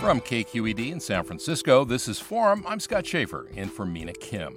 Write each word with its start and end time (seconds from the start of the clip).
From 0.00 0.18
KQED 0.22 0.92
in 0.92 0.98
San 0.98 1.24
Francisco, 1.24 1.84
this 1.84 2.08
is 2.08 2.18
Forum. 2.18 2.64
I'm 2.66 2.80
Scott 2.80 3.04
Shafer, 3.06 3.48
in 3.52 3.68
for 3.68 3.84
Mina 3.84 4.14
Kim. 4.14 4.56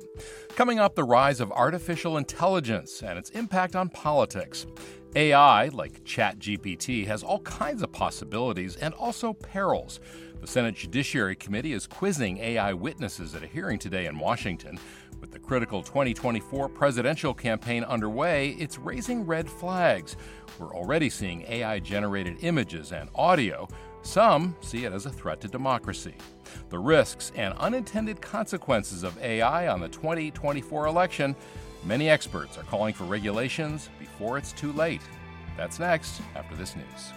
Coming 0.55 0.80
up, 0.80 0.95
the 0.95 1.03
rise 1.03 1.41
of 1.41 1.52
artificial 1.52 2.16
intelligence 2.16 3.03
and 3.03 3.19
its 3.19 3.30
impact 3.31 3.75
on 3.75 3.89
politics. 3.89 4.66
AI, 5.17 5.67
like 5.67 6.02
ChatGPT, 6.05 7.05
has 7.08 7.23
all 7.23 7.41
kinds 7.41 7.81
of 7.81 7.91
possibilities 7.91 8.77
and 8.77 8.94
also 8.94 9.33
perils. 9.33 10.00
The 10.39 10.47
Senate 10.47 10.75
Judiciary 10.75 11.35
Committee 11.35 11.73
is 11.73 11.88
quizzing 11.88 12.38
AI 12.38 12.72
witnesses 12.72 13.35
at 13.35 13.44
a 13.44 13.47
hearing 13.47 13.78
today 13.78 14.05
in 14.05 14.17
Washington. 14.17 14.80
With 15.19 15.31
the 15.31 15.39
critical 15.39 15.83
2024 15.83 16.69
presidential 16.69 17.33
campaign 17.33 17.83
underway, 17.83 18.52
it's 18.52 18.80
raising 18.80 19.25
red 19.25 19.50
flags. 19.50 20.16
We're 20.57 20.73
already 20.73 21.09
seeing 21.09 21.44
AI 21.50 21.80
generated 21.80 22.38
images 22.44 22.94
and 22.94 23.09
audio 23.13 23.67
some 24.03 24.55
see 24.61 24.85
it 24.85 24.93
as 24.93 25.05
a 25.05 25.09
threat 25.09 25.41
to 25.41 25.47
democracy. 25.47 26.13
The 26.69 26.77
risks 26.77 27.31
and 27.35 27.53
unintended 27.55 28.21
consequences 28.21 29.03
of 29.03 29.17
AI 29.21 29.67
on 29.67 29.79
the 29.79 29.89
2024 29.89 30.85
election, 30.85 31.35
many 31.85 32.09
experts 32.09 32.57
are 32.57 32.63
calling 32.63 32.93
for 32.93 33.05
regulations 33.05 33.89
before 33.99 34.37
it's 34.37 34.51
too 34.51 34.73
late. 34.73 35.01
That's 35.57 35.79
next 35.79 36.21
after 36.35 36.55
this 36.55 36.75
news. 36.75 37.13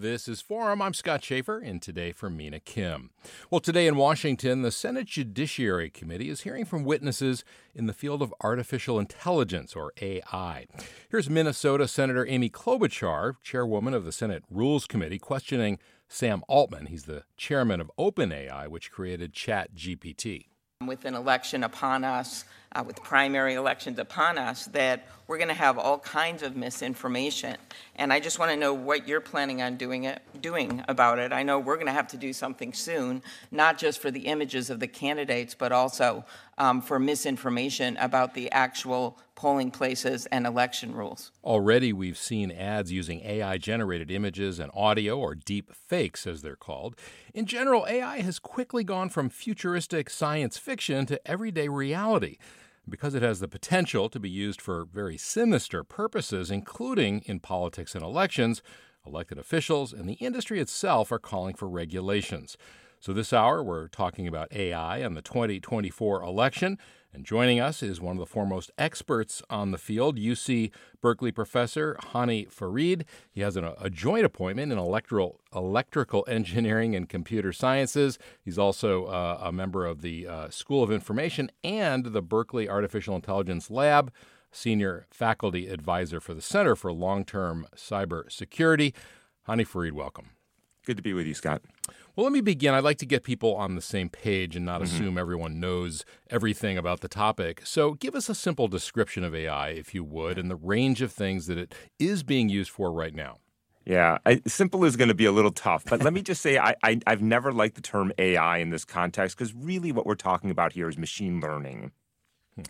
This 0.00 0.28
is 0.28 0.40
Forum. 0.40 0.80
I'm 0.80 0.94
Scott 0.94 1.24
Shafer, 1.24 1.58
and 1.58 1.82
today 1.82 2.12
for 2.12 2.30
Mina 2.30 2.60
Kim. 2.60 3.10
Well, 3.50 3.60
today 3.60 3.88
in 3.88 3.96
Washington, 3.96 4.62
the 4.62 4.70
Senate 4.70 5.08
Judiciary 5.08 5.90
Committee 5.90 6.28
is 6.28 6.42
hearing 6.42 6.64
from 6.64 6.84
witnesses 6.84 7.42
in 7.74 7.86
the 7.86 7.92
field 7.92 8.22
of 8.22 8.32
artificial 8.40 9.00
intelligence, 9.00 9.74
or 9.74 9.92
AI. 10.00 10.66
Here's 11.08 11.28
Minnesota 11.28 11.88
Senator 11.88 12.24
Amy 12.28 12.48
Klobuchar, 12.48 13.42
chairwoman 13.42 13.92
of 13.92 14.04
the 14.04 14.12
Senate 14.12 14.44
Rules 14.48 14.86
Committee, 14.86 15.18
questioning 15.18 15.80
Sam 16.06 16.44
Altman. 16.46 16.86
He's 16.86 17.06
the 17.06 17.24
chairman 17.36 17.80
of 17.80 17.90
OpenAI, 17.98 18.68
which 18.68 18.92
created 18.92 19.32
ChatGPT. 19.32 20.44
With 20.86 21.06
an 21.06 21.16
election 21.16 21.64
upon 21.64 22.04
us, 22.04 22.44
uh, 22.72 22.82
with 22.86 23.02
primary 23.02 23.54
elections 23.54 23.98
upon 23.98 24.38
us, 24.38 24.66
that 24.66 25.06
we're 25.26 25.36
going 25.36 25.48
to 25.48 25.54
have 25.54 25.78
all 25.78 25.98
kinds 25.98 26.42
of 26.42 26.56
misinformation. 26.56 27.56
And 27.96 28.12
I 28.12 28.18
just 28.18 28.38
want 28.38 28.50
to 28.50 28.56
know 28.56 28.72
what 28.72 29.06
you're 29.06 29.20
planning 29.20 29.60
on 29.60 29.76
doing 29.76 30.04
it, 30.04 30.22
doing 30.40 30.82
about 30.88 31.18
it. 31.18 31.32
I 31.32 31.42
know 31.42 31.58
we're 31.58 31.76
going 31.76 31.86
to 31.86 31.92
have 31.92 32.08
to 32.08 32.16
do 32.16 32.32
something 32.32 32.72
soon, 32.72 33.22
not 33.50 33.76
just 33.76 34.00
for 34.00 34.10
the 34.10 34.20
images 34.20 34.70
of 34.70 34.80
the 34.80 34.86
candidates, 34.86 35.54
but 35.54 35.70
also 35.70 36.24
um, 36.56 36.80
for 36.80 36.98
misinformation 36.98 37.96
about 37.98 38.32
the 38.34 38.50
actual 38.52 39.18
polling 39.34 39.70
places 39.70 40.26
and 40.26 40.46
election 40.46 40.94
rules. 40.94 41.30
Already, 41.44 41.92
we've 41.92 42.18
seen 42.18 42.50
ads 42.50 42.90
using 42.90 43.20
AI 43.20 43.58
generated 43.58 44.10
images 44.10 44.58
and 44.58 44.70
audio, 44.74 45.16
or 45.18 45.34
deep 45.34 45.72
fakes 45.74 46.26
as 46.26 46.42
they're 46.42 46.56
called. 46.56 46.96
In 47.34 47.46
general, 47.46 47.86
AI 47.86 48.20
has 48.22 48.38
quickly 48.38 48.82
gone 48.82 49.10
from 49.10 49.28
futuristic 49.28 50.10
science 50.10 50.56
fiction 50.56 51.06
to 51.06 51.20
everyday 51.28 51.68
reality 51.68 52.38
because 52.88 53.14
it 53.14 53.22
has 53.22 53.40
the 53.40 53.48
potential 53.48 54.08
to 54.08 54.20
be 54.20 54.30
used 54.30 54.60
for 54.60 54.84
very 54.84 55.16
sinister 55.16 55.84
purposes, 55.84 56.50
including 56.50 57.22
in 57.26 57.40
politics 57.40 57.94
and 57.94 58.04
elections. 58.04 58.62
Elected 59.06 59.38
officials 59.38 59.92
and 59.92 60.08
the 60.08 60.14
industry 60.14 60.60
itself 60.60 61.10
are 61.12 61.18
calling 61.18 61.54
for 61.54 61.68
regulations. 61.68 62.56
So, 63.00 63.12
this 63.12 63.32
hour, 63.32 63.62
we're 63.62 63.88
talking 63.88 64.26
about 64.26 64.52
AI 64.52 64.98
and 64.98 65.16
the 65.16 65.22
2024 65.22 66.22
election. 66.22 66.78
And 67.12 67.24
joining 67.24 67.58
us 67.58 67.82
is 67.82 68.02
one 68.02 68.16
of 68.16 68.20
the 68.20 68.26
foremost 68.26 68.70
experts 68.76 69.42
on 69.48 69.70
the 69.70 69.78
field, 69.78 70.18
UC 70.18 70.70
Berkeley 71.00 71.32
professor 71.32 71.96
Hany 72.12 72.44
Farid. 72.44 73.06
He 73.30 73.40
has 73.40 73.56
an, 73.56 73.72
a 73.80 73.88
joint 73.88 74.26
appointment 74.26 74.72
in 74.72 74.78
electoral, 74.78 75.40
electrical 75.54 76.26
engineering 76.28 76.94
and 76.94 77.08
computer 77.08 77.52
sciences. 77.52 78.18
He's 78.44 78.58
also 78.58 79.06
uh, 79.06 79.40
a 79.42 79.52
member 79.52 79.86
of 79.86 80.02
the 80.02 80.26
uh, 80.26 80.50
School 80.50 80.82
of 80.82 80.92
Information 80.92 81.50
and 81.64 82.06
the 82.06 82.22
Berkeley 82.22 82.68
Artificial 82.68 83.16
Intelligence 83.16 83.70
Lab, 83.70 84.12
senior 84.52 85.06
faculty 85.10 85.68
advisor 85.68 86.20
for 86.20 86.34
the 86.34 86.42
Center 86.42 86.76
for 86.76 86.92
Long 86.92 87.24
Term 87.24 87.66
Cyber 87.74 88.30
Security. 88.30 88.92
Hany 89.44 89.64
Farid, 89.64 89.94
welcome. 89.94 90.30
Good 90.84 90.98
to 90.98 91.02
be 91.02 91.14
with 91.14 91.26
you, 91.26 91.34
Scott. 91.34 91.62
Well, 92.18 92.24
let 92.24 92.32
me 92.32 92.40
begin. 92.40 92.74
I'd 92.74 92.82
like 92.82 92.98
to 92.98 93.06
get 93.06 93.22
people 93.22 93.54
on 93.54 93.76
the 93.76 93.80
same 93.80 94.08
page 94.08 94.56
and 94.56 94.66
not 94.66 94.82
mm-hmm. 94.82 94.92
assume 94.92 95.18
everyone 95.18 95.60
knows 95.60 96.04
everything 96.28 96.76
about 96.76 96.98
the 96.98 97.06
topic. 97.06 97.60
So, 97.64 97.94
give 97.94 98.16
us 98.16 98.28
a 98.28 98.34
simple 98.34 98.66
description 98.66 99.22
of 99.22 99.36
AI, 99.36 99.68
if 99.68 99.94
you 99.94 100.02
would, 100.02 100.36
and 100.36 100.50
the 100.50 100.56
range 100.56 101.00
of 101.00 101.12
things 101.12 101.46
that 101.46 101.58
it 101.58 101.76
is 102.00 102.24
being 102.24 102.48
used 102.48 102.72
for 102.72 102.90
right 102.90 103.14
now. 103.14 103.36
Yeah, 103.84 104.18
I, 104.26 104.42
simple 104.48 104.84
is 104.84 104.96
going 104.96 105.10
to 105.10 105.14
be 105.14 105.26
a 105.26 105.30
little 105.30 105.52
tough, 105.52 105.84
but 105.84 106.02
let 106.02 106.12
me 106.12 106.20
just 106.20 106.42
say 106.42 106.58
I, 106.58 106.74
I, 106.82 106.98
have 107.06 107.22
never 107.22 107.52
liked 107.52 107.76
the 107.76 107.82
term 107.82 108.10
AI 108.18 108.58
in 108.58 108.70
this 108.70 108.84
context 108.84 109.38
because 109.38 109.54
really 109.54 109.92
what 109.92 110.04
we're 110.04 110.16
talking 110.16 110.50
about 110.50 110.72
here 110.72 110.88
is 110.88 110.98
machine 110.98 111.40
learning. 111.40 111.92
Hmm. 112.56 112.62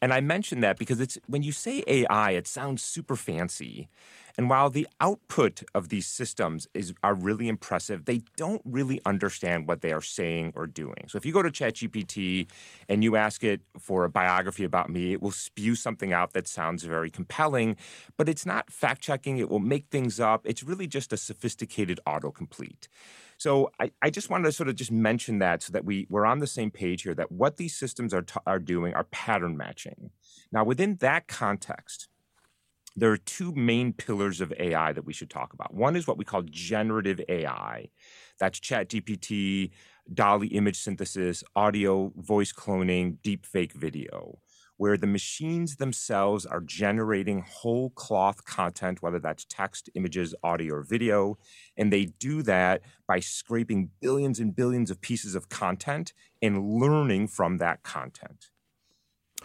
And 0.00 0.14
I 0.14 0.20
mention 0.20 0.60
that 0.60 0.78
because 0.78 1.00
it's 1.00 1.18
when 1.26 1.42
you 1.42 1.50
say 1.50 1.82
AI, 1.88 2.30
it 2.30 2.46
sounds 2.46 2.84
super 2.84 3.16
fancy. 3.16 3.88
And 4.38 4.48
while 4.48 4.70
the 4.70 4.86
output 5.00 5.62
of 5.74 5.88
these 5.88 6.06
systems 6.06 6.68
is 6.74 6.94
are 7.02 7.14
really 7.14 7.48
impressive, 7.48 8.04
they 8.04 8.22
don't 8.36 8.62
really 8.64 9.00
understand 9.04 9.68
what 9.68 9.80
they 9.80 9.92
are 9.92 10.02
saying 10.02 10.52
or 10.54 10.66
doing. 10.66 11.04
So 11.08 11.16
if 11.16 11.26
you 11.26 11.32
go 11.32 11.42
to 11.42 11.50
ChatGPT 11.50 12.48
and 12.88 13.04
you 13.04 13.16
ask 13.16 13.44
it 13.44 13.60
for 13.78 14.04
a 14.04 14.10
biography 14.10 14.64
about 14.64 14.90
me, 14.90 15.12
it 15.12 15.22
will 15.22 15.30
spew 15.30 15.74
something 15.74 16.12
out 16.12 16.32
that 16.32 16.48
sounds 16.48 16.84
very 16.84 17.10
compelling, 17.10 17.76
but 18.16 18.28
it's 18.28 18.46
not 18.46 18.72
fact 18.72 19.02
checking. 19.02 19.38
It 19.38 19.48
will 19.48 19.60
make 19.60 19.86
things 19.90 20.20
up. 20.20 20.46
It's 20.46 20.62
really 20.62 20.86
just 20.86 21.12
a 21.12 21.16
sophisticated 21.16 22.00
autocomplete. 22.06 22.88
So 23.38 23.72
I, 23.80 23.90
I, 24.00 24.10
just 24.10 24.30
wanted 24.30 24.44
to 24.44 24.52
sort 24.52 24.68
of 24.68 24.76
just 24.76 24.92
mention 24.92 25.40
that 25.40 25.64
so 25.64 25.72
that 25.72 25.84
we, 25.84 26.06
we're 26.08 26.26
on 26.26 26.38
the 26.38 26.46
same 26.46 26.70
page 26.70 27.02
here 27.02 27.14
that 27.14 27.32
what 27.32 27.56
these 27.56 27.74
systems 27.74 28.14
are, 28.14 28.22
t- 28.22 28.38
are 28.46 28.60
doing 28.60 28.94
are 28.94 29.02
pattern 29.04 29.56
matching. 29.56 30.10
Now, 30.52 30.62
within 30.62 30.96
that 31.00 31.26
context, 31.26 32.06
there 32.96 33.10
are 33.10 33.16
two 33.16 33.52
main 33.52 33.92
pillars 33.92 34.40
of 34.40 34.52
AI 34.58 34.92
that 34.92 35.04
we 35.04 35.12
should 35.12 35.30
talk 35.30 35.52
about. 35.52 35.74
One 35.74 35.96
is 35.96 36.06
what 36.06 36.18
we 36.18 36.24
call 36.24 36.42
generative 36.42 37.20
AI. 37.28 37.88
That's 38.38 38.60
ChatGPT, 38.60 39.70
DALL-E 40.12 40.48
image 40.48 40.78
synthesis, 40.78 41.42
audio, 41.56 42.12
voice 42.16 42.52
cloning, 42.52 43.18
deepfake 43.18 43.72
video, 43.72 44.38
where 44.76 44.96
the 44.96 45.06
machines 45.06 45.76
themselves 45.76 46.44
are 46.44 46.60
generating 46.60 47.44
whole 47.48 47.90
cloth 47.90 48.44
content, 48.44 49.00
whether 49.00 49.18
that's 49.18 49.44
text, 49.44 49.88
images, 49.94 50.34
audio, 50.42 50.74
or 50.74 50.82
video. 50.82 51.38
And 51.76 51.92
they 51.92 52.06
do 52.06 52.42
that 52.42 52.82
by 53.06 53.20
scraping 53.20 53.90
billions 54.00 54.38
and 54.38 54.54
billions 54.54 54.90
of 54.90 55.00
pieces 55.00 55.34
of 55.34 55.48
content 55.48 56.12
and 56.42 56.74
learning 56.80 57.28
from 57.28 57.58
that 57.58 57.82
content. 57.82 58.50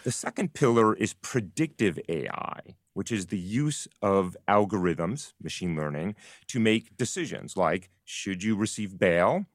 The 0.04 0.12
second 0.12 0.54
pillar 0.54 0.94
is 0.94 1.14
predictive 1.14 1.98
AI 2.08 2.76
which 2.98 3.12
is 3.12 3.26
the 3.26 3.38
use 3.38 3.86
of 4.02 4.36
algorithms, 4.48 5.32
machine 5.40 5.76
learning, 5.76 6.16
to 6.48 6.58
make 6.58 6.96
decisions 6.96 7.56
like 7.56 7.90
should 8.04 8.42
you 8.42 8.56
receive 8.56 8.98
bail 8.98 9.46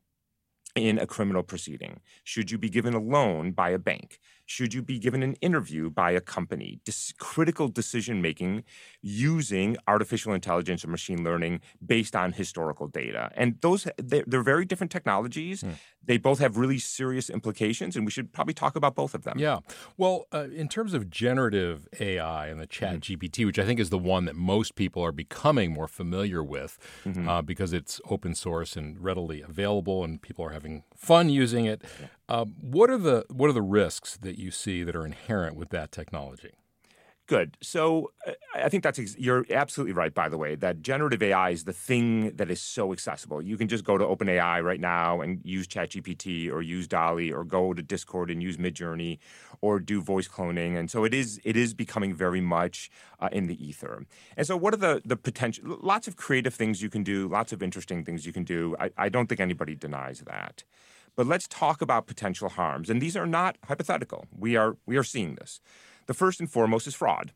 in 0.75 0.97
a 0.97 1.05
criminal 1.05 1.43
proceeding? 1.43 1.99
Should 2.23 2.51
you 2.51 2.57
be 2.57 2.69
given 2.69 2.93
a 2.93 2.99
loan 2.99 3.51
by 3.51 3.71
a 3.71 3.77
bank? 3.77 4.21
Should 4.45 4.73
you 4.73 4.81
be 4.81 4.97
given 4.97 5.21
an 5.23 5.33
interview 5.41 5.89
by 5.89 6.11
a 6.11 6.21
company? 6.21 6.79
Dis- 6.85 7.13
critical 7.19 7.67
decision 7.67 8.21
making 8.21 8.63
using 9.01 9.75
artificial 9.87 10.31
intelligence 10.33 10.85
or 10.85 10.87
machine 10.87 11.21
learning 11.25 11.59
based 11.85 12.15
on 12.15 12.31
historical 12.31 12.87
data. 12.87 13.29
And 13.35 13.59
those, 13.59 13.87
they're, 13.97 14.23
they're 14.25 14.41
very 14.41 14.63
different 14.63 14.91
technologies. 14.91 15.61
Hmm. 15.61 15.71
They 16.05 16.17
both 16.17 16.39
have 16.39 16.57
really 16.57 16.79
serious 16.79 17.29
implications, 17.29 17.95
and 17.95 18.05
we 18.05 18.11
should 18.11 18.33
probably 18.33 18.53
talk 18.53 18.75
about 18.75 18.95
both 18.95 19.13
of 19.13 19.23
them. 19.23 19.37
Yeah. 19.37 19.59
Well, 19.97 20.25
uh, 20.33 20.47
in 20.53 20.67
terms 20.67 20.93
of 20.93 21.09
generative 21.09 21.87
AI 21.99 22.47
and 22.47 22.59
the 22.59 22.67
Chat 22.67 22.99
mm-hmm. 22.99 23.13
GPT, 23.13 23.45
which 23.45 23.59
I 23.59 23.65
think 23.65 23.79
is 23.79 23.89
the 23.89 23.97
one 23.97 24.25
that 24.25 24.35
most 24.35 24.75
people 24.75 25.03
are 25.03 25.11
becoming 25.11 25.73
more 25.73 25.87
familiar 25.87 26.43
with 26.43 26.77
mm-hmm. 27.05 27.27
uh, 27.27 27.41
because 27.41 27.73
it's 27.73 28.01
open 28.09 28.35
source 28.35 28.75
and 28.75 28.99
readily 28.99 29.41
available, 29.41 30.03
and 30.03 30.21
people 30.21 30.45
are 30.45 30.51
having 30.51 30.83
fun 30.95 31.29
using 31.29 31.65
it. 31.65 31.81
Yeah. 31.99 32.07
Uh, 32.29 32.45
what 32.45 32.89
are 32.89 32.97
the 32.97 33.25
what 33.29 33.49
are 33.49 33.53
the 33.53 33.61
risks 33.61 34.17
that 34.17 34.37
you 34.37 34.51
see 34.51 34.83
that 34.83 34.95
are 34.95 35.05
inherent 35.05 35.55
with 35.55 35.69
that 35.69 35.91
technology? 35.91 36.51
Good. 37.25 37.55
So 37.61 38.11
uh, 38.27 38.33
I 38.53 38.67
think 38.67 38.83
that's 38.83 38.99
ex- 38.99 39.17
you're 39.17 39.45
absolutely 39.49 39.93
right. 39.93 40.13
By 40.13 40.27
the 40.27 40.37
way, 40.37 40.55
that 40.55 40.81
generative 40.81 41.23
AI 41.23 41.51
is 41.51 41.63
the 41.63 41.71
thing 41.71 42.35
that 42.35 42.51
is 42.51 42.61
so 42.61 42.91
accessible. 42.91 43.41
You 43.41 43.55
can 43.55 43.69
just 43.69 43.85
go 43.85 43.97
to 43.97 44.03
OpenAI 44.03 44.61
right 44.61 44.79
now 44.79 45.21
and 45.21 45.39
use 45.45 45.65
ChatGPT 45.65 46.51
or 46.51 46.61
use 46.61 46.85
DALL-E 46.85 47.31
or 47.31 47.45
go 47.45 47.73
to 47.73 47.81
Discord 47.81 48.29
and 48.29 48.43
use 48.43 48.57
Midjourney 48.57 49.19
or 49.61 49.79
do 49.79 50.01
voice 50.01 50.27
cloning. 50.27 50.77
And 50.77 50.91
so 50.91 51.05
it 51.05 51.13
is 51.13 51.39
it 51.45 51.55
is 51.55 51.73
becoming 51.73 52.13
very 52.13 52.41
much 52.41 52.91
uh, 53.21 53.29
in 53.31 53.47
the 53.47 53.65
ether. 53.65 54.05
And 54.35 54.45
so 54.45 54.57
what 54.57 54.73
are 54.73 54.77
the 54.77 55.01
the 55.05 55.15
potential? 55.15 55.77
Lots 55.81 56.09
of 56.09 56.17
creative 56.17 56.53
things 56.53 56.81
you 56.81 56.89
can 56.89 57.03
do. 57.03 57.29
Lots 57.29 57.53
of 57.53 57.63
interesting 57.63 58.03
things 58.03 58.25
you 58.25 58.33
can 58.33 58.43
do. 58.43 58.75
I, 58.81 58.89
I 58.97 59.07
don't 59.07 59.27
think 59.27 59.39
anybody 59.39 59.75
denies 59.75 60.19
that. 60.25 60.65
But 61.15 61.27
let's 61.27 61.47
talk 61.47 61.81
about 61.81 62.07
potential 62.07 62.49
harms. 62.49 62.89
And 62.89 63.01
these 63.01 63.15
are 63.15 63.27
not 63.27 63.57
hypothetical. 63.65 64.25
We 64.37 64.57
are 64.57 64.75
we 64.85 64.97
are 64.97 65.03
seeing 65.05 65.35
this. 65.35 65.61
The 66.05 66.13
first 66.13 66.39
and 66.39 66.51
foremost 66.51 66.87
is 66.87 66.95
fraud. 66.95 67.31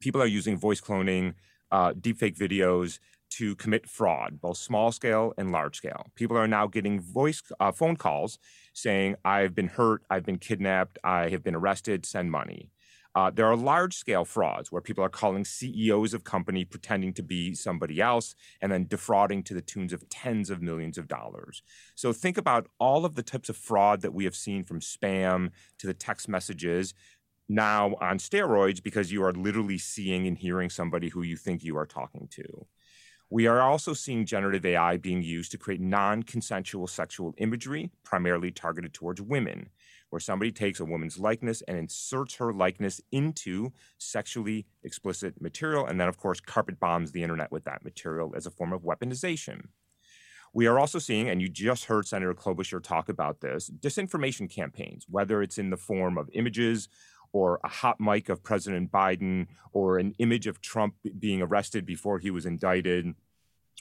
People 0.00 0.20
are 0.22 0.26
using 0.26 0.58
voice 0.58 0.80
cloning, 0.80 1.34
uh, 1.70 1.92
deepfake 1.92 2.36
videos 2.36 2.98
to 3.30 3.54
commit 3.56 3.88
fraud, 3.88 4.40
both 4.40 4.56
small 4.56 4.92
scale 4.92 5.32
and 5.38 5.52
large 5.52 5.76
scale. 5.76 6.06
People 6.14 6.36
are 6.36 6.48
now 6.48 6.66
getting 6.66 7.00
voice 7.00 7.42
uh, 7.58 7.72
phone 7.72 7.96
calls 7.96 8.38
saying, 8.74 9.16
"I've 9.24 9.54
been 9.54 9.68
hurt, 9.68 10.02
I've 10.10 10.24
been 10.24 10.38
kidnapped, 10.38 10.98
I 11.04 11.28
have 11.28 11.42
been 11.42 11.54
arrested, 11.54 12.04
send 12.04 12.30
money." 12.30 12.70
Uh, 13.14 13.30
there 13.30 13.46
are 13.46 13.56
large 13.56 13.96
scale 13.96 14.24
frauds 14.24 14.70
where 14.70 14.80
people 14.80 15.02
are 15.02 15.08
calling 15.08 15.44
CEOs 15.44 16.14
of 16.14 16.22
company 16.22 16.64
pretending 16.64 17.12
to 17.14 17.22
be 17.22 17.54
somebody 17.54 18.00
else 18.00 18.36
and 18.60 18.70
then 18.70 18.86
defrauding 18.86 19.42
to 19.42 19.54
the 19.54 19.60
tunes 19.60 19.92
of 19.92 20.08
tens 20.08 20.48
of 20.48 20.62
millions 20.62 20.96
of 20.96 21.08
dollars. 21.08 21.62
So 21.96 22.12
think 22.12 22.38
about 22.38 22.68
all 22.78 23.04
of 23.04 23.16
the 23.16 23.24
types 23.24 23.48
of 23.48 23.56
fraud 23.56 24.02
that 24.02 24.14
we 24.14 24.24
have 24.24 24.36
seen 24.36 24.62
from 24.62 24.78
spam 24.78 25.50
to 25.78 25.88
the 25.88 25.94
text 25.94 26.28
messages 26.28 26.94
now 27.50 27.96
on 28.00 28.18
steroids 28.18 28.82
because 28.82 29.10
you 29.10 29.24
are 29.24 29.32
literally 29.32 29.76
seeing 29.76 30.26
and 30.26 30.38
hearing 30.38 30.70
somebody 30.70 31.08
who 31.08 31.22
you 31.22 31.36
think 31.36 31.64
you 31.64 31.76
are 31.76 31.86
talking 31.86 32.28
to. 32.30 32.66
We 33.28 33.46
are 33.46 33.60
also 33.60 33.92
seeing 33.92 34.24
generative 34.24 34.64
AI 34.64 34.96
being 34.96 35.22
used 35.22 35.52
to 35.52 35.58
create 35.58 35.80
non 35.80 36.22
consensual 36.22 36.86
sexual 36.86 37.34
imagery, 37.38 37.90
primarily 38.04 38.50
targeted 38.50 38.94
towards 38.94 39.20
women, 39.20 39.70
where 40.10 40.20
somebody 40.20 40.50
takes 40.50 40.80
a 40.80 40.84
woman's 40.84 41.18
likeness 41.18 41.62
and 41.68 41.76
inserts 41.76 42.36
her 42.36 42.52
likeness 42.52 43.00
into 43.12 43.72
sexually 43.98 44.66
explicit 44.82 45.40
material, 45.40 45.86
and 45.86 46.00
then, 46.00 46.08
of 46.08 46.18
course, 46.18 46.40
carpet 46.40 46.80
bombs 46.80 47.12
the 47.12 47.22
internet 47.22 47.52
with 47.52 47.64
that 47.64 47.84
material 47.84 48.32
as 48.36 48.46
a 48.46 48.50
form 48.50 48.72
of 48.72 48.82
weaponization. 48.82 49.66
We 50.52 50.66
are 50.66 50.80
also 50.80 50.98
seeing, 50.98 51.28
and 51.28 51.40
you 51.40 51.48
just 51.48 51.84
heard 51.84 52.08
Senator 52.08 52.34
Klobuchar 52.34 52.82
talk 52.82 53.08
about 53.08 53.40
this, 53.40 53.70
disinformation 53.70 54.50
campaigns, 54.50 55.06
whether 55.08 55.42
it's 55.42 55.58
in 55.58 55.70
the 55.70 55.76
form 55.76 56.18
of 56.18 56.28
images 56.32 56.88
or 57.32 57.60
a 57.64 57.68
hot 57.68 58.00
mic 58.00 58.28
of 58.28 58.42
President 58.42 58.90
Biden 58.90 59.46
or 59.72 59.98
an 59.98 60.14
image 60.18 60.46
of 60.46 60.60
Trump 60.60 60.94
being 61.18 61.42
arrested 61.42 61.86
before 61.86 62.18
he 62.18 62.30
was 62.30 62.46
indicted 62.46 63.14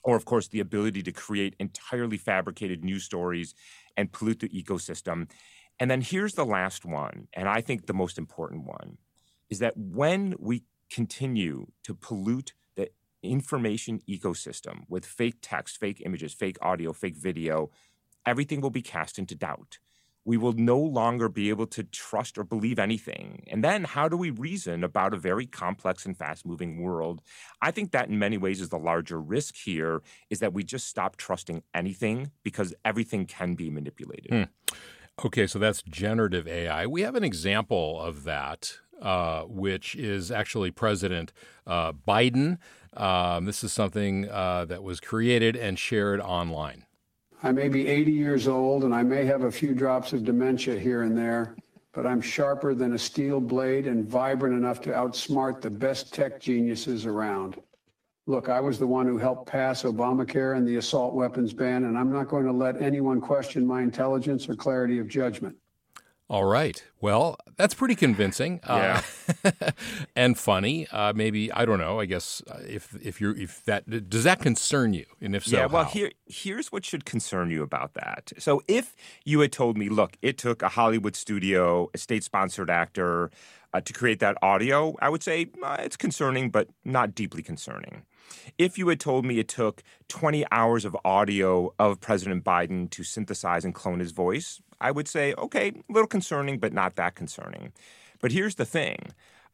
or 0.04 0.16
of 0.16 0.26
course 0.26 0.48
the 0.48 0.60
ability 0.60 1.04
to 1.04 1.12
create 1.12 1.56
entirely 1.60 2.18
fabricated 2.18 2.84
news 2.84 3.04
stories 3.04 3.54
and 3.98 4.12
pollute 4.12 4.40
the 4.40 4.50
ecosystem. 4.50 5.30
And 5.80 5.90
then 5.90 6.02
here's 6.02 6.34
the 6.34 6.46
last 6.46 6.86
one, 6.86 7.28
and 7.34 7.48
I 7.48 7.62
think 7.62 7.86
the 7.86 7.94
most 7.94 8.18
important 8.18 8.66
one 8.66 8.98
is 9.50 9.60
that 9.60 9.78
when 9.78 10.36
we 10.40 10.64
continue 10.92 11.68
to 11.84 11.94
pollute 11.94 12.54
the 12.76 12.90
information 13.24 14.02
ecosystem 14.10 14.82
with 14.88 15.06
fake 15.06 15.38
text, 15.42 15.78
fake 15.78 16.02
images, 16.06 16.34
fake 16.34 16.58
audio, 16.62 16.94
fake 16.94 17.16
video, 17.16 17.72
everything 18.26 18.62
will 18.62 18.70
be 18.70 18.82
cast 18.82 19.18
into 19.18 19.36
doubt 19.36 19.80
we 20.26 20.38
will 20.38 20.54
no 20.54 20.78
longer 20.78 21.30
be 21.30 21.50
able 21.50 21.68
to 21.68 21.84
trust 21.84 22.38
or 22.38 22.44
believe 22.44 22.80
anything. 22.80 23.44
And 23.48 23.64
then 23.64 23.84
how 23.84 24.08
do 24.08 24.18
we 24.18 24.30
reason 24.30 24.84
about 24.84 25.14
a 25.14 25.18
very 25.18 25.46
complex 25.46 26.06
and 26.06 26.18
fast 26.18 26.46
moving 26.46 26.82
world? 26.82 27.22
I 27.62 27.72
think 27.72 27.92
that 27.92 28.10
in 28.10 28.20
many 28.20 28.38
ways 28.38 28.62
is 28.62 28.70
the 28.70 28.78
larger 28.78 29.20
risk 29.20 29.56
here 29.56 30.02
is 30.30 30.40
that 30.40 30.54
we 30.54 30.64
just 30.64 30.88
stop 30.88 31.16
trusting 31.16 31.64
anything 31.74 32.32
because 32.44 32.74
everything 32.86 33.26
can 33.26 33.56
be 33.56 33.70
manipulated. 33.70 34.32
Hmm. 34.32 34.76
Okay, 35.26 35.48
so 35.48 35.60
that's 35.60 35.82
generative 35.82 36.48
AI. 36.48 36.86
We 36.88 37.02
have 37.02 37.16
an 37.16 37.24
example 37.26 38.00
of 38.00 38.24
that, 38.24 38.78
uh, 39.02 39.42
which 39.44 39.96
is 39.96 40.32
actually 40.32 40.72
President 40.72 41.34
uh, 41.68 41.92
Biden. 41.92 42.58
Um, 42.96 43.46
this 43.46 43.64
is 43.64 43.74
something 43.74 44.30
uh, 44.30 44.66
that 44.66 44.82
was 44.82 45.00
created 45.00 45.56
and 45.56 45.78
shared 45.78 46.22
online. 46.22 46.86
I 47.42 47.52
may 47.52 47.70
be 47.70 47.88
80 47.88 48.12
years 48.12 48.48
old 48.48 48.84
and 48.84 48.94
I 48.94 49.04
may 49.04 49.26
have 49.26 49.44
a 49.44 49.52
few 49.52 49.74
drops 49.74 50.12
of 50.12 50.26
dementia 50.26 50.78
here 50.78 51.04
and 51.04 51.18
there, 51.18 51.56
but 51.94 52.06
I'm 52.06 52.20
sharper 52.20 52.76
than 52.76 52.94
a 52.94 52.98
steel 52.98 53.40
blade 53.40 53.88
and 53.88 54.06
vibrant 54.06 54.56
enough 54.56 54.82
to 54.82 54.90
outsmart 54.90 55.62
the 55.62 55.70
best 55.70 56.14
tech 56.14 56.42
geniuses 56.42 57.06
around. 57.06 57.62
Look, 58.26 58.50
I 58.50 58.60
was 58.60 58.78
the 58.78 58.88
one 58.88 59.08
who 59.08 59.18
helped 59.18 59.50
pass 59.50 59.84
Obamacare 59.84 60.58
and 60.58 60.68
the 60.68 60.76
assault 60.76 61.16
weapons 61.16 61.54
ban, 61.54 61.86
and 61.86 61.98
I'm 61.98 62.12
not 62.12 62.28
going 62.28 62.46
to 62.46 62.52
let 62.52 62.80
anyone 62.82 63.20
question 63.22 63.66
my 63.66 63.82
intelligence 63.82 64.48
or 64.48 64.56
clarity 64.56 65.00
of 65.00 65.08
judgment. 65.08 65.56
All 66.30 66.44
right. 66.44 66.84
Well, 67.02 67.38
that's 67.60 67.74
pretty 67.74 67.96
convincing. 67.96 68.62
Yeah. 68.66 69.02
Uh, 69.44 69.52
and 70.16 70.40
funny. 70.40 70.88
Uh, 70.88 71.12
maybe 71.14 71.52
I 71.52 71.66
don't 71.66 71.78
know. 71.78 72.00
I 72.00 72.06
guess 72.06 72.42
uh, 72.50 72.60
if 72.66 72.96
if 73.04 73.20
you're 73.20 73.36
if 73.36 73.66
that 73.66 74.10
does 74.10 74.24
that 74.24 74.40
concern 74.40 74.94
you, 74.94 75.06
and 75.20 75.36
if 75.36 75.46
so, 75.46 75.58
yeah. 75.58 75.66
Well, 75.66 75.84
how? 75.84 75.90
here 75.90 76.12
here's 76.26 76.72
what 76.72 76.86
should 76.86 77.04
concern 77.04 77.52
you 77.52 77.62
about 77.62 77.96
that. 77.96 78.32
So 78.38 78.64
if 78.70 78.96
you 79.26 79.42
had 79.42 79.52
told 79.52 79.78
me, 79.78 79.90
look, 79.90 80.18
it 80.22 80.38
took 80.38 80.62
a 80.62 80.70
Hollywood 80.70 81.18
studio, 81.18 81.90
a 81.94 81.98
state-sponsored 81.98 82.70
actor, 82.70 83.30
uh, 83.74 83.82
to 83.82 83.94
create 83.94 84.20
that 84.20 84.38
audio, 84.42 84.96
I 85.02 85.10
would 85.10 85.22
say 85.22 85.50
uh, 85.62 85.78
it's 85.80 85.98
concerning, 85.98 86.50
but 86.50 86.70
not 86.86 87.14
deeply 87.14 87.44
concerning. 87.44 88.04
If 88.58 88.78
you 88.78 88.88
had 88.88 89.00
told 89.00 89.26
me 89.26 89.40
it 89.40 89.48
took 89.48 89.84
20 90.08 90.46
hours 90.52 90.86
of 90.86 90.96
audio 91.06 91.74
of 91.80 92.00
President 92.00 92.44
Biden 92.44 92.90
to 92.92 93.04
synthesize 93.04 93.66
and 93.66 93.74
clone 93.74 94.00
his 94.00 94.12
voice, 94.12 94.62
I 94.82 94.92
would 94.92 95.08
say, 95.08 95.34
okay, 95.38 95.70
a 95.70 95.92
little 95.92 96.08
concerning, 96.08 96.60
but 96.60 96.74
not 96.74 96.96
that 96.96 97.16
concerning. 97.16 97.74
But 98.22 98.32
here's 98.32 98.56
the 98.56 98.66
thing. 98.66 98.98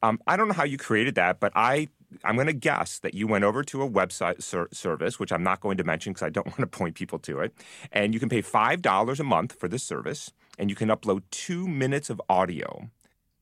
Um, 0.04 0.20
I 0.28 0.38
don't 0.38 0.48
know 0.48 0.54
how 0.54 0.66
you 0.66 0.78
created 0.78 1.16
that, 1.16 1.40
but 1.40 1.52
I 1.56 1.88
I'm 2.24 2.36
going 2.36 2.48
to 2.48 2.54
guess 2.54 3.00
that 3.00 3.14
you 3.14 3.28
went 3.28 3.44
over 3.44 3.64
to 3.64 3.82
a 3.82 3.90
website 3.90 4.42
ser- 4.42 4.70
service, 4.72 5.20
which 5.20 5.32
I'm 5.32 5.44
not 5.44 5.60
going 5.60 5.78
to 5.78 5.84
mention 5.84 6.14
because 6.14 6.26
I 6.26 6.30
don't 6.30 6.46
want 6.48 6.60
to 6.60 6.68
point 6.68 6.96
people 6.96 7.20
to 7.20 7.40
it, 7.40 7.54
and 7.92 8.14
you 8.14 8.20
can 8.20 8.30
pay 8.30 8.42
five 8.42 8.82
dollars 8.82 9.20
a 9.20 9.24
month 9.24 9.60
for 9.60 9.68
this 9.68 9.84
service, 9.84 10.32
and 10.58 10.70
you 10.70 10.76
can 10.76 10.90
upload 10.90 11.24
two 11.32 11.68
minutes 11.68 12.10
of 12.10 12.22
audio, 12.30 12.90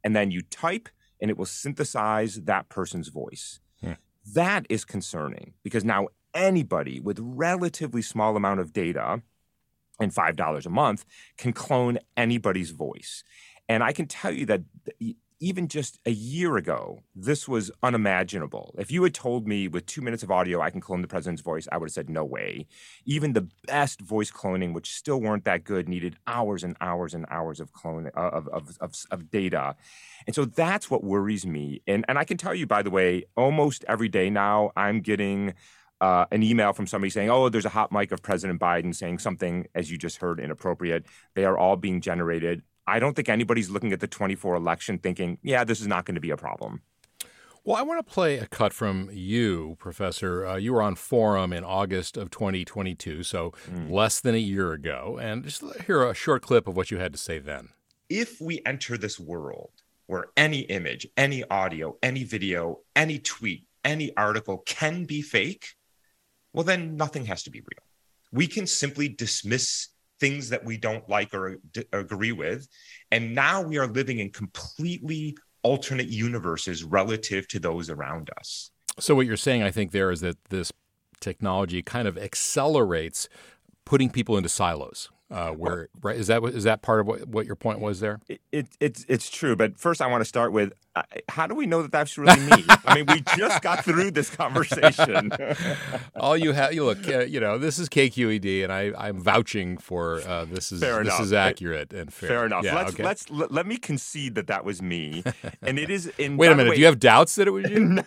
and 0.04 0.16
then 0.16 0.32
you 0.32 0.42
type, 0.42 0.90
and 1.20 1.30
it 1.30 1.38
will 1.38 1.46
synthesize 1.46 2.42
that 2.42 2.70
person's 2.70 3.10
voice. 3.10 3.60
Hmm. 3.82 3.94
That 4.26 4.66
is 4.70 4.86
concerning 4.86 5.54
because 5.64 5.84
now 5.84 6.08
anybody 6.34 7.00
with 7.00 7.20
relatively 7.22 8.02
small 8.02 8.36
amount 8.36 8.60
of 8.60 8.74
data 8.74 9.22
and 10.00 10.14
$5 10.14 10.66
a 10.66 10.70
month 10.70 11.06
can 11.38 11.54
clone 11.54 12.00
anybody's 12.18 12.72
voice. 12.72 13.24
And 13.70 13.84
I 13.84 13.94
can 13.94 14.08
tell 14.08 14.32
you 14.32 14.46
that 14.48 14.62
even 15.44 15.68
just 15.68 16.00
a 16.06 16.12
year 16.12 16.56
ago, 16.56 17.04
this 17.14 17.50
was 17.50 17.70
unimaginable. 17.84 18.74
If 18.78 18.92
you 18.94 19.04
had 19.04 19.14
told 19.14 19.46
me 19.46 19.68
with 19.68 19.86
two 19.86 20.02
minutes 20.02 20.24
of 20.24 20.32
audio 20.32 20.62
I 20.62 20.70
can 20.70 20.80
clone 20.80 21.02
the 21.02 21.08
president's 21.08 21.42
voice, 21.42 21.68
I 21.70 21.78
would 21.78 21.90
have 21.90 21.94
said 21.94 22.10
no 22.10 22.24
way. 22.24 22.66
Even 23.06 23.34
the 23.34 23.50
best 23.68 24.00
voice 24.00 24.32
cloning, 24.32 24.74
which 24.74 24.96
still 24.96 25.20
weren't 25.20 25.44
that 25.44 25.66
good, 25.66 25.90
needed 25.90 26.16
hours 26.28 26.64
and 26.64 26.78
hours 26.80 27.14
and 27.14 27.26
hours 27.30 27.60
of 27.60 27.74
clone 27.74 28.10
uh, 28.16 28.30
of, 28.30 28.48
of, 28.48 28.78
of, 28.80 28.94
of 29.12 29.30
data. 29.32 29.76
And 30.26 30.34
so 30.34 30.46
that's 30.46 30.90
what 30.90 31.04
worries 31.04 31.46
me. 31.46 31.82
And 31.88 32.06
and 32.08 32.18
I 32.18 32.24
can 32.24 32.38
tell 32.38 32.56
you, 32.56 32.66
by 32.66 32.82
the 32.82 32.90
way, 32.90 33.26
almost 33.36 33.84
every 33.90 34.08
day 34.08 34.30
now 34.30 34.72
I'm 34.78 35.02
getting 35.02 35.56
uh, 36.00 36.26
an 36.32 36.42
email 36.42 36.72
from 36.72 36.88
somebody 36.88 37.10
saying, 37.10 37.30
"Oh, 37.30 37.50
there's 37.50 37.66
a 37.66 37.70
hot 37.70 37.92
mic 37.92 38.14
of 38.14 38.22
President 38.22 38.62
Biden 38.62 38.96
saying 38.96 39.20
something, 39.20 39.68
as 39.76 39.92
you 39.92 39.98
just 39.98 40.18
heard, 40.18 40.40
inappropriate." 40.40 41.06
They 41.34 41.44
are 41.44 41.58
all 41.58 41.76
being 41.76 42.00
generated. 42.00 42.62
I 42.86 43.00
don't 43.00 43.16
think 43.16 43.30
anybody's 43.30 43.70
looking 43.70 43.94
at 43.94 44.00
the 44.00 44.08
24 44.08 44.56
election 44.56 44.98
thinking, 44.98 45.38
"Yeah, 45.42 45.64
this 45.64 45.80
is 45.80 45.88
not 45.88 46.06
going 46.06 46.16
to 46.16 46.22
be 46.22 46.32
a 46.32 46.38
problem." 46.38 46.82
Well, 47.66 47.78
I 47.78 47.82
want 47.82 48.06
to 48.06 48.14
play 48.14 48.40
a 48.40 48.46
cut 48.46 48.74
from 48.74 49.10
you, 49.14 49.78
Professor. 49.80 50.46
Uh, 50.46 50.58
you 50.58 50.74
were 50.74 50.82
on 50.82 50.96
Forum 50.96 51.54
in 51.54 51.64
August 51.64 52.18
of 52.18 52.30
2022, 52.30 53.24
so 53.24 53.54
mm. 53.72 53.90
less 53.90 54.20
than 54.20 54.36
a 54.36 54.40
year 54.40 54.74
ago. 54.74 55.18
And 55.22 55.46
just 55.46 55.64
hear 55.88 56.04
a 56.04 56.14
short 56.14 56.42
clip 56.42 56.68
of 56.68 56.76
what 56.76 56.92
you 56.92 56.98
had 56.98 57.14
to 57.14 57.18
say 57.18 57.40
then. 57.40 57.70
If 58.10 58.42
we 58.42 58.62
enter 58.66 58.98
this 58.98 59.18
world 59.18 59.72
where 60.08 60.26
any 60.36 60.60
image, 60.62 61.08
any 61.16 61.46
audio, 61.46 61.98
any 62.04 62.26
video, 62.26 62.80
any 62.98 63.18
tweet, 63.18 63.66
any 63.86 64.16
article 64.18 64.58
can 64.66 65.06
be 65.06 65.22
fake, 65.22 65.76
well, 66.52 66.66
then 66.66 66.98
nothing 66.98 67.26
has 67.28 67.44
to 67.44 67.50
be 67.50 67.62
real. 67.62 67.88
We 68.34 68.48
can 68.48 68.68
simply 68.68 69.08
dismiss 69.08 69.88
things 70.24 70.48
that 70.48 70.64
we 70.64 70.78
don't 70.78 71.08
like 71.10 71.34
or 71.34 71.58
d- 71.74 71.84
agree 71.92 72.32
with. 72.32 72.66
And 73.12 73.36
now 73.36 73.62
we 73.62 73.78
are 73.78 73.88
living 73.88 74.20
in 74.20 74.30
completely 74.30 75.36
alternate 75.64 76.08
universes 76.08 76.82
relative 76.82 77.46
to 77.50 77.60
those 77.60 77.90
around 77.90 78.30
us. 78.40 78.72
So, 79.00 79.16
what 79.16 79.26
you're 79.26 79.36
saying, 79.36 79.64
I 79.64 79.72
think, 79.72 79.92
there 79.92 80.12
is 80.12 80.22
that 80.22 80.38
this 80.50 80.72
technology 81.20 81.82
kind 81.82 82.08
of 82.08 82.18
accelerates 82.18 83.28
putting 83.84 84.10
people 84.10 84.38
into 84.38 84.50
silos. 84.50 85.10
Uh, 85.30 85.50
where 85.50 85.90
right 86.02 86.16
is 86.16 86.28
that 86.28 86.44
is 86.44 86.64
that 86.64 86.84
part 86.84 87.00
of 87.00 87.08
what, 87.08 87.28
what 87.28 87.46
your 87.46 87.56
point 87.56 87.80
was 87.80 88.00
there? 88.00 88.20
It, 88.30 88.40
it, 88.52 88.68
it's 88.80 89.04
it's 89.10 89.30
true, 89.30 89.56
but 89.56 89.80
first 89.80 90.00
I 90.00 90.08
want 90.08 90.22
to 90.22 90.26
start 90.26 90.54
with 90.54 90.72
how 91.28 91.48
do 91.48 91.56
we 91.56 91.66
know 91.66 91.82
that 91.82 91.92
that's 91.92 92.18
really 92.18 92.40
me? 92.40 92.66
I 92.86 92.96
mean, 92.96 93.06
we 93.08 93.22
just 93.36 93.62
got 93.62 93.84
through 93.84 94.12
this 94.12 94.30
conversation. 94.30 95.32
All 96.16 96.38
you 96.38 96.52
have, 96.54 96.74
you 96.74 96.86
look, 96.86 97.08
uh, 97.08 97.20
you 97.20 97.40
know, 97.40 97.58
this 97.58 97.80
is 97.80 97.90
KQED, 97.90 98.64
and 98.64 98.72
I 98.72 98.94
I'm 98.98 99.20
vouching 99.20 99.78
for 99.78 100.22
uh, 100.22 100.46
this 100.46 100.72
is 100.72 100.80
fair 100.80 101.04
this 101.04 101.14
enough. 101.14 101.22
is 101.22 101.34
accurate 101.34 101.94
and 101.94 102.14
fair. 102.14 102.30
Fair 102.30 102.46
enough. 102.46 102.64
Yeah, 102.64 102.76
let's 102.76 102.94
okay. 102.94 103.04
let's 103.04 103.30
let, 103.30 103.52
let, 103.52 103.66
me 103.66 103.78
concede 103.78 104.36
that 104.36 104.48
that 104.48 104.64
was 104.64 104.82
me, 104.82 105.24
and 105.62 105.80
it 105.80 105.90
is. 105.90 106.08
In, 106.18 106.38
Wait 106.38 106.52
a 106.52 106.56
minute. 106.56 106.70
Way, 106.70 106.76
do 106.76 106.82
you 106.82 106.88
have 106.88 107.00
doubts 107.00 107.36
that 107.36 107.48
it 107.48 107.52
was 107.52 107.70
you? 107.70 107.98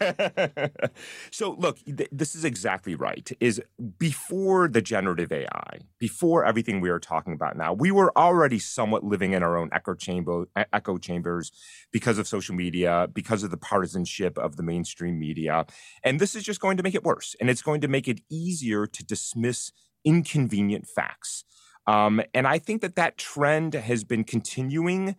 so 1.31 1.57
look, 1.59 1.79
th- 1.85 2.09
this 2.13 2.35
is 2.35 2.45
exactly 2.45 2.95
right. 2.95 3.31
Is 3.41 3.61
before 3.99 4.69
the 4.69 4.81
generative 4.81 5.33
AI, 5.33 5.81
before 5.99 6.45
everything 6.45 6.81
we 6.81 6.89
are 6.89 7.01
talking 7.01 7.17
talking 7.17 7.33
about 7.33 7.57
now. 7.57 7.73
We 7.73 7.91
were 7.91 8.17
already 8.17 8.59
somewhat 8.59 9.05
living 9.05 9.33
in 9.33 9.43
our 9.43 9.57
own 9.57 9.69
echo 9.73 9.95
chamber, 9.95 10.49
echo 10.73 10.99
chambers 10.99 11.53
because 11.91 12.19
of 12.19 12.29
social 12.29 12.55
media, 12.55 12.76
because 13.13 13.43
of 13.43 13.51
the 13.51 13.57
partisanship 13.57 14.37
of 14.39 14.57
the 14.57 14.63
mainstream 14.63 15.19
media, 15.19 15.67
and 16.03 16.21
this 16.21 16.35
is 16.35 16.43
just 16.43 16.61
going 16.61 16.77
to 16.77 16.83
make 16.83 16.95
it 16.95 17.05
worse. 17.05 17.35
And 17.41 17.49
it's 17.49 17.63
going 17.63 17.81
to 17.81 17.89
make 17.89 18.09
it 18.09 18.21
easier 18.31 18.87
to 18.87 19.05
dismiss 19.05 19.73
inconvenient 20.05 20.87
facts. 20.87 21.45
Um, 21.87 22.21
and 22.35 22.47
I 22.47 22.59
think 22.59 22.83
that 22.83 22.97
that 22.97 23.17
trend 23.17 23.75
has 23.75 24.05
been 24.05 24.25
continuing 24.25 25.17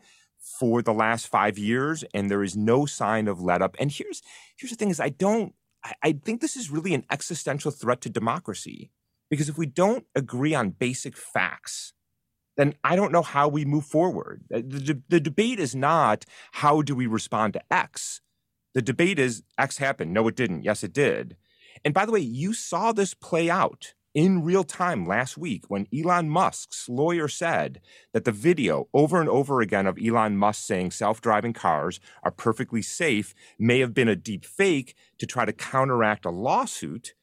for 0.59 0.81
the 0.81 0.93
last 0.93 1.27
five 1.27 1.57
years, 1.57 2.03
and 2.13 2.29
there 2.29 2.43
is 2.43 2.55
no 2.55 2.85
sign 2.85 3.27
of 3.27 3.41
let 3.41 3.61
up. 3.61 3.75
And 3.79 3.91
here's 3.91 4.21
here's 4.57 4.71
the 4.71 4.77
thing: 4.77 4.89
is 4.89 4.99
I 4.99 5.09
don't. 5.09 5.53
I, 5.83 5.93
I 6.03 6.11
think 6.13 6.41
this 6.41 6.55
is 6.55 6.71
really 6.71 6.93
an 6.93 7.05
existential 7.09 7.71
threat 7.71 8.01
to 8.01 8.09
democracy. 8.09 8.91
Because 9.29 9.49
if 9.49 9.57
we 9.57 9.65
don't 9.65 10.05
agree 10.15 10.53
on 10.53 10.69
basic 10.69 11.17
facts, 11.17 11.93
then 12.57 12.73
I 12.83 12.95
don't 12.95 13.11
know 13.11 13.21
how 13.21 13.47
we 13.47 13.63
move 13.63 13.85
forward. 13.85 14.43
Uh, 14.53 14.57
the, 14.57 15.01
the, 15.07 15.19
debate 15.19 15.59
is 15.59 15.75
not 15.75 16.25
how 16.53 16.81
do 16.81 16.95
we 16.95 17.05
respond 17.05 17.53
to 17.53 17.61
X. 17.71 18.21
The 18.73 18.81
debate 18.81 19.19
is 19.19 19.43
X 19.57 19.77
happened. 19.77 20.13
No, 20.13 20.27
it 20.27 20.35
didn't. 20.35 20.63
Yes, 20.63 20.83
it 20.83 20.93
did. 20.93 21.37
And 21.85 21.93
by 21.93 22.05
the 22.05 22.11
way, 22.11 22.19
you 22.19 22.53
saw 22.53 22.91
this 22.91 23.13
play 23.13 23.49
out 23.49 23.93
in 24.13 24.43
real 24.43 24.63
time 24.63 25.05
last 25.05 25.37
week 25.37 25.65
when 25.67 25.85
Elon 25.95 26.27
Musk's 26.27 26.89
lawyer 26.89 27.27
said 27.27 27.79
that 28.13 28.25
the 28.25 28.31
video 28.31 28.87
over 28.91 29.21
and 29.21 29.29
over 29.29 29.61
again 29.61 29.85
of 29.85 29.99
Elon 30.03 30.37
Musk 30.37 30.65
saying 30.65 30.89
self 30.89 31.21
driving 31.21 31.53
cars 31.53 31.99
are 32.23 32.31
perfectly 32.31 32.81
safe 32.81 33.35
may 33.59 33.79
have 33.79 33.93
been 33.93 34.07
a 34.07 34.15
deep 34.15 34.43
fake 34.43 34.95
to 35.19 35.27
try 35.27 35.45
to 35.45 35.53
counteract 35.53 36.25
a 36.25 36.31
lawsuit 36.31 37.13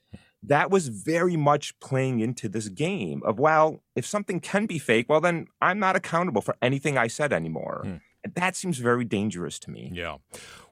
that 0.47 0.71
was 0.71 0.89
very 0.89 1.37
much 1.37 1.79
playing 1.81 2.21
into 2.21 2.49
this 2.49 2.69
game 2.69 3.23
of, 3.25 3.39
well, 3.39 3.83
if 3.97 4.07
something 4.07 4.41
can 4.41 4.67
be 4.67 4.79
fake, 4.79 5.07
well, 5.09 5.21
then 5.21 5.47
I'm 5.61 5.79
not 5.79 5.97
accountable 5.97 6.43
for 6.43 6.57
anything 6.61 6.99
I 6.99 7.07
said 7.07 7.33
anymore. 7.33 7.83
Hmm. 7.85 7.97
And 8.25 8.35
that 8.37 8.57
seems 8.57 8.79
very 8.79 9.05
dangerous 9.05 9.59
to 9.61 9.71
me. 9.71 9.91
Yeah. 9.93 10.17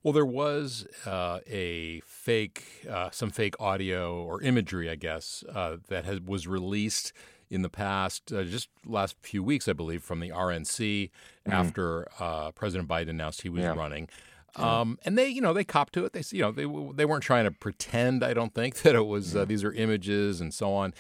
Well, 0.03 0.13
there 0.15 0.27
was 0.27 0.87
uh, 1.05 1.41
a 1.47 2.01
fake, 2.07 2.65
uh, 2.91 3.11
some 3.11 3.31
fake 3.31 3.55
audio 3.61 4.23
or 4.23 4.41
imagery, 4.43 4.89
I 4.89 4.95
guess, 4.95 5.45
uh, 5.55 5.77
that 5.89 6.07
has, 6.07 6.21
was 6.21 6.47
released 6.47 7.13
in 7.51 7.61
the 7.61 7.69
past, 7.69 8.33
uh, 8.33 8.45
just 8.45 8.71
last 8.87 9.17
few 9.21 9.43
weeks, 9.43 9.69
I 9.69 9.75
believe, 9.75 10.03
from 10.03 10.21
the 10.21 10.31
RNC 10.31 11.11
mm-hmm. 11.11 11.53
after 11.53 12.09
uh, 12.19 12.53
President 12.53 12.89
Biden 12.89 13.11
announced 13.11 13.43
he 13.43 13.51
was 13.51 13.63
yeah. 13.63 13.75
running. 13.75 14.09
Um, 14.57 14.99
and 15.05 15.17
they, 15.17 15.29
you 15.29 15.41
know, 15.41 15.53
they 15.53 15.65
copped 15.65 15.95
to 15.95 16.05
it. 16.05 16.13
They, 16.13 16.23
you 16.31 16.43
know, 16.43 16.53
they 16.53 16.67
they 16.95 17.05
weren't 17.05 17.23
trying 17.23 17.45
to 17.45 17.51
pretend. 17.51 18.23
I 18.23 18.35
don't 18.35 18.55
think 18.55 18.77
that 18.83 18.95
it 18.95 19.07
was 19.07 19.35
uh, 19.35 19.45
these 19.45 19.65
are 19.65 19.73
images 19.73 20.41
and 20.41 20.53
so 20.53 20.73
on. 20.75 20.95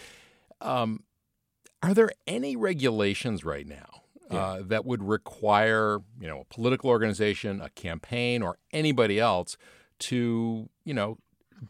Um, 0.61 1.05
are 1.83 1.95
there 1.95 2.13
any 2.27 2.55
regulations 2.57 3.45
right 3.45 3.67
now 3.67 4.03
uh, 4.31 4.35
yeah. 4.35 4.59
that 4.67 4.85
would 4.85 5.03
require, 5.03 5.99
you 6.21 6.29
know, 6.29 6.41
a 6.41 6.45
political 6.45 6.91
organization, 6.91 7.61
a 7.61 7.71
campaign, 7.71 8.41
or 8.43 8.57
anybody 8.73 9.19
else 9.19 9.57
to, 9.99 10.69
you 10.85 10.95
know, 10.95 11.19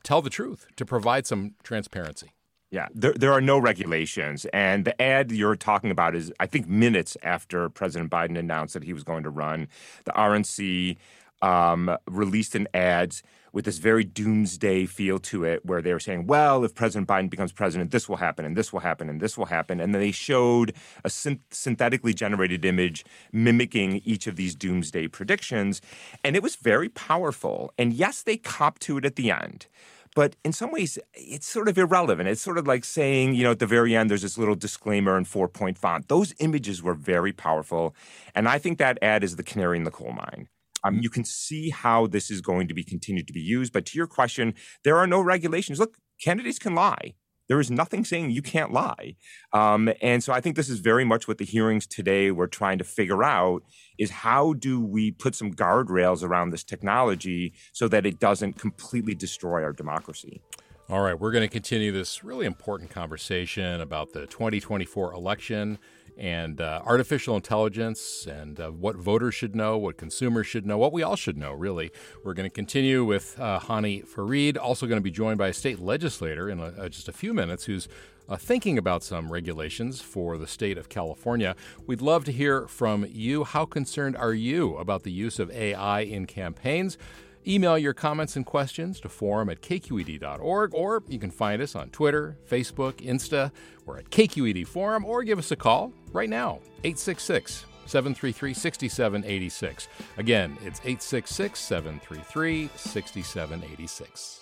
tell 0.03 0.21
the 0.21 0.31
truth, 0.31 0.67
to 0.77 0.85
provide 0.85 1.27
some 1.27 1.55
transparency? 1.63 2.33
Yeah, 2.71 2.89
there, 2.95 3.13
there 3.13 3.33
are 3.33 3.41
no 3.41 3.59
regulations. 3.59 4.47
And 4.53 4.87
the 4.87 5.01
ad 5.01 5.31
you're 5.31 5.57
talking 5.57 5.91
about 5.91 6.15
is, 6.15 6.33
I 6.41 6.47
think, 6.47 6.67
minutes 6.67 7.19
after 7.23 7.69
President 7.69 8.11
Biden 8.11 8.39
announced 8.39 8.73
that 8.73 8.85
he 8.85 8.95
was 8.95 9.05
going 9.05 9.25
to 9.25 9.31
run. 9.31 9.69
The 10.05 10.13
RNC 10.13 10.97
um, 11.43 11.97
released 12.09 12.55
an 12.55 12.69
ad 12.73 13.17
with 13.53 13.67
this 13.67 13.79
very 13.79 14.05
doomsday 14.05 14.87
feel 14.87 15.19
to 15.19 15.45
it, 15.45 15.65
where 15.65 15.83
they 15.83 15.93
were 15.93 16.01
saying, 16.01 16.27
well, 16.27 16.65
if 16.65 16.75
President 16.75 17.07
Biden 17.07 17.29
becomes 17.29 17.53
president, 17.53 17.91
this 17.91 18.09
will 18.09 18.17
happen, 18.17 18.47
and 18.47 18.57
this 18.57 18.73
will 18.73 18.81
happen, 18.81 19.11
and 19.11 19.21
this 19.21 19.37
will 19.37 19.47
happen. 19.47 19.79
And 19.79 19.95
then 19.95 20.01
they 20.01 20.11
showed 20.11 20.73
a 21.05 21.09
synth- 21.09 21.41
synthetically 21.51 22.15
generated 22.15 22.65
image 22.65 23.05
mimicking 23.31 24.01
each 24.05 24.27
of 24.27 24.37
these 24.37 24.55
doomsday 24.55 25.09
predictions. 25.09 25.83
And 26.25 26.35
it 26.35 26.43
was 26.43 26.57
very 26.57 26.89
powerful. 26.89 27.75
And 27.77 27.93
yes, 27.93 28.23
they 28.23 28.39
copped 28.39 28.81
to 28.83 28.97
it 28.97 29.05
at 29.05 29.17
the 29.17 29.31
end. 29.31 29.67
But 30.15 30.37
in 30.45 30.53
some 30.53 30.71
ways, 30.71 30.99
it's 31.15 31.47
sort 31.47 31.69
of 31.69 31.79
irrelevant. 31.79 32.29
It's 32.29 32.43
sort 32.43 32.59
of 32.59 32.67
like 32.67 32.85
saying, 32.85 33.35
you 33.35 33.45
know, 33.45 33.53
at 33.53 33.61
the 33.61 33.67
very 33.67 33.97
end, 33.97 34.11
there's 34.11 34.23
this 34.23 34.37
little 34.37 34.55
disclaimer 34.55 35.17
in 35.17 35.25
four 35.25 35.49
point 35.49 35.79
font. 35.79 36.09
Those 36.09 36.35
images 36.39 36.83
were 36.83 36.95
very 36.95 37.33
powerful. 37.33 37.95
And 38.35 38.47
I 38.47 38.59
think 38.59 38.79
that 38.79 38.99
ad 39.01 39.25
is 39.25 39.37
the 39.37 39.43
canary 39.43 39.79
in 39.79 39.85
the 39.85 39.91
coal 39.91 40.13
mine. 40.13 40.49
Um, 40.85 40.99
you 41.01 41.11
can 41.11 41.25
see 41.25 41.71
how 41.71 42.07
this 42.07 42.31
is 42.31 42.41
going 42.41 42.69
to 42.69 42.75
be 42.75 42.85
continued 42.85 43.27
to 43.27 43.33
be 43.33 43.41
used. 43.41 43.73
But 43.73 43.87
to 43.87 43.97
your 43.97 44.07
question, 44.07 44.55
there 44.85 44.97
are 44.97 45.07
no 45.07 45.21
regulations. 45.21 45.79
Look, 45.79 45.99
candidates 46.21 46.59
can 46.59 46.75
lie. 46.75 47.15
There 47.49 47.61
is 47.61 47.71
nothing 47.71 48.05
saying 48.05 48.31
you 48.31 48.41
can't 48.41 48.73
lie. 48.73 49.17
Um, 49.53 49.93
and 50.01 50.23
so 50.23 50.33
I 50.33 50.41
think 50.41 50.57
this 50.57 50.69
is 50.69 50.79
very 50.79 51.05
much 51.05 51.29
what 51.29 51.39
the 51.39 51.45
hearings 51.45 51.87
today 51.87 52.31
were 52.31 52.47
trying 52.47 52.79
to 52.79 52.85
figure 52.85 53.23
out 53.23 53.63
is 53.99 54.11
how 54.11 54.55
do 54.55 54.81
we 54.81 55.11
put 55.11 55.35
some 55.35 55.53
guardrails 55.53 56.23
around 56.23 56.51
this 56.51 56.65
technology 56.65 57.53
so 57.73 57.89
that 57.89 58.07
it 58.07 58.19
doesn't 58.19 58.55
completely 58.55 59.15
destroy 59.15 59.63
our 59.63 59.73
democracy. 59.73 60.41
All 60.89 61.01
right, 61.01 61.19
we're 61.19 61.33
going 61.33 61.47
to 61.47 61.53
continue 61.53 61.93
this 61.93 62.23
really 62.25 62.45
important 62.45 62.91
conversation 62.91 63.81
about 63.81 64.13
the 64.13 64.27
2024 64.27 65.13
election 65.13 65.79
and 66.17 66.61
uh, 66.61 66.83
artificial 66.85 67.37
intelligence 67.37 68.27
and 68.27 68.61
uh, 68.61 68.71
what 68.71 68.97
voters 68.97 69.35
should 69.35 69.57
know, 69.57 69.79
what 69.79 69.97
consumers 69.97 70.47
should 70.47 70.67
know, 70.67 70.79
what 70.79 70.93
we 70.93 71.03
all 71.03 71.17
should 71.17 71.37
know, 71.37 71.53
really. 71.53 71.91
We're 72.23 72.35
going 72.35 72.49
to 72.49 72.55
continue 72.55 73.05
with 73.05 73.39
uh, 73.41 73.59
Hany 73.61 74.01
Farid, 74.03 74.57
also 74.57 74.87
going 74.87 74.99
to 74.99 75.03
be 75.03 75.11
joined 75.11 75.39
by 75.39 75.49
a 75.49 75.53
state 75.53 75.79
legislator 75.79 76.49
in 76.51 76.61
a, 76.61 76.65
uh, 76.65 76.89
just 76.89 77.09
a 77.09 77.13
few 77.13 77.33
minutes 77.33 77.65
who's 77.65 77.89
uh, 78.29 78.37
thinking 78.37 78.79
about 78.79 79.03
some 79.03 79.33
regulations 79.33 80.01
for 80.01 80.39
the 80.39 80.47
state 80.47 80.79
of 80.79 80.89
California. 80.89 81.57
We'd 81.87 82.03
love 82.03 82.25
to 82.27 82.33
hear 82.33 82.67
from 82.69 83.07
you. 83.09 83.45
How 83.45 83.65
concerned 83.65 84.17
are 84.17 84.35
you 84.35 84.77
about 84.77 85.03
the 85.03 85.13
use 85.13 85.39
of 85.39 85.51
AI 85.51 86.01
in 86.01 86.27
campaigns? 86.27 86.99
Email 87.47 87.77
your 87.77 87.93
comments 87.93 88.37
and 88.37 88.47
questions 88.47 89.01
to 89.01 89.09
forum 89.09 89.49
at 89.51 89.63
kqed.org, 89.63 90.75
or 90.75 91.03
you 91.09 91.19
can 91.19 91.31
find 91.31 91.61
us 91.61 91.75
on 91.75 91.91
Twitter, 91.91 92.37
Facebook, 92.49 92.95
Insta. 92.95 93.51
We're 93.85 93.99
at 93.99 94.11
KQED 94.11 94.67
Forum, 94.67 95.05
or 95.05 95.25
give 95.25 95.39
us 95.39 95.51
a 95.51 95.57
call 95.57 95.93
right 96.13 96.31
now, 96.31 96.61
866 96.85 97.67
733 97.87 98.55
6786. 98.55 99.89
Again, 100.19 100.57
it's 100.65 100.81
866 100.81 101.59
733 101.59 102.71
6786. 102.77 104.42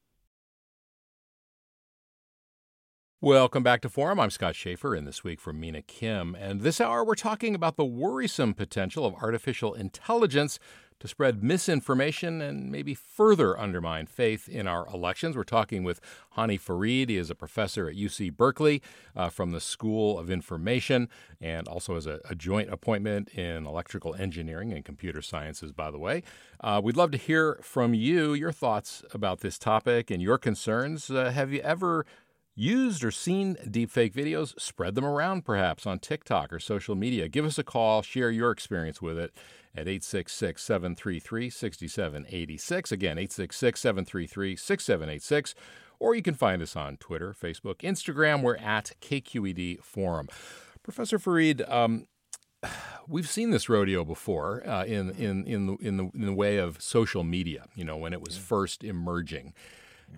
Welcome 3.23 3.61
back 3.61 3.81
to 3.81 3.89
Forum. 3.89 4.19
I'm 4.19 4.31
Scott 4.31 4.55
Shafer, 4.55 4.95
and 4.95 5.07
this 5.07 5.23
week 5.23 5.39
from 5.39 5.59
Mina 5.59 5.83
Kim. 5.83 6.33
And 6.33 6.61
this 6.61 6.81
hour, 6.81 7.05
we're 7.05 7.13
talking 7.13 7.53
about 7.53 7.75
the 7.75 7.85
worrisome 7.85 8.55
potential 8.55 9.05
of 9.05 9.13
artificial 9.13 9.75
intelligence 9.75 10.57
to 11.01 11.07
spread 11.07 11.43
misinformation 11.43 12.41
and 12.41 12.71
maybe 12.71 12.93
further 12.93 13.59
undermine 13.59 14.05
faith 14.05 14.47
in 14.47 14.67
our 14.67 14.87
elections. 14.87 15.35
We're 15.35 15.43
talking 15.43 15.83
with 15.83 15.99
Hany 16.31 16.57
Farid. 16.57 17.09
He 17.09 17.17
is 17.17 17.29
a 17.29 17.35
professor 17.35 17.89
at 17.89 17.95
UC 17.95 18.37
Berkeley 18.37 18.81
uh, 19.15 19.29
from 19.29 19.51
the 19.51 19.59
School 19.59 20.17
of 20.17 20.29
Information 20.29 21.09
and 21.39 21.67
also 21.67 21.95
has 21.95 22.05
a, 22.05 22.21
a, 22.29 22.35
joint 22.35 22.71
appointment 22.71 23.29
in 23.29 23.65
electrical 23.65 24.15
engineering 24.15 24.71
and 24.71 24.85
computer 24.85 25.21
sciences, 25.21 25.71
by 25.71 25.89
the 25.89 25.97
way. 25.97 26.21
Uh, 26.59 26.79
we'd 26.83 26.97
love 26.97 27.11
to 27.11 27.17
hear 27.17 27.59
from 27.63 27.93
you, 27.95 28.33
your 28.33 28.51
thoughts 28.51 29.03
about 29.11 29.41
this 29.41 29.57
topic 29.57 30.11
and 30.11 30.21
your 30.21 30.37
concerns. 30.37 31.09
Uh, 31.09 31.31
have 31.31 31.51
you 31.51 31.61
ever 31.61 32.05
used 32.55 33.03
or 33.03 33.11
seen 33.11 33.55
deepfake 33.65 34.13
videos, 34.13 34.59
spread 34.59 34.95
them 34.95 35.05
around 35.05 35.45
perhaps 35.45 35.85
on 35.85 35.99
TikTok 35.99 36.51
or 36.51 36.59
social 36.59 36.95
media. 36.95 37.27
Give 37.27 37.45
us 37.45 37.57
a 37.57 37.63
call, 37.63 38.01
share 38.01 38.31
your 38.31 38.51
experience 38.51 39.01
with 39.01 39.17
it 39.17 39.31
at 39.73 39.87
866 39.87 40.61
733 40.61 41.49
6786. 41.49 42.91
Again, 42.91 43.17
866 43.17 43.79
733 43.79 44.55
6786. 44.55 45.55
Or 45.99 46.15
you 46.15 46.23
can 46.23 46.33
find 46.33 46.61
us 46.61 46.75
on 46.75 46.97
Twitter, 46.97 47.33
Facebook, 47.39 47.77
Instagram. 47.77 48.41
We're 48.41 48.57
at 48.57 48.93
KQED 49.01 49.83
Forum. 49.83 50.27
Professor 50.81 51.19
Farid, 51.19 51.61
um, 51.69 52.07
we've 53.07 53.29
seen 53.29 53.51
this 53.51 53.69
rodeo 53.69 54.03
before 54.03 54.67
uh, 54.67 54.83
in, 54.83 55.11
in, 55.11 55.45
in, 55.45 55.67
the, 55.67 55.75
in, 55.75 55.97
the, 55.97 56.09
in 56.15 56.25
the 56.25 56.33
way 56.33 56.57
of 56.57 56.81
social 56.81 57.23
media, 57.23 57.65
you 57.75 57.85
know, 57.85 57.97
when 57.97 58.13
it 58.13 58.21
was 58.21 58.35
first 58.35 58.83
emerging. 58.83 59.53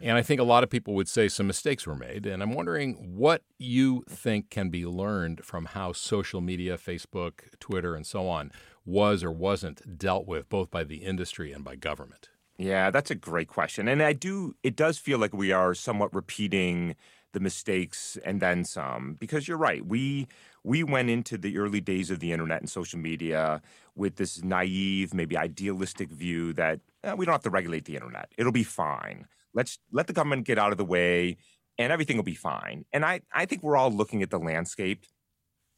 And 0.01 0.17
I 0.17 0.21
think 0.21 0.41
a 0.41 0.45
lot 0.45 0.63
of 0.63 0.69
people 0.69 0.93
would 0.95 1.07
say 1.07 1.27
some 1.27 1.47
mistakes 1.47 1.87
were 1.87 1.95
made. 1.95 2.25
And 2.25 2.43
I'm 2.43 2.53
wondering 2.53 3.15
what 3.15 3.43
you 3.57 4.03
think 4.09 4.49
can 4.49 4.69
be 4.69 4.85
learned 4.85 5.45
from 5.45 5.65
how 5.65 5.93
social 5.93 6.41
media, 6.41 6.77
Facebook, 6.77 7.59
Twitter, 7.59 7.95
and 7.95 8.05
so 8.05 8.27
on, 8.27 8.51
was 8.85 9.23
or 9.23 9.31
wasn't 9.31 9.97
dealt 9.97 10.27
with 10.27 10.49
both 10.49 10.69
by 10.69 10.83
the 10.83 10.97
industry 10.97 11.51
and 11.51 11.63
by 11.63 11.75
government. 11.75 12.29
Yeah, 12.57 12.91
that's 12.91 13.11
a 13.11 13.15
great 13.15 13.47
question. 13.47 13.87
And 13.87 14.01
I 14.01 14.13
do, 14.13 14.55
it 14.61 14.75
does 14.75 14.97
feel 14.97 15.17
like 15.17 15.33
we 15.33 15.51
are 15.51 15.73
somewhat 15.73 16.13
repeating 16.13 16.95
the 17.31 17.39
mistakes 17.39 18.17
and 18.23 18.41
then 18.41 18.63
some 18.63 19.17
because 19.19 19.47
you're 19.47 19.57
right. 19.57 19.85
We, 19.85 20.27
we 20.63 20.83
went 20.83 21.09
into 21.09 21.37
the 21.37 21.57
early 21.57 21.81
days 21.81 22.11
of 22.11 22.19
the 22.19 22.31
internet 22.31 22.61
and 22.61 22.69
social 22.69 22.99
media 22.99 23.61
with 23.95 24.17
this 24.17 24.43
naive, 24.43 25.13
maybe 25.13 25.35
idealistic 25.35 26.09
view 26.09 26.53
that 26.53 26.79
eh, 27.03 27.13
we 27.13 27.25
don't 27.25 27.33
have 27.33 27.43
to 27.43 27.49
regulate 27.49 27.85
the 27.85 27.95
internet. 27.95 28.31
It'll 28.37 28.51
be 28.51 28.63
fine. 28.63 29.27
Let's 29.53 29.79
let 29.91 30.07
the 30.07 30.13
government 30.13 30.45
get 30.45 30.57
out 30.57 30.71
of 30.71 30.77
the 30.77 30.85
way 30.85 31.37
and 31.77 31.91
everything 31.91 32.17
will 32.17 32.23
be 32.23 32.35
fine. 32.35 32.85
And 32.93 33.05
I, 33.05 33.21
I 33.33 33.45
think 33.45 33.63
we're 33.63 33.77
all 33.77 33.91
looking 33.91 34.21
at 34.21 34.29
the 34.29 34.39
landscape 34.39 35.05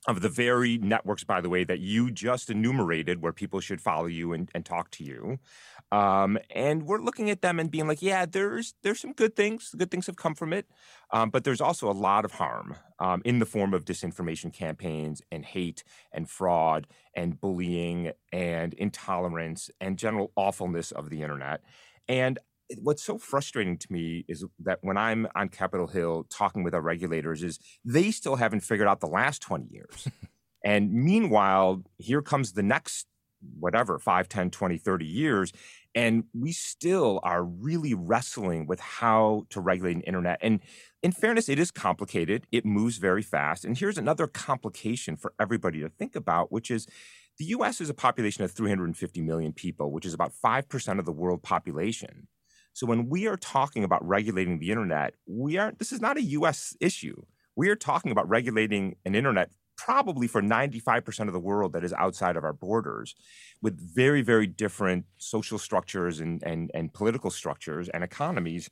of 0.07 0.21
the 0.21 0.29
very 0.29 0.77
networks, 0.77 1.23
by 1.23 1.41
the 1.41 1.49
way, 1.49 1.63
that 1.63 1.79
you 1.79 2.11
just 2.11 2.49
enumerated 2.49 3.21
where 3.21 3.33
people 3.33 3.59
should 3.59 3.81
follow 3.81 4.05
you 4.05 4.33
and, 4.33 4.49
and 4.53 4.65
talk 4.65 4.91
to 4.91 5.03
you. 5.03 5.39
Um, 5.91 6.37
and 6.51 6.83
we're 6.83 7.01
looking 7.01 7.29
at 7.29 7.41
them 7.41 7.59
and 7.59 7.71
being 7.71 7.87
like, 7.87 8.01
yeah, 8.01 8.25
there's 8.25 8.75
there's 8.83 8.99
some 8.99 9.13
good 9.13 9.35
things. 9.35 9.73
Good 9.75 9.89
things 9.89 10.07
have 10.07 10.15
come 10.15 10.35
from 10.35 10.53
it. 10.53 10.67
Um, 11.11 11.29
but 11.29 11.43
there's 11.43 11.61
also 11.61 11.89
a 11.89 11.93
lot 11.93 12.25
of 12.25 12.33
harm 12.33 12.75
um, 12.99 13.21
in 13.25 13.39
the 13.39 13.45
form 13.45 13.73
of 13.73 13.85
disinformation 13.85 14.53
campaigns 14.53 15.21
and 15.31 15.45
hate 15.45 15.83
and 16.11 16.29
fraud 16.29 16.87
and 17.15 17.39
bullying 17.39 18.11
and 18.31 18.73
intolerance 18.75 19.69
and 19.79 19.97
general 19.97 20.31
awfulness 20.35 20.91
of 20.91 21.09
the 21.09 21.21
internet. 21.21 21.61
And 22.07 22.37
what's 22.81 23.03
so 23.03 23.17
frustrating 23.17 23.77
to 23.77 23.87
me 23.91 24.25
is 24.27 24.45
that 24.59 24.79
when 24.81 24.97
I'm 24.97 25.27
on 25.35 25.49
Capitol 25.49 25.87
Hill 25.87 26.25
talking 26.29 26.63
with 26.63 26.73
our 26.73 26.81
regulators 26.81 27.43
is 27.43 27.59
they 27.83 28.11
still 28.11 28.35
haven't 28.35 28.61
figured 28.61 28.87
out 28.87 28.99
the 28.99 29.07
last 29.07 29.41
20 29.41 29.67
years. 29.69 30.07
and 30.65 30.91
meanwhile, 30.91 31.83
here 31.97 32.21
comes 32.21 32.53
the 32.53 32.63
next 32.63 33.07
whatever 33.59 33.99
5 33.99 34.27
10 34.27 34.49
20 34.49 34.77
30 34.77 35.05
years 35.05 35.53
and 35.93 36.23
we 36.33 36.51
still 36.51 37.19
are 37.21 37.43
really 37.43 37.93
wrestling 37.93 38.65
with 38.65 38.79
how 38.79 39.45
to 39.49 39.61
regulate 39.61 39.95
an 39.95 40.01
internet. 40.01 40.39
And 40.41 40.61
in 41.03 41.11
fairness 41.11 41.47
it 41.47 41.59
is 41.59 41.69
complicated. 41.69 42.47
It 42.51 42.65
moves 42.65 42.97
very 42.97 43.21
fast. 43.21 43.63
And 43.63 43.77
here's 43.77 43.99
another 43.99 44.25
complication 44.25 45.15
for 45.15 45.33
everybody 45.39 45.79
to 45.81 45.89
think 45.89 46.15
about 46.15 46.51
which 46.51 46.71
is 46.71 46.87
the 47.37 47.45
US 47.45 47.81
is 47.81 47.89
a 47.89 47.93
population 47.93 48.43
of 48.43 48.51
350 48.51 49.21
million 49.21 49.53
people 49.53 49.91
which 49.91 50.05
is 50.05 50.13
about 50.13 50.31
5% 50.33 50.99
of 50.99 51.05
the 51.05 51.11
world 51.11 51.43
population 51.43 52.27
so 52.75 52.85
when 52.85 53.07
we 53.07 53.25
are 53.25 53.37
talking 53.37 53.85
about 53.85 54.05
regulating 54.05 54.59
the 54.59 54.69
internet, 54.69 55.13
we 55.25 55.57
aren't 55.57 55.79
this 55.79 55.93
is 55.93 56.01
not 56.01 56.17
a 56.17 56.21
US 56.21 56.75
issue. 56.81 57.15
We 57.55 57.69
are 57.69 57.75
talking 57.75 58.11
about 58.11 58.27
regulating 58.27 58.97
an 59.05 59.15
internet 59.15 59.49
probably 59.77 60.27
for 60.27 60.41
95% 60.41 61.27
of 61.27 61.33
the 61.33 61.39
world 61.39 61.71
that 61.71 61.85
is 61.85 61.93
outside 61.93 62.35
of 62.35 62.43
our 62.43 62.51
borders 62.51 63.15
with 63.61 63.79
very 63.79 64.21
very 64.21 64.45
different 64.45 65.05
social 65.17 65.57
structures 65.57 66.19
and 66.19 66.43
and 66.43 66.69
and 66.73 66.93
political 66.93 67.31
structures 67.31 67.87
and 67.87 68.03
economies. 68.03 68.69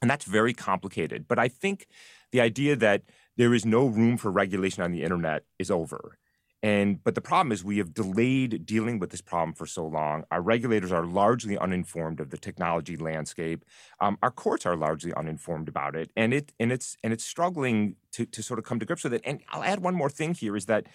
And 0.00 0.10
that's 0.10 0.24
very 0.24 0.54
complicated. 0.54 1.28
But 1.28 1.38
i 1.38 1.48
think 1.48 1.86
the 2.32 2.40
idea 2.40 2.76
that 2.76 3.02
there 3.36 3.52
is 3.52 3.66
no 3.66 3.84
room 3.84 4.16
for 4.16 4.30
regulation 4.30 4.82
on 4.82 4.92
the 4.92 5.02
internet 5.02 5.44
is 5.58 5.70
over 5.70 6.18
and 6.62 7.02
but 7.04 7.14
the 7.14 7.20
problem 7.20 7.52
is 7.52 7.62
we 7.62 7.78
have 7.78 7.94
delayed 7.94 8.66
dealing 8.66 8.98
with 8.98 9.10
this 9.10 9.20
problem 9.20 9.54
for 9.54 9.66
so 9.66 9.86
long. 9.86 10.24
Our 10.30 10.42
regulators 10.42 10.90
are 10.90 11.06
largely 11.06 11.56
uninformed 11.56 12.18
of 12.20 12.30
the 12.30 12.38
technology 12.38 12.96
landscape. 12.96 13.64
Um, 14.00 14.18
our 14.22 14.30
courts 14.32 14.66
are 14.66 14.76
largely 14.76 15.12
uninformed 15.14 15.68
about 15.68 15.94
it, 15.94 16.10
and 16.16 16.34
it 16.34 16.52
and 16.58 16.72
it's 16.72 16.96
and 17.04 17.12
it's 17.12 17.24
struggling 17.24 17.96
to 18.12 18.26
to 18.26 18.42
sort 18.42 18.58
of 18.58 18.64
come 18.64 18.80
to 18.80 18.86
grips 18.86 19.04
with 19.04 19.14
it. 19.14 19.22
And 19.24 19.40
I'll 19.50 19.62
add 19.62 19.80
one 19.80 19.94
more 19.94 20.10
thing 20.10 20.34
here: 20.34 20.56
is 20.56 20.66
that 20.66 20.86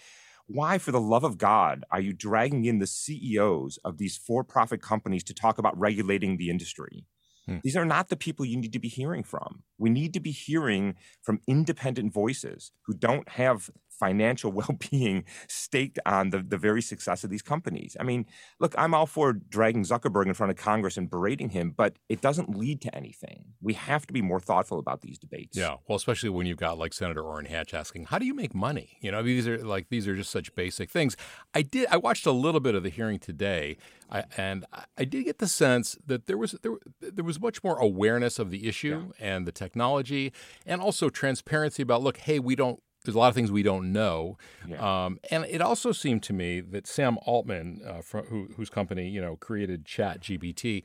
why, 0.46 0.76
for 0.76 0.92
the 0.92 1.00
love 1.00 1.24
of 1.24 1.38
God, 1.38 1.84
are 1.90 2.00
you 2.00 2.12
dragging 2.12 2.66
in 2.66 2.78
the 2.78 2.86
CEOs 2.86 3.78
of 3.84 3.96
these 3.96 4.18
for-profit 4.18 4.82
companies 4.82 5.24
to 5.24 5.34
talk 5.34 5.56
about 5.56 5.78
regulating 5.78 6.36
the 6.36 6.50
industry? 6.50 7.06
Hmm. 7.46 7.58
These 7.62 7.76
are 7.76 7.84
not 7.84 8.08
the 8.08 8.16
people 8.16 8.44
you 8.44 8.58
need 8.58 8.72
to 8.72 8.78
be 8.78 8.88
hearing 8.88 9.22
from. 9.22 9.62
We 9.78 9.90
need 9.90 10.12
to 10.14 10.20
be 10.20 10.30
hearing 10.30 10.96
from 11.22 11.40
independent 11.46 12.12
voices 12.12 12.72
who 12.82 12.94
don't 12.94 13.28
have 13.30 13.70
financial 13.98 14.52
well-being 14.60 15.24
staked 15.48 15.98
on 16.06 16.30
the, 16.30 16.38
the 16.38 16.58
very 16.58 16.82
success 16.82 17.24
of 17.24 17.30
these 17.30 17.42
companies. 17.42 17.96
I 17.98 18.02
mean, 18.02 18.26
look, 18.60 18.74
I'm 18.76 18.94
all 18.94 19.06
for 19.06 19.32
dragging 19.32 19.84
Zuckerberg 19.84 20.26
in 20.26 20.34
front 20.34 20.50
of 20.50 20.56
Congress 20.56 20.96
and 20.96 21.08
berating 21.08 21.50
him, 21.50 21.72
but 21.76 21.96
it 22.08 22.20
doesn't 22.20 22.56
lead 22.56 22.80
to 22.82 22.94
anything. 22.94 23.44
We 23.60 23.74
have 23.74 24.06
to 24.06 24.12
be 24.12 24.22
more 24.22 24.40
thoughtful 24.40 24.78
about 24.78 25.00
these 25.02 25.18
debates. 25.18 25.56
Yeah, 25.56 25.76
well, 25.86 25.96
especially 25.96 26.30
when 26.30 26.46
you've 26.46 26.58
got 26.58 26.78
like 26.78 26.92
Senator 26.92 27.22
Orrin 27.22 27.46
Hatch 27.46 27.74
asking, 27.74 28.06
"How 28.06 28.18
do 28.18 28.26
you 28.26 28.34
make 28.34 28.54
money?" 28.54 28.98
You 29.00 29.12
know, 29.12 29.22
these 29.22 29.46
are 29.48 29.58
like 29.58 29.88
these 29.88 30.06
are 30.08 30.16
just 30.16 30.30
such 30.30 30.54
basic 30.54 30.90
things. 30.90 31.16
I 31.54 31.62
did. 31.62 31.88
I 31.90 31.96
watched 31.96 32.26
a 32.26 32.32
little 32.32 32.60
bit 32.60 32.74
of 32.74 32.82
the 32.82 32.90
hearing 32.90 33.18
today, 33.18 33.76
I, 34.10 34.24
and 34.36 34.64
I 34.96 35.04
did 35.04 35.24
get 35.24 35.38
the 35.38 35.48
sense 35.48 35.96
that 36.06 36.26
there 36.26 36.38
was 36.38 36.52
there, 36.62 36.72
there 37.00 37.24
was 37.24 37.40
much 37.40 37.62
more 37.64 37.78
awareness 37.78 38.38
of 38.38 38.50
the 38.50 38.66
issue 38.68 39.12
yeah. 39.18 39.26
and 39.26 39.46
the 39.46 39.52
technology, 39.52 40.32
and 40.66 40.80
also 40.80 41.08
transparency 41.08 41.82
about, 41.82 42.02
look, 42.02 42.18
hey, 42.18 42.38
we 42.38 42.54
don't 42.54 42.82
there's 43.04 43.14
a 43.14 43.18
lot 43.18 43.28
of 43.28 43.34
things 43.34 43.52
we 43.52 43.62
don't 43.62 43.92
know. 43.92 44.38
Yeah. 44.66 45.04
Um, 45.04 45.20
and 45.30 45.44
it 45.44 45.60
also 45.60 45.92
seemed 45.92 46.22
to 46.24 46.32
me 46.32 46.60
that 46.60 46.86
Sam 46.86 47.18
Altman, 47.26 47.82
uh, 47.86 48.00
from, 48.00 48.26
who, 48.26 48.48
whose 48.56 48.70
company 48.70 49.08
you 49.08 49.20
know 49.20 49.36
created 49.36 49.84
Chat 49.84 50.20
GPT, 50.20 50.82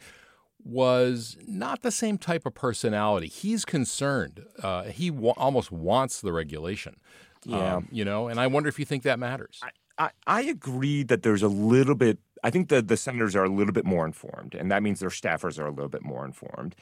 was 0.63 1.37
not 1.47 1.81
the 1.81 1.91
same 1.91 2.17
type 2.17 2.45
of 2.45 2.53
personality. 2.53 3.27
He's 3.27 3.63
concerned. 3.63 4.45
Uh, 4.61 4.83
he 4.83 5.09
wa- 5.09 5.33
almost 5.37 5.71
wants 5.71 6.19
the 6.19 6.33
regulation. 6.33 6.97
Yeah. 7.45 7.75
Um, 7.75 7.87
you 7.91 8.03
know, 8.03 8.27
and 8.27 8.39
I 8.39 8.47
wonder 8.47 8.67
if 8.67 8.77
you 8.77 8.85
think 8.85 9.03
that 9.03 9.17
matters. 9.17 9.61
I, 9.63 9.69
I, 9.97 10.09
I 10.27 10.41
agree 10.41 11.03
that 11.03 11.23
there's 11.23 11.43
a 11.43 11.47
little 11.47 11.95
bit. 11.95 12.19
I 12.43 12.49
think 12.49 12.69
the 12.69 12.81
the 12.81 12.97
senators 12.97 13.35
are 13.35 13.45
a 13.45 13.49
little 13.49 13.73
bit 13.73 13.85
more 13.85 14.05
informed, 14.05 14.55
and 14.55 14.71
that 14.71 14.83
means 14.83 14.99
their 14.99 15.09
staffers 15.09 15.57
are 15.57 15.65
a 15.65 15.71
little 15.71 15.89
bit 15.89 16.03
more 16.03 16.25
informed. 16.25 16.75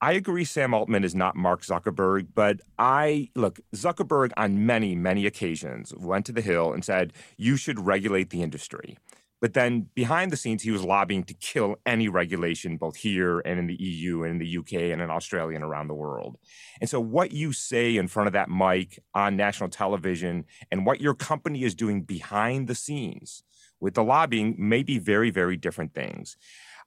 I 0.00 0.12
agree 0.12 0.44
Sam 0.44 0.74
Altman 0.74 1.02
is 1.02 1.14
not 1.14 1.34
Mark 1.34 1.62
Zuckerberg, 1.62 2.28
but 2.34 2.60
I 2.78 3.30
look, 3.34 3.58
Zuckerberg 3.74 4.30
on 4.36 4.64
many, 4.64 4.94
many 4.94 5.26
occasions 5.26 5.92
went 5.96 6.24
to 6.26 6.32
the 6.32 6.40
Hill 6.40 6.72
and 6.72 6.84
said, 6.84 7.12
you 7.36 7.56
should 7.56 7.80
regulate 7.80 8.30
the 8.30 8.42
industry. 8.42 8.96
But 9.40 9.54
then 9.54 9.88
behind 9.94 10.32
the 10.32 10.36
scenes, 10.36 10.62
he 10.62 10.70
was 10.70 10.84
lobbying 10.84 11.22
to 11.24 11.34
kill 11.34 11.76
any 11.86 12.08
regulation, 12.08 12.76
both 12.76 12.96
here 12.96 13.40
and 13.40 13.58
in 13.58 13.66
the 13.66 13.80
EU 13.80 14.24
and 14.24 14.32
in 14.32 14.38
the 14.38 14.58
UK 14.58 14.92
and 14.92 15.00
in 15.00 15.10
Australia 15.10 15.54
and 15.54 15.64
around 15.64 15.86
the 15.86 15.94
world. 15.94 16.38
And 16.80 16.90
so, 16.90 17.00
what 17.00 17.30
you 17.30 17.52
say 17.52 17.96
in 17.96 18.08
front 18.08 18.26
of 18.26 18.32
that 18.32 18.50
mic 18.50 18.98
on 19.14 19.36
national 19.36 19.68
television 19.68 20.44
and 20.72 20.84
what 20.84 21.00
your 21.00 21.14
company 21.14 21.62
is 21.62 21.76
doing 21.76 22.02
behind 22.02 22.66
the 22.66 22.74
scenes 22.74 23.44
with 23.78 23.94
the 23.94 24.02
lobbying 24.02 24.56
may 24.58 24.82
be 24.82 24.98
very, 24.98 25.30
very 25.30 25.56
different 25.56 25.94
things. 25.94 26.36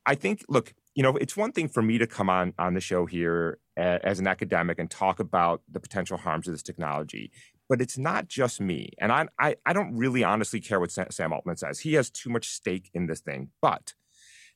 I 0.06 0.16
think, 0.16 0.44
look, 0.50 0.74
you 0.94 1.04
know, 1.04 1.16
it's 1.18 1.38
one 1.38 1.52
thing 1.52 1.68
for 1.68 1.82
me 1.82 1.98
to 1.98 2.08
come 2.08 2.30
on 2.30 2.54
on 2.60 2.74
the 2.74 2.82
show 2.82 3.06
here 3.06 3.60
as 3.78 4.20
an 4.20 4.28
academic 4.28 4.78
and 4.78 4.90
talk 4.90 5.20
about 5.20 5.62
the 5.70 5.80
potential 5.80 6.18
harms 6.18 6.48
of 6.48 6.54
this 6.54 6.64
technology. 6.64 7.32
But 7.70 7.82
it's 7.82 7.98
not 7.98 8.28
just 8.28 8.60
me. 8.60 8.92
And 9.00 9.12
I, 9.12 9.28
I, 9.40 9.56
I 9.66 9.72
don't 9.72 9.96
really 9.96 10.24
honestly 10.24 10.60
care 10.60 10.80
what 10.80 10.92
Sam 10.92 11.32
Altman 11.32 11.56
says. 11.56 11.80
He 11.80 11.94
has 11.94 12.10
too 12.10 12.30
much 12.30 12.50
stake 12.50 12.90
in 12.94 13.08
this 13.08 13.22
thing. 13.22 13.52
But 13.62 13.94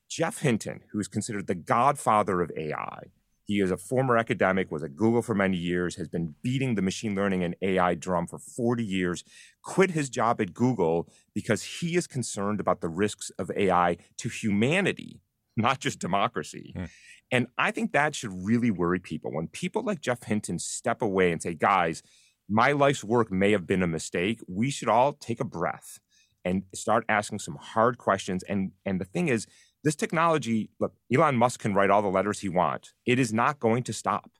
Jeff 0.10 0.40
Hinton, 0.40 0.82
who 0.92 1.00
is 1.00 1.08
considered 1.08 1.48
the 1.48 1.56
godfather 1.56 2.42
of 2.42 2.52
AI, 2.58 3.04
he 3.46 3.62
is 3.62 3.72
a 3.72 3.78
former 3.78 4.18
academic, 4.18 4.72
was 4.72 4.84
at 4.84 4.96
Google 4.96 5.22
for 5.22 5.36
many 5.36 5.56
years, 5.56 5.96
has 5.96 6.10
been 6.10 6.36
beating 6.42 6.76
the 6.76 6.82
machine 6.82 7.16
learning 7.16 7.44
and 7.44 7.56
AI 7.62 7.94
drum 7.94 8.28
for 8.28 8.40
40 8.40 8.84
years, 8.84 9.24
quit 9.62 9.92
his 9.92 10.10
job 10.10 10.42
at 10.42 10.54
Google 10.54 11.08
because 11.34 11.64
he 11.64 11.96
is 11.96 12.08
concerned 12.08 12.60
about 12.60 12.82
the 12.82 12.90
risks 12.90 13.32
of 13.38 13.52
AI 13.56 13.98
to 14.18 14.30
humanity 14.30 15.22
not 15.58 15.80
just 15.80 16.00
democracy. 16.00 16.74
Mm. 16.76 16.90
And 17.32 17.48
I 17.58 17.72
think 17.72 17.92
that 17.92 18.16
should 18.16 18.32
really 18.34 18.72
worry 18.72 19.00
people. 19.00 19.32
When 19.34 19.48
people 19.48 19.84
like 19.84 20.02
Jeff 20.02 20.24
Hinton 20.24 20.60
step 20.60 21.02
away 21.02 21.32
and 21.32 21.42
say, 21.42 21.54
guys, 21.54 22.04
my 22.48 22.72
life's 22.72 23.04
work 23.04 23.32
may 23.32 23.52
have 23.52 23.66
been 23.66 23.82
a 23.82 23.88
mistake, 23.88 24.40
we 24.48 24.70
should 24.70 24.90
all 24.90 25.14
take 25.14 25.40
a 25.40 25.46
breath 25.46 26.00
and 26.44 26.64
start 26.76 27.04
asking 27.10 27.40
some 27.40 27.58
hard 27.60 27.98
questions. 27.98 28.44
And, 28.44 28.72
and 28.86 29.02
the 29.02 29.06
thing 29.06 29.30
is, 29.30 29.48
this 29.84 29.96
technology, 29.96 30.70
look, 30.80 30.94
Elon 31.14 31.36
Musk 31.36 31.60
can 31.60 31.74
write 31.74 31.90
all 31.90 32.02
the 32.02 32.08
letters 32.08 32.40
he 32.40 32.50
wants. 32.50 32.94
It 33.06 33.20
is 33.20 33.34
not 33.34 33.60
going 33.60 33.84
to 33.84 33.94
stop. 33.94 34.32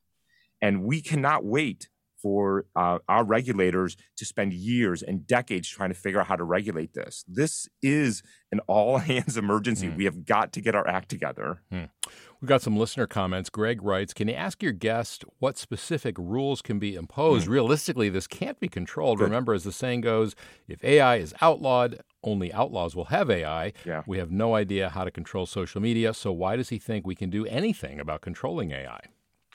And 0.62 0.84
we 0.84 1.02
cannot 1.02 1.46
wait 1.46 1.90
for 2.26 2.66
uh, 2.76 2.98
our 3.08 3.24
regulators 3.24 3.96
to 4.18 4.26
spend 4.26 4.52
years 4.52 5.04
and 5.04 5.28
decades 5.28 5.70
trying 5.70 5.90
to 5.90 5.94
figure 5.94 6.20
out 6.20 6.26
how 6.26 6.36
to 6.36 6.44
regulate 6.44 6.96
this. 6.96 7.24
This 7.28 7.70
is 7.84 8.24
an 8.52 8.62
all 8.62 8.98
hands 9.12 9.38
emergency. 9.38 9.90
Mm. 9.90 9.96
We 9.96 10.06
have 10.06 10.26
got 10.26 10.52
to 10.54 10.62
get 10.62 10.74
our 10.74 10.88
act 10.88 11.08
together. 11.08 11.62
Mm. 11.72 11.90
We've 12.42 12.50
got 12.50 12.64
some 12.64 12.78
listener 12.78 13.06
comments. 13.06 13.52
Greg 13.52 13.84
writes 13.84 14.12
Can 14.12 14.28
you 14.28 14.34
ask 14.34 14.64
your 14.64 14.72
guest 14.72 15.24
what 15.38 15.60
specific 15.60 16.18
rules 16.18 16.64
can 16.64 16.80
be 16.80 16.96
imposed? 16.96 17.46
Mm. 17.46 17.52
Realistically, 17.52 18.10
this 18.10 18.26
can't 18.26 18.60
be 18.60 18.70
controlled. 18.70 19.20
Good. 19.20 19.26
Remember, 19.26 19.54
as 19.54 19.64
the 19.64 19.72
saying 19.72 20.02
goes, 20.02 20.36
if 20.68 20.84
AI 20.84 21.18
is 21.18 21.32
outlawed, 21.42 22.02
only 22.24 22.52
outlaws 22.52 22.96
will 22.96 23.06
have 23.06 23.30
AI. 23.30 23.72
Yeah. 23.86 24.02
We 24.08 24.18
have 24.18 24.32
no 24.32 24.56
idea 24.56 24.90
how 24.90 25.04
to 25.04 25.12
control 25.12 25.46
social 25.46 25.80
media. 25.80 26.12
So, 26.16 26.32
why 26.32 26.56
does 26.56 26.70
he 26.70 26.80
think 26.80 27.06
we 27.06 27.14
can 27.14 27.30
do 27.30 27.46
anything 27.46 28.00
about 28.00 28.22
controlling 28.22 28.72
AI? 28.72 29.02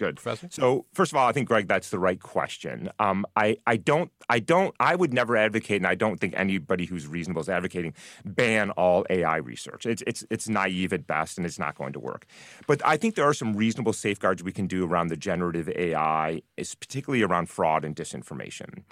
Good, 0.00 0.16
Professor. 0.16 0.48
So 0.50 0.86
first 0.94 1.12
of 1.12 1.18
all, 1.18 1.28
I 1.28 1.32
think 1.32 1.46
Greg, 1.46 1.68
that's 1.68 1.90
the 1.90 1.98
right 1.98 2.18
question. 2.18 2.88
Um, 2.98 3.26
I, 3.36 3.58
I 3.66 3.76
don't, 3.76 4.10
I 4.30 4.38
don't, 4.38 4.74
I 4.80 4.94
would 4.94 5.12
never 5.12 5.36
advocate, 5.36 5.76
and 5.76 5.86
I 5.86 5.94
don't 5.94 6.18
think 6.18 6.32
anybody 6.38 6.86
who's 6.86 7.06
reasonable 7.06 7.42
is 7.42 7.50
advocating 7.50 7.92
ban 8.24 8.70
all 8.70 9.04
AI 9.10 9.36
research. 9.36 9.84
It's, 9.84 10.02
it's, 10.06 10.24
it's 10.30 10.48
naive 10.48 10.94
at 10.94 11.06
best, 11.06 11.36
and 11.36 11.46
it's 11.46 11.58
not 11.58 11.74
going 11.74 11.92
to 11.92 12.00
work. 12.00 12.24
But 12.66 12.80
I 12.82 12.96
think 12.96 13.14
there 13.14 13.26
are 13.26 13.34
some 13.34 13.54
reasonable 13.54 13.92
safeguards 13.92 14.42
we 14.42 14.52
can 14.52 14.66
do 14.66 14.86
around 14.86 15.08
the 15.08 15.18
generative 15.18 15.68
AI, 15.68 16.40
is 16.56 16.74
particularly 16.74 17.22
around 17.22 17.50
fraud 17.50 17.84
and 17.84 17.94
disinformation. 17.94 18.84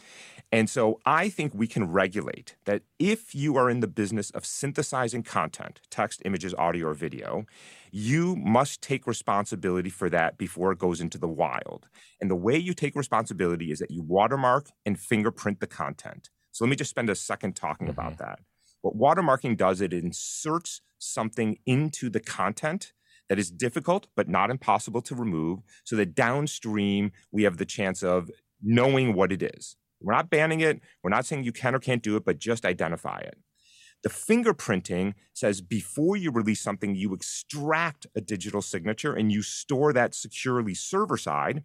And 0.53 0.69
so 0.69 1.01
I 1.07 1.31
think 1.31 1.55
we 1.55 1.67
can 1.67 1.91
regulate 1.91 2.57
that 2.67 2.83
if 2.99 3.35
you 3.35 3.57
are 3.57 3.71
in 3.71 3.81
the 3.81 3.89
business 3.89 4.31
of 4.33 4.45
synthesizing 4.45 5.23
content, 5.23 5.81
text, 5.89 6.21
images, 6.27 6.55
audio, 6.59 6.89
or 6.89 6.95
video, 6.95 7.47
you 7.91 8.37
must 8.37 8.83
take 8.83 9.07
responsibility 9.07 9.91
for 9.91 10.11
that 10.11 10.39
before 10.39 10.73
it 10.73 10.79
goes 10.79 11.01
into 11.01 11.19
the 11.19 11.29
wild. 11.29 11.89
And 12.21 12.31
the 12.31 12.37
way 12.37 12.57
you 12.57 12.75
take 12.75 12.95
responsibility 12.95 13.71
is 13.71 13.79
that 13.79 13.91
you 13.91 14.03
watermark 14.03 14.71
and 14.85 14.99
fingerprint 14.99 15.61
the 15.61 15.67
content. 15.67 16.31
So 16.53 16.65
let 16.65 16.71
me 16.71 16.77
just 16.77 16.91
spend 16.91 17.11
a 17.11 17.15
second 17.15 17.57
talking 17.57 17.89
mm-hmm. 17.89 17.99
about 17.99 18.19
that. 18.19 18.41
What 18.83 18.97
watermarking 18.97 19.57
does, 19.57 19.81
it 19.81 19.93
inserts 19.93 20.81
something 20.99 21.59
into 21.67 22.11
the 22.11 22.21
content 22.21 22.93
that 23.29 23.39
is 23.39 23.51
difficult 23.51 24.09
but 24.17 24.29
not 24.29 24.51
impossible 24.51 25.03
to 25.03 25.15
remove 25.15 25.61
so 25.85 25.97
that 25.97 26.15
downstream 26.15 27.13
we 27.31 27.43
have 27.43 27.59
the 27.59 27.67
chance 27.67 28.03
of 28.03 28.31
knowing 28.63 29.15
what 29.15 29.33
it 29.33 29.43
is. 29.43 29.77
We're 30.01 30.15
not 30.15 30.31
banning 30.31 30.61
it. 30.61 30.81
We're 31.03 31.11
not 31.11 31.27
saying 31.27 31.45
you 31.45 31.53
can 31.53 31.75
or 31.75 31.79
can't 31.79 32.03
do 32.03 32.17
it, 32.17 32.25
but 32.25 32.39
just 32.39 32.65
identify 32.65 33.19
it. 33.19 33.39
The 34.03 34.09
fingerprinting 34.09 35.15
says 35.35 35.61
before 35.61 36.17
you 36.17 36.31
release 36.31 36.61
something, 36.61 36.95
you 36.95 37.15
extract 37.15 38.07
a 38.15 38.21
digital 38.21 38.63
signature 38.63 39.13
and 39.13 39.33
you 39.33 39.43
store 39.43 39.93
that 39.93 40.15
securely 40.15 40.75
server 40.75 41.17
side 41.17 41.65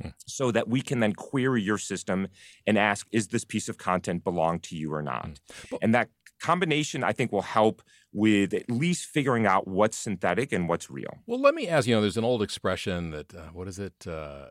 hmm. 0.00 0.10
so 0.26 0.50
that 0.52 0.68
we 0.68 0.80
can 0.80 1.00
then 1.00 1.12
query 1.12 1.62
your 1.62 1.78
system 1.78 2.28
and 2.66 2.78
ask, 2.78 3.06
is 3.10 3.28
this 3.28 3.44
piece 3.44 3.68
of 3.68 3.78
content 3.78 4.22
belong 4.22 4.60
to 4.60 4.76
you 4.76 4.92
or 4.92 5.02
not? 5.02 5.40
Hmm. 5.70 5.76
And 5.82 5.94
that 5.94 6.08
combination, 6.40 7.02
I 7.02 7.12
think, 7.12 7.32
will 7.32 7.42
help 7.42 7.82
with 8.12 8.52
at 8.52 8.70
least 8.70 9.06
figuring 9.06 9.46
out 9.46 9.66
what's 9.66 9.96
synthetic 9.96 10.52
and 10.52 10.68
what's 10.68 10.90
real. 10.90 11.18
Well, 11.26 11.40
let 11.40 11.54
me 11.54 11.66
ask 11.66 11.88
you 11.88 11.94
know, 11.94 12.00
there's 12.00 12.16
an 12.16 12.24
old 12.24 12.42
expression 12.42 13.10
that, 13.10 13.34
uh, 13.34 13.48
what 13.52 13.68
is 13.68 13.78
it? 13.78 14.06
Uh, 14.06 14.48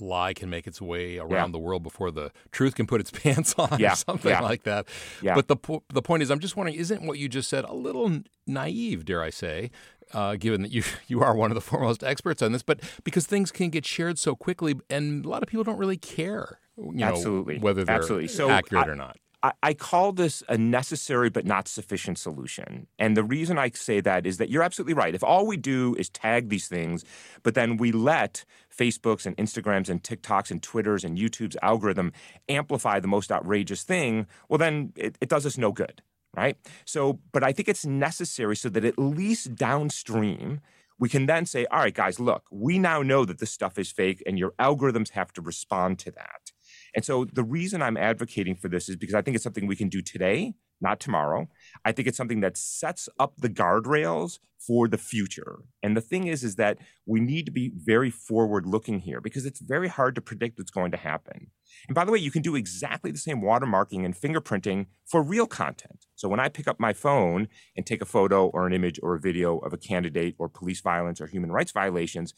a 0.00 0.04
lie 0.04 0.34
can 0.34 0.50
make 0.50 0.66
its 0.66 0.80
way 0.80 1.18
around 1.18 1.30
yeah. 1.30 1.52
the 1.52 1.58
world 1.58 1.82
before 1.82 2.10
the 2.10 2.30
truth 2.50 2.74
can 2.74 2.86
put 2.86 3.00
its 3.00 3.10
pants 3.22 3.54
on 3.58 3.78
yeah. 3.78 3.92
or 3.92 3.96
something 3.96 4.30
yeah. 4.30 4.40
like 4.40 4.64
that. 4.64 4.86
But 5.22 5.48
the 5.48 5.56
po- 5.56 5.82
the 5.92 6.02
point 6.02 6.22
is, 6.22 6.30
I'm 6.30 6.40
just 6.40 6.56
wondering, 6.56 6.78
isn't 6.78 7.02
what 7.02 7.18
you 7.18 7.28
just 7.28 7.48
said 7.48 7.64
a 7.64 7.74
little 7.74 8.20
naive, 8.46 9.04
dare 9.04 9.22
I 9.22 9.30
say, 9.30 9.70
uh, 10.12 10.36
given 10.36 10.62
that 10.62 10.72
you 10.72 10.82
you 11.08 11.22
are 11.22 11.34
one 11.34 11.50
of 11.50 11.54
the 11.54 11.60
foremost 11.60 12.02
experts 12.02 12.42
on 12.42 12.52
this, 12.52 12.62
but 12.62 12.80
because 13.04 13.26
things 13.26 13.50
can 13.50 13.70
get 13.70 13.86
shared 13.86 14.18
so 14.18 14.34
quickly, 14.34 14.74
and 14.90 15.24
a 15.24 15.28
lot 15.28 15.42
of 15.42 15.48
people 15.48 15.64
don't 15.64 15.78
really 15.78 15.96
care, 15.96 16.58
you 16.76 16.92
know, 16.92 17.06
Absolutely. 17.06 17.58
whether 17.58 17.84
they're 17.84 17.96
Absolutely. 17.96 18.28
So 18.28 18.50
accurate 18.50 18.86
I, 18.86 18.90
or 18.90 18.96
not. 18.96 19.16
I, 19.62 19.74
call 19.74 20.12
this 20.12 20.42
a 20.48 20.56
necessary 20.56 21.28
but 21.28 21.44
not 21.44 21.68
sufficient 21.68 22.18
solution. 22.18 22.86
And 22.98 23.16
the 23.16 23.24
reason 23.24 23.58
I 23.58 23.70
say 23.70 24.00
that 24.00 24.26
is 24.26 24.38
that 24.38 24.48
you're 24.48 24.62
absolutely 24.62 24.94
right. 24.94 25.14
If 25.14 25.22
all 25.22 25.46
we 25.46 25.56
do 25.56 25.94
is 25.96 26.08
tag 26.08 26.48
these 26.48 26.68
things, 26.68 27.04
but 27.42 27.54
then 27.54 27.76
we 27.76 27.92
let 27.92 28.44
Facebook's 28.74 29.26
and 29.26 29.36
Instagrams 29.36 29.88
and 29.88 30.02
TikToks 30.02 30.50
and 30.50 30.62
Twitters 30.62 31.04
and 31.04 31.18
YouTube's 31.18 31.56
algorithm 31.62 32.12
amplify 32.48 33.00
the 33.00 33.08
most 33.08 33.30
outrageous 33.30 33.82
thing, 33.82 34.26
well, 34.48 34.58
then 34.58 34.92
it, 34.96 35.18
it 35.20 35.28
does 35.28 35.44
us 35.44 35.58
no 35.58 35.72
good, 35.72 36.00
right? 36.34 36.56
So, 36.84 37.20
but 37.32 37.44
I 37.44 37.52
think 37.52 37.68
it's 37.68 37.84
necessary 37.84 38.56
so 38.56 38.70
that 38.70 38.84
at 38.84 38.98
least 38.98 39.54
downstream, 39.54 40.60
we 40.98 41.08
can 41.08 41.26
then 41.26 41.44
say, 41.44 41.66
all 41.66 41.80
right, 41.80 41.94
guys, 41.94 42.18
look, 42.18 42.44
we 42.50 42.78
now 42.78 43.02
know 43.02 43.24
that 43.24 43.40
this 43.40 43.50
stuff 43.50 43.78
is 43.78 43.90
fake 43.90 44.22
and 44.26 44.38
your 44.38 44.52
algorithms 44.58 45.10
have 45.10 45.32
to 45.34 45.42
respond 45.42 45.98
to 45.98 46.10
that. 46.12 46.52
And 46.94 47.04
so 47.04 47.24
the 47.24 47.44
reason 47.44 47.82
I'm 47.82 47.96
advocating 47.96 48.54
for 48.54 48.68
this 48.68 48.88
is 48.88 48.96
because 48.96 49.14
I 49.14 49.22
think 49.22 49.34
it's 49.34 49.44
something 49.44 49.66
we 49.66 49.76
can 49.76 49.88
do 49.88 50.00
today, 50.00 50.54
not 50.80 51.00
tomorrow. 51.00 51.48
I 51.84 51.92
think 51.92 52.06
it's 52.06 52.16
something 52.16 52.40
that 52.40 52.56
sets 52.56 53.08
up 53.18 53.34
the 53.36 53.48
guardrails 53.48 54.38
for 54.66 54.88
the 54.88 54.98
future. 54.98 55.58
And 55.82 55.96
the 55.96 56.00
thing 56.00 56.26
is, 56.26 56.42
is 56.42 56.56
that 56.56 56.78
we 57.06 57.20
need 57.20 57.44
to 57.46 57.52
be 57.52 57.72
very 57.74 58.10
forward 58.10 58.66
looking 58.66 59.00
here 59.00 59.20
because 59.20 59.44
it's 59.44 59.60
very 59.60 59.88
hard 59.88 60.14
to 60.14 60.20
predict 60.20 60.58
what's 60.58 60.70
going 60.70 60.90
to 60.92 60.96
happen. 60.96 61.48
And 61.88 61.94
by 61.94 62.04
the 62.04 62.12
way, 62.12 62.18
you 62.18 62.30
can 62.30 62.42
do 62.42 62.54
exactly 62.54 63.10
the 63.10 63.18
same 63.18 63.42
watermarking 63.42 64.04
and 64.04 64.14
fingerprinting 64.14 64.86
for 65.06 65.22
real 65.22 65.46
content. 65.46 66.06
So 66.14 66.28
when 66.28 66.40
I 66.40 66.48
pick 66.48 66.66
up 66.68 66.80
my 66.80 66.92
phone 66.92 67.48
and 67.76 67.84
take 67.84 68.00
a 68.00 68.06
photo 68.06 68.46
or 68.46 68.66
an 68.66 68.72
image 68.72 68.98
or 69.02 69.14
a 69.14 69.20
video 69.20 69.58
of 69.58 69.72
a 69.72 69.78
candidate 69.78 70.34
or 70.38 70.48
police 70.48 70.80
violence 70.80 71.20
or 71.20 71.26
human 71.26 71.52
rights 71.52 71.72
violations, 71.72 72.32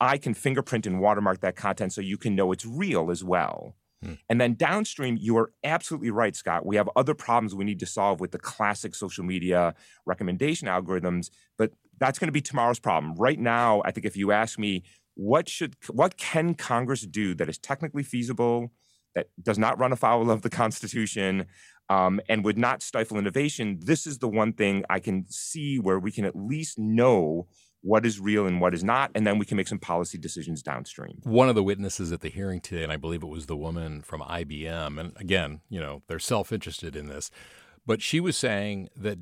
I 0.00 0.18
can 0.18 0.34
fingerprint 0.34 0.86
and 0.86 1.00
watermark 1.00 1.40
that 1.40 1.56
content 1.56 1.92
so 1.92 2.00
you 2.00 2.18
can 2.18 2.36
know 2.36 2.52
it's 2.52 2.66
real 2.66 3.10
as 3.10 3.24
well. 3.24 3.76
Hmm. 4.02 4.14
And 4.28 4.40
then 4.40 4.54
downstream, 4.54 5.16
you 5.20 5.36
are 5.38 5.52
absolutely 5.64 6.10
right, 6.10 6.34
Scott. 6.34 6.66
We 6.66 6.76
have 6.76 6.88
other 6.96 7.14
problems 7.14 7.54
we 7.54 7.64
need 7.64 7.80
to 7.80 7.86
solve 7.86 8.20
with 8.20 8.32
the 8.32 8.38
classic 8.38 8.94
social 8.94 9.24
media 9.24 9.74
recommendation 10.06 10.68
algorithms, 10.68 11.30
but 11.56 11.72
that's 11.98 12.18
going 12.18 12.28
to 12.28 12.32
be 12.32 12.40
tomorrow's 12.40 12.80
problem. 12.80 13.14
Right 13.14 13.38
now, 13.38 13.82
I 13.84 13.92
think 13.92 14.06
if 14.06 14.16
you 14.16 14.32
ask 14.32 14.58
me, 14.58 14.82
what 15.14 15.48
should 15.48 15.76
what 15.90 16.16
can 16.16 16.54
Congress 16.54 17.02
do 17.02 17.34
that 17.34 17.48
is 17.48 17.58
technically 17.58 18.02
feasible, 18.02 18.72
that 19.14 19.28
does 19.40 19.58
not 19.58 19.78
run 19.78 19.92
afoul 19.92 20.30
of 20.30 20.42
the 20.42 20.50
Constitution, 20.50 21.46
um, 21.88 22.20
and 22.28 22.44
would 22.44 22.58
not 22.58 22.82
stifle 22.82 23.18
innovation? 23.18 23.78
This 23.82 24.06
is 24.06 24.18
the 24.18 24.28
one 24.28 24.52
thing 24.52 24.84
I 24.88 25.00
can 25.00 25.26
see 25.28 25.78
where 25.78 25.98
we 25.98 26.10
can 26.10 26.24
at 26.24 26.34
least 26.34 26.78
know 26.78 27.46
what 27.82 28.06
is 28.06 28.20
real 28.20 28.46
and 28.46 28.60
what 28.60 28.74
is 28.74 28.84
not, 28.84 29.10
and 29.14 29.26
then 29.26 29.38
we 29.38 29.44
can 29.44 29.56
make 29.56 29.68
some 29.68 29.78
policy 29.78 30.16
decisions 30.16 30.62
downstream. 30.62 31.20
One 31.24 31.48
of 31.48 31.54
the 31.54 31.62
witnesses 31.62 32.12
at 32.12 32.20
the 32.20 32.28
hearing 32.28 32.60
today, 32.60 32.82
and 32.82 32.92
I 32.92 32.96
believe 32.96 33.22
it 33.22 33.28
was 33.28 33.46
the 33.46 33.56
woman 33.56 34.02
from 34.02 34.20
IBM, 34.22 34.98
and 34.98 35.12
again, 35.16 35.60
you 35.68 35.80
know, 35.80 36.02
they're 36.06 36.18
self 36.18 36.52
interested 36.52 36.96
in 36.96 37.08
this, 37.08 37.30
but 37.84 38.00
she 38.00 38.20
was 38.20 38.36
saying 38.36 38.88
that 38.96 39.18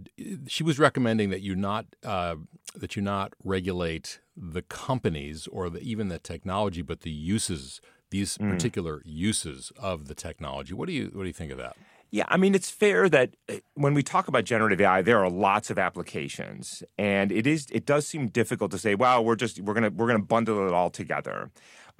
she 0.46 0.62
was 0.62 0.78
recommending 0.78 1.30
that 1.30 1.40
you 1.40 1.56
not 1.56 1.86
uh, 2.04 2.36
that 2.74 2.96
you 2.96 3.02
not 3.02 3.32
regulate 3.42 4.20
the 4.36 4.62
companies 4.62 5.46
or 5.50 5.70
the, 5.70 5.80
even 5.80 6.08
the 6.08 6.18
technology, 6.18 6.82
but 6.82 7.00
the 7.00 7.10
uses, 7.10 7.80
these 8.10 8.36
mm. 8.36 8.50
particular 8.50 9.02
uses 9.04 9.72
of 9.78 10.08
the 10.08 10.14
technology. 10.14 10.74
What 10.74 10.86
do 10.86 10.92
you 10.92 11.10
what 11.14 11.22
do 11.22 11.28
you 11.28 11.32
think 11.32 11.52
of 11.52 11.58
that? 11.58 11.76
Yeah, 12.12 12.24
I 12.26 12.36
mean, 12.38 12.56
it's 12.56 12.70
fair 12.70 13.08
that 13.08 13.36
uh, 13.48 13.56
when 13.74 13.94
we 13.94 14.02
talk 14.02 14.26
about 14.26 14.44
generative 14.44 14.80
AI, 14.80 15.00
there 15.02 15.22
are 15.22 15.30
lots 15.30 15.70
of 15.70 15.78
applications, 15.78 16.82
and 16.98 17.30
it 17.30 17.46
is 17.46 17.68
it 17.70 17.86
does 17.86 18.06
seem 18.06 18.28
difficult 18.28 18.72
to 18.72 18.78
say, 18.78 18.96
well, 18.96 19.24
we're 19.24 19.36
just 19.36 19.60
we're 19.60 19.74
gonna 19.74 19.90
we're 19.90 20.08
gonna 20.08 20.18
bundle 20.18 20.66
it 20.66 20.72
all 20.72 20.90
together. 20.90 21.50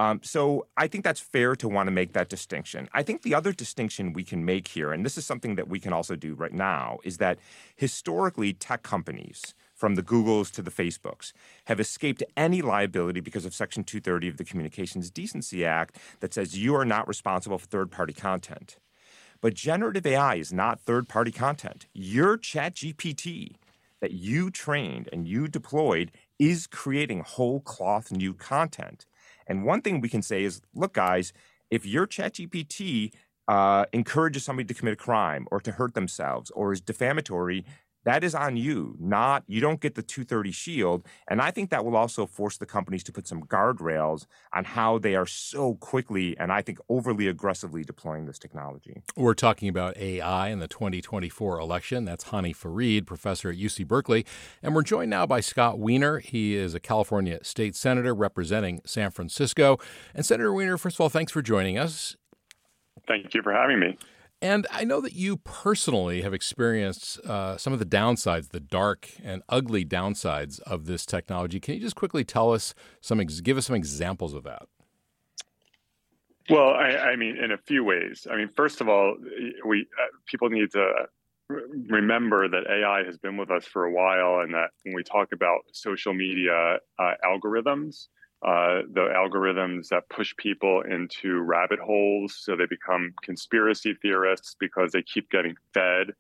Um, 0.01 0.20
so 0.25 0.66
I 0.77 0.88
think 0.88 1.05
that's 1.05 1.20
fair 1.20 1.55
to 1.57 1.68
want 1.68 1.87
to 1.87 1.90
make 1.92 2.14
that 2.14 2.29
distinction. 2.29 2.88
I 2.92 3.03
think 3.03 3.23
the 3.23 3.35
other 3.35 3.53
distinction 3.53 4.12
we 4.12 4.25
can 4.25 4.44
make 4.44 4.68
here, 4.68 4.92
and 4.92 5.05
this 5.05 5.16
is 5.18 5.27
something 5.27 5.55
that 5.57 5.68
we 5.68 5.79
can 5.79 5.92
also 5.92 6.16
do 6.16 6.35
right 6.35 6.53
now, 6.53 6.99
is 7.05 7.18
that 7.18 7.38
historically 7.77 8.53
tech 8.53 8.83
companies, 8.83 9.55
from 9.75 9.94
the 9.94 10.03
Googles 10.03 10.51
to 10.53 10.62
the 10.62 10.70
Facebooks, 10.70 11.33
have 11.66 11.79
escaped 11.79 12.23
any 12.37 12.62
liability 12.62 13.20
because 13.20 13.44
of 13.44 13.55
Section 13.55 13.85
230 13.85 14.29
of 14.29 14.37
the 14.38 14.44
Communications 14.44 15.11
Decency 15.11 15.64
Act 15.64 15.96
that 16.20 16.35
says 16.35 16.59
you 16.59 16.75
are 16.75 16.85
not 16.85 17.07
responsible 17.07 17.59
for 17.59 17.66
third 17.66 17.90
party 17.90 18.12
content. 18.12 18.79
But 19.40 19.55
generative 19.55 20.07
AI 20.07 20.35
is 20.37 20.53
not 20.53 20.81
third 20.81 21.09
party 21.09 21.31
content. 21.33 21.87
Your 21.94 22.37
ChatGPT 22.37 23.57
that 24.00 24.12
you 24.12 24.50
trained 24.50 25.09
and 25.12 25.26
you 25.26 25.48
deployed 25.48 26.11
is 26.38 26.66
creating 26.66 27.20
whole 27.20 27.61
cloth 27.61 28.11
new 28.12 28.35
content. 28.35 29.07
And 29.46 29.64
one 29.64 29.83
thing 29.83 30.00
we 30.00 30.09
can 30.09 30.22
say 30.22 30.44
is 30.44 30.61
look, 30.74 30.94
guys, 30.94 31.33
if 31.70 31.87
your 31.87 32.07
ChatGPT 32.07 33.12
uh, 33.48 33.87
encourages 33.92 34.44
somebody 34.44 34.66
to 34.66 34.74
commit 34.74 34.94
a 34.94 34.96
crime 34.96 35.46
or 35.50 35.61
to 35.61 35.72
hurt 35.72 35.94
themselves 35.94 36.50
or 36.53 36.72
is 36.72 36.81
defamatory, 36.81 37.64
that 38.04 38.24
is 38.24 38.34
on 38.34 38.56
you, 38.56 38.96
not 38.98 39.44
you 39.46 39.60
don't 39.60 39.80
get 39.80 39.94
the 39.94 40.02
230 40.02 40.52
shield. 40.52 41.06
And 41.28 41.40
I 41.40 41.50
think 41.50 41.70
that 41.70 41.84
will 41.84 41.96
also 41.96 42.26
force 42.26 42.56
the 42.56 42.66
companies 42.66 43.04
to 43.04 43.12
put 43.12 43.26
some 43.26 43.42
guardrails 43.44 44.26
on 44.54 44.64
how 44.64 44.98
they 44.98 45.14
are 45.14 45.26
so 45.26 45.74
quickly 45.74 46.36
and 46.38 46.52
I 46.52 46.62
think 46.62 46.78
overly 46.88 47.28
aggressively 47.28 47.84
deploying 47.84 48.26
this 48.26 48.38
technology. 48.38 49.02
We're 49.16 49.34
talking 49.34 49.68
about 49.68 49.96
AI 49.96 50.48
in 50.48 50.60
the 50.60 50.68
2024 50.68 51.58
election. 51.58 52.04
That's 52.04 52.24
Hany 52.24 52.52
Farid, 52.52 53.06
professor 53.06 53.50
at 53.50 53.56
UC 53.56 53.86
Berkeley. 53.86 54.24
And 54.62 54.74
we're 54.74 54.82
joined 54.82 55.10
now 55.10 55.26
by 55.26 55.40
Scott 55.40 55.78
Wiener 55.78 56.18
He 56.18 56.54
is 56.54 56.74
a 56.74 56.80
California 56.80 57.42
state 57.42 57.76
senator 57.76 58.14
representing 58.14 58.80
San 58.84 59.10
Francisco. 59.10 59.78
And 60.14 60.24
Senator 60.24 60.52
Wiener 60.52 60.78
first 60.78 60.96
of 60.96 61.00
all, 61.02 61.08
thanks 61.08 61.32
for 61.32 61.42
joining 61.42 61.78
us. 61.78 62.16
Thank 63.06 63.34
you 63.34 63.42
for 63.42 63.52
having 63.52 63.80
me. 63.80 63.96
And 64.42 64.66
I 64.70 64.85
know 64.85 65.03
that 65.03 65.12
you 65.12 65.37
personally 65.37 66.22
have 66.22 66.33
experienced 66.33 67.20
uh, 67.20 67.59
some 67.59 67.74
of 67.74 67.79
the 67.79 67.85
downsides, 67.85 68.48
the 68.48 68.61
dark 68.61 69.11
and 69.22 69.42
ugly 69.50 69.85
downsides 69.85 70.61
of 70.61 70.87
this 70.87 71.05
technology. 71.05 71.61
Can 71.61 71.74
you 71.74 71.81
just 71.81 71.96
quickly 71.96 72.24
tell 72.24 72.53
us 72.53 72.74
some, 73.03 73.18
give 73.18 73.59
us 73.59 73.66
some 73.66 73.76
examples 73.76 74.33
of 74.33 74.44
that? 74.44 74.62
Well, 76.48 76.70
I, 76.70 76.96
I 76.96 77.16
mean, 77.16 77.37
in 77.37 77.53
a 77.53 77.59
few 77.59 77.85
ways. 77.85 78.26
I 78.31 78.37
mean, 78.37 78.48
first 78.57 78.81
of 78.81 78.88
all, 78.88 79.16
we 79.64 79.83
uh, 79.83 80.07
people 80.26 80.48
need 80.48 80.72
to 80.72 81.07
remember 81.48 82.48
that 82.48 82.66
AI 82.68 83.05
has 83.05 83.18
been 83.18 83.37
with 83.37 83.50
us 83.50 83.64
for 83.64 83.85
a 83.85 83.92
while, 83.92 84.40
and 84.40 84.53
that 84.55 84.70
when 84.83 84.94
we 84.94 85.05
talk 85.05 85.33
about 85.33 85.61
social 85.72 86.12
media 86.12 86.79
uh, 86.98 87.12
algorithms, 87.24 88.09
uh, 88.42 88.83
the 88.92 89.09
algorithms 89.14 89.88
that 89.88 90.09
push 90.09 90.35
people 90.37 90.83
into 90.83 91.40
rabbit 91.40 91.79
holes 91.79 92.35
so 92.40 92.57
they 92.57 92.66
become 92.66 93.12
conspiracy 93.22 93.94
theorists 94.00 94.57
because 94.59 94.92
they 94.92 95.03
keep 95.03 95.31
getting 95.31 95.55
fed 95.74 96.12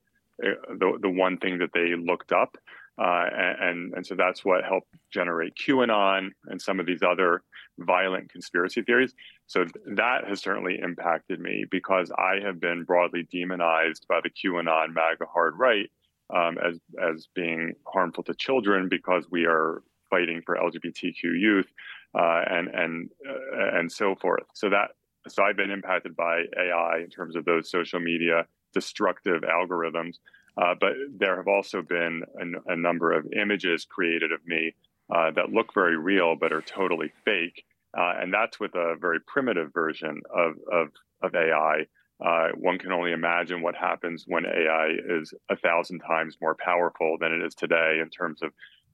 uh, 0.42 0.50
the, 0.78 0.98
the 1.00 1.10
one 1.10 1.38
thing 1.38 1.58
that 1.58 1.70
they 1.72 1.94
looked 1.96 2.32
up. 2.32 2.56
Uh, 2.98 3.24
and, 3.32 3.94
and 3.94 4.06
so 4.06 4.14
that's 4.14 4.44
what 4.44 4.62
helped 4.64 4.88
generate 5.10 5.54
QAnon 5.54 6.30
and 6.46 6.60
some 6.60 6.78
of 6.78 6.84
these 6.84 7.02
other 7.02 7.42
violent 7.78 8.30
conspiracy 8.30 8.82
theories. 8.82 9.14
So 9.46 9.64
that 9.96 10.26
has 10.28 10.42
certainly 10.42 10.78
impacted 10.82 11.40
me 11.40 11.64
because 11.70 12.12
I 12.18 12.44
have 12.44 12.60
been 12.60 12.84
broadly 12.84 13.26
demonized 13.32 14.06
by 14.08 14.20
the 14.22 14.30
QAnon 14.30 14.92
MAGA 14.92 15.24
hard 15.32 15.58
right 15.58 15.90
um, 16.34 16.58
as 16.58 16.78
as 17.02 17.26
being 17.34 17.72
harmful 17.86 18.22
to 18.24 18.34
children 18.34 18.88
because 18.88 19.24
we 19.30 19.46
are 19.46 19.82
fighting 20.10 20.42
for 20.44 20.56
LGBTQ 20.56 21.22
youth 21.22 21.72
uh, 22.18 22.42
and 22.48 22.68
and 22.68 23.10
uh, 23.28 23.78
and 23.78 23.90
so 23.90 24.14
forth. 24.14 24.44
So 24.54 24.70
that 24.70 24.90
so 25.28 25.42
I've 25.42 25.56
been 25.56 25.70
impacted 25.70 26.16
by 26.16 26.44
AI 26.58 26.98
in 26.98 27.10
terms 27.10 27.36
of 27.36 27.44
those 27.44 27.70
social 27.70 28.00
media 28.00 28.46
destructive 28.72 29.42
algorithms. 29.42 30.16
Uh, 30.56 30.74
but 30.80 30.92
there 31.16 31.36
have 31.36 31.48
also 31.48 31.80
been 31.82 32.22
a, 32.40 32.72
a, 32.72 32.76
number 32.76 33.12
of 33.12 33.24
images 33.32 33.86
created 33.88 34.32
of 34.32 34.40
me 34.46 34.74
uh, 35.14 35.30
that 35.30 35.50
look 35.50 35.72
very 35.72 35.96
real 35.96 36.34
but 36.34 36.52
are 36.52 36.62
totally 36.62 37.12
fake, 37.24 37.64
uh, 37.96 38.14
and 38.20 38.34
that's 38.34 38.58
with 38.58 38.74
a 38.74 38.96
very 39.00 39.20
primitive 39.20 39.72
version 39.72 40.20
of 40.34 40.54
of, 40.72 40.88
of 41.22 41.34
AI. 41.34 41.86
Uh, 42.24 42.48
one 42.56 42.78
can 42.78 42.92
only 42.92 43.12
imagine 43.12 43.62
what 43.62 43.74
happens 43.74 44.24
when 44.26 44.44
AI 44.44 44.96
is 45.08 45.32
a 45.50 45.56
thousand 45.56 46.00
times 46.00 46.36
more 46.42 46.56
powerful 46.56 47.16
than 47.18 47.32
it 47.32 47.42
is 47.42 47.54
today 47.54 47.98
in 48.02 48.10
terms 48.10 48.42
of 48.42 48.52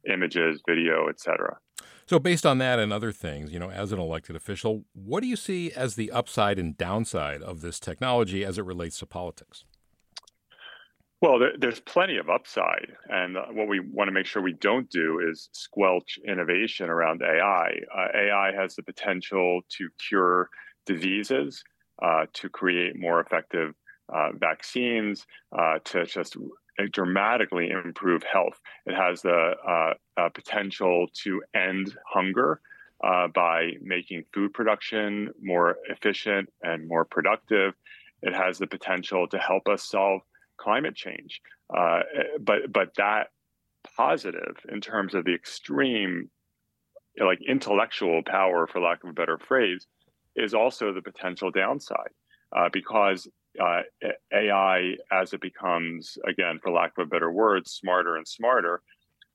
images, 0.09 0.63
video, 0.69 1.09
etc. 1.09 1.57
So, 2.07 2.19
based 2.19 2.47
on 2.47 2.59
that 2.59 2.79
and 2.79 2.93
other 2.93 3.13
things, 3.13 3.53
you 3.53 3.59
know, 3.59 3.71
as 3.71 3.93
an 3.93 3.99
elected 3.99 4.37
official, 4.37 4.85
what 4.93 5.21
do 5.21 5.27
you 5.27 5.37
see 5.37 5.73
as 5.73 5.97
the 5.97 6.11
upside 6.13 6.59
and 6.59 6.77
downside 6.77 7.43
of 7.43 7.61
this 7.61 7.81
technology 7.81 8.45
as 8.45 8.59
it 8.59 8.65
relates 8.65 8.99
to 9.01 9.07
politics? 9.07 9.65
Well, 11.23 11.39
there, 11.39 11.53
there's 11.59 11.81
plenty 11.81 12.19
of 12.19 12.29
upside. 12.29 12.93
And 13.09 13.37
uh, 13.37 13.47
what 13.51 13.69
we 13.69 13.81
want 13.81 14.09
to 14.09 14.13
make 14.13 14.27
sure 14.27 14.43
we 14.43 14.53
don't 14.53 14.89
do 14.91 15.21
is 15.29 15.49
squelch 15.53 16.19
innovation 16.27 16.91
around 16.91 17.23
AI. 17.23 17.81
Uh, 17.95 18.07
AI 18.15 18.53
has 18.55 18.77
the 18.77 18.83
potential 18.83 19.63
to 19.71 19.89
cure 20.09 20.51
diseases, 20.85 21.65
uh, 22.03 22.27
to 22.35 22.49
create 22.49 22.99
more 22.99 23.21
effective 23.21 23.75
uh, 24.13 24.31
vaccines, 24.39 25.27
uh, 25.59 25.79
to 25.85 26.05
just 26.05 26.37
dramatically 26.93 27.71
improve 27.71 28.23
health. 28.23 28.61
It 28.87 28.95
has 28.95 29.23
the 29.23 29.55
uh, 29.67 29.95
uh, 30.17 30.29
potential 30.31 31.07
to 31.23 31.43
end 31.55 31.97
hunger 32.07 32.61
uh, 33.03 33.29
by 33.29 33.73
making 33.81 34.25
food 34.33 34.53
production 34.53 35.31
more 35.43 35.77
efficient 35.89 36.49
and 36.63 36.89
more 36.89 37.05
productive. 37.05 37.75
It 38.23 38.35
has 38.35 38.59
the 38.59 38.67
potential 38.67 39.29
to 39.29 39.39
help 39.39 39.69
us 39.69 39.85
solve 39.85 40.23
climate 40.57 40.95
change. 40.95 41.41
Uh, 41.75 42.01
but 42.41 42.73
but 42.73 42.95
that 42.97 43.29
positive 43.97 44.57
in 44.71 44.81
terms 44.81 45.15
of 45.15 45.25
the 45.25 45.35
extreme 45.35 46.31
like 47.19 47.39
intellectual 47.49 48.23
power, 48.23 48.67
for 48.67 48.81
lack 48.81 49.03
of 49.03 49.11
a 49.11 49.13
better 49.13 49.39
phrase, 49.39 49.87
is 50.35 50.55
also 50.55 50.93
the 50.93 51.03
potential 51.03 51.51
downside. 51.51 52.11
Uh, 52.55 52.69
because 52.73 53.27
uh, 53.61 53.83
AI, 54.33 54.97
as 55.11 55.33
it 55.33 55.41
becomes, 55.41 56.19
again, 56.27 56.59
for 56.63 56.71
lack 56.71 56.93
of 56.99 57.07
a 57.07 57.09
better 57.09 57.31
word, 57.31 57.67
smarter 57.67 58.17
and 58.17 58.27
smarter, 58.27 58.83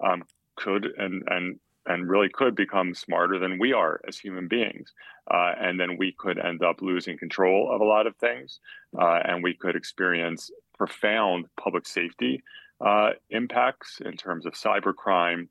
um, 0.03 0.23
could 0.55 0.85
and 0.97 1.23
and 1.27 1.59
and 1.87 2.09
really 2.09 2.29
could 2.29 2.55
become 2.55 2.93
smarter 2.93 3.39
than 3.39 3.57
we 3.57 3.73
are 3.73 3.99
as 4.07 4.17
human 4.17 4.47
beings, 4.47 4.93
uh, 5.31 5.53
and 5.59 5.79
then 5.79 5.97
we 5.97 6.13
could 6.17 6.37
end 6.37 6.63
up 6.63 6.81
losing 6.81 7.17
control 7.17 7.71
of 7.73 7.81
a 7.81 7.85
lot 7.85 8.05
of 8.05 8.15
things, 8.17 8.59
uh, 8.99 9.19
and 9.25 9.43
we 9.43 9.53
could 9.53 9.75
experience 9.75 10.51
profound 10.77 11.47
public 11.59 11.87
safety 11.87 12.43
uh, 12.85 13.11
impacts 13.29 13.99
in 14.03 14.15
terms 14.15 14.45
of 14.45 14.53
cybercrime 14.53 15.47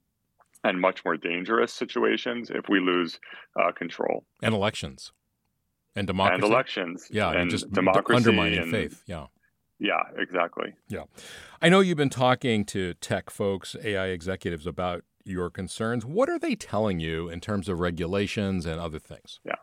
and 0.63 0.81
much 0.81 1.05
more 1.05 1.17
dangerous 1.17 1.73
situations 1.73 2.51
if 2.51 2.69
we 2.69 2.81
lose 2.81 3.19
uh, 3.61 3.73
control. 3.73 4.25
And 4.43 4.55
elections 4.55 5.13
and 5.97 6.07
democracy 6.07 6.43
and 6.43 6.53
elections. 6.53 7.09
Yeah, 7.11 7.31
and 7.31 7.51
just 7.51 7.71
democracy 7.73 8.17
undermining 8.17 8.61
and, 8.61 8.71
faith. 8.71 9.03
Yeah. 9.07 9.27
Yeah, 9.79 10.03
exactly. 10.19 10.75
Yeah. 10.89 11.05
I 11.63 11.71
know 11.71 11.81
you've 11.81 11.97
been 11.97 12.11
talking 12.11 12.67
to 12.67 12.93
tech 12.95 13.31
folks, 13.31 13.75
AI 13.83 14.09
executives 14.09 14.67
about 14.67 15.05
your 15.25 15.49
concerns. 15.49 16.05
What 16.05 16.29
are 16.29 16.39
they 16.39 16.55
telling 16.55 17.01
you 17.01 17.31
in 17.31 17.41
terms 17.41 17.67
of 17.67 17.81
regulations 17.81 18.67
and 18.67 18.79
other 18.79 18.99
things? 18.99 19.41
Yeah. 19.45 19.55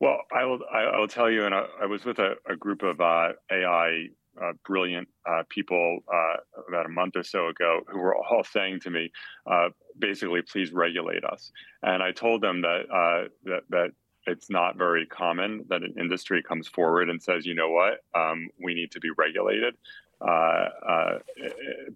Well, 0.00 0.18
I 0.32 0.44
will. 0.44 0.60
I 0.72 0.98
will 0.98 1.08
tell 1.08 1.28
you, 1.28 1.44
and 1.46 1.54
I, 1.54 1.64
I 1.82 1.86
was 1.86 2.04
with 2.04 2.20
a, 2.20 2.34
a 2.48 2.54
group 2.54 2.82
of 2.82 3.00
uh, 3.00 3.32
AI 3.50 4.06
uh, 4.40 4.52
brilliant 4.64 5.08
uh, 5.28 5.42
people 5.48 6.00
uh, 6.12 6.36
about 6.68 6.86
a 6.86 6.88
month 6.88 7.16
or 7.16 7.22
so 7.22 7.48
ago 7.48 7.80
who 7.88 7.98
were 7.98 8.16
all 8.16 8.44
saying 8.44 8.80
to 8.80 8.90
me, 8.90 9.10
uh, 9.50 9.68
basically, 9.98 10.40
please 10.42 10.72
regulate 10.72 11.24
us. 11.24 11.50
And 11.82 12.02
I 12.02 12.12
told 12.12 12.42
them 12.42 12.62
that 12.62 12.82
uh, 12.92 13.28
that 13.44 13.62
that 13.70 13.90
it's 14.26 14.50
not 14.50 14.76
very 14.76 15.06
common 15.06 15.64
that 15.68 15.82
an 15.82 15.94
industry 15.98 16.42
comes 16.42 16.68
forward 16.68 17.08
and 17.08 17.22
says, 17.22 17.46
you 17.46 17.54
know 17.54 17.70
what, 17.70 18.04
um, 18.14 18.48
we 18.62 18.74
need 18.74 18.90
to 18.92 19.00
be 19.00 19.10
regulated. 19.16 19.74
Uh, 20.20 20.68
uh, 20.86 21.18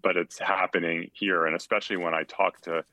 but 0.01 0.17
it's 0.17 0.39
happening 0.39 1.09
here, 1.13 1.45
and 1.45 1.55
especially 1.55 1.97
when 1.97 2.13
I 2.15 2.23
talk 2.23 2.59
to 2.61 2.83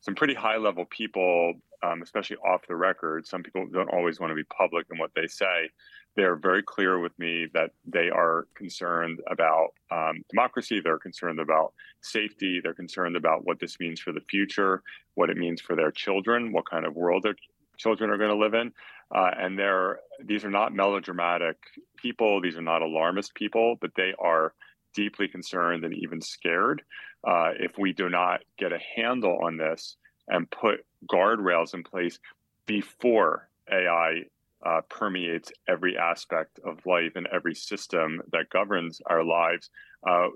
some 0.00 0.14
pretty 0.14 0.34
high 0.34 0.58
level 0.58 0.84
people, 0.84 1.54
um, 1.82 2.02
especially 2.02 2.36
off 2.36 2.66
the 2.68 2.76
record. 2.76 3.26
Some 3.26 3.42
people 3.42 3.66
don't 3.66 3.92
always 3.92 4.20
want 4.20 4.30
to 4.30 4.34
be 4.36 4.44
public 4.44 4.86
in 4.92 4.98
what 4.98 5.10
they 5.16 5.26
say. 5.26 5.70
They 6.16 6.22
are 6.22 6.36
very 6.36 6.62
clear 6.62 6.98
with 6.98 7.18
me 7.18 7.48
that 7.52 7.72
they 7.84 8.08
are 8.08 8.46
concerned 8.54 9.20
about 9.28 9.70
um, 9.90 10.22
democracy. 10.30 10.80
They're 10.80 10.98
concerned 10.98 11.40
about 11.40 11.74
safety. 12.00 12.60
They're 12.62 12.72
concerned 12.72 13.16
about 13.16 13.44
what 13.44 13.58
this 13.58 13.78
means 13.80 14.00
for 14.00 14.12
the 14.12 14.22
future, 14.30 14.82
what 15.14 15.28
it 15.28 15.36
means 15.36 15.60
for 15.60 15.76
their 15.76 15.90
children, 15.90 16.52
what 16.52 16.70
kind 16.70 16.86
of 16.86 16.94
world 16.94 17.24
their 17.24 17.36
children 17.76 18.10
are 18.10 18.18
going 18.18 18.30
to 18.30 18.36
live 18.36 18.54
in. 18.54 18.72
Uh, 19.14 19.30
and 19.38 19.58
they're 19.58 20.00
these 20.24 20.44
are 20.44 20.50
not 20.50 20.74
melodramatic 20.74 21.56
people. 21.96 22.40
These 22.40 22.56
are 22.56 22.62
not 22.62 22.82
alarmist 22.82 23.34
people, 23.34 23.76
but 23.80 23.92
they 23.96 24.14
are 24.18 24.52
deeply 24.94 25.28
concerned 25.28 25.84
and 25.84 25.94
even 25.94 26.20
scared 26.20 26.82
uh, 27.26 27.50
if 27.58 27.78
we 27.78 27.92
do 27.92 28.08
not 28.08 28.40
get 28.58 28.72
a 28.72 28.78
handle 28.96 29.38
on 29.44 29.56
this 29.56 29.96
and 30.26 30.50
put 30.50 30.84
guardrails 31.10 31.74
in 31.74 31.84
place 31.84 32.18
before 32.66 33.48
AI 33.70 34.22
uh, 34.64 34.80
permeates 34.88 35.52
every 35.68 35.96
aspect 35.96 36.58
of 36.64 36.84
life 36.86 37.12
and 37.14 37.28
every 37.32 37.54
system 37.54 38.20
that 38.32 38.50
governs 38.50 39.00
our 39.06 39.22
lives. 39.22 39.70
Uh, 40.08 40.28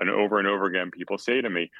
and 0.00 0.10
over 0.10 0.38
and 0.38 0.48
over 0.48 0.66
again, 0.66 0.90
people 0.90 1.16
say 1.16 1.40
to 1.40 1.48
me, 1.48 1.70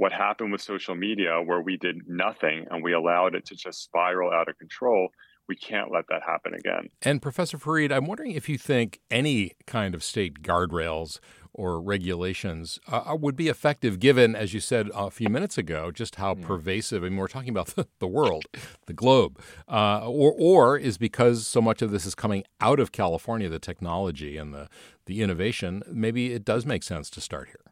what 0.00 0.12
happened 0.12 0.50
with 0.50 0.62
social 0.62 0.94
media, 0.94 1.42
where 1.44 1.60
we 1.60 1.76
did 1.76 2.08
nothing 2.08 2.64
and 2.70 2.82
we 2.82 2.94
allowed 2.94 3.34
it 3.34 3.44
to 3.44 3.54
just 3.54 3.82
spiral 3.82 4.32
out 4.32 4.48
of 4.48 4.56
control, 4.56 5.08
we 5.46 5.54
can't 5.54 5.92
let 5.92 6.06
that 6.08 6.22
happen 6.26 6.54
again. 6.54 6.88
And 7.02 7.20
Professor 7.20 7.58
Farid, 7.58 7.92
I'm 7.92 8.06
wondering 8.06 8.30
if 8.30 8.48
you 8.48 8.56
think 8.56 9.00
any 9.10 9.52
kind 9.66 9.94
of 9.94 10.02
state 10.02 10.40
guardrails 10.40 11.18
or 11.52 11.82
regulations 11.82 12.78
uh, 12.90 13.02
uh, 13.10 13.14
would 13.14 13.36
be 13.36 13.48
effective 13.48 13.98
given, 14.00 14.34
as 14.34 14.54
you 14.54 14.60
said 14.60 14.88
a 14.94 15.10
few 15.10 15.28
minutes 15.28 15.58
ago, 15.58 15.90
just 15.90 16.14
how 16.14 16.34
mm. 16.34 16.40
pervasive, 16.40 17.04
I 17.04 17.10
mean, 17.10 17.18
we're 17.18 17.28
talking 17.28 17.50
about 17.50 17.66
the, 17.76 17.86
the 17.98 18.08
world, 18.08 18.46
the 18.86 18.94
globe, 18.94 19.38
uh, 19.68 20.08
or, 20.08 20.34
or 20.38 20.78
is 20.78 20.96
because 20.96 21.46
so 21.46 21.60
much 21.60 21.82
of 21.82 21.90
this 21.90 22.06
is 22.06 22.14
coming 22.14 22.44
out 22.58 22.80
of 22.80 22.90
California, 22.90 23.50
the 23.50 23.58
technology 23.58 24.38
and 24.38 24.54
the, 24.54 24.70
the 25.04 25.20
innovation, 25.20 25.82
maybe 25.92 26.32
it 26.32 26.46
does 26.46 26.64
make 26.64 26.82
sense 26.84 27.10
to 27.10 27.20
start 27.20 27.48
here. 27.48 27.69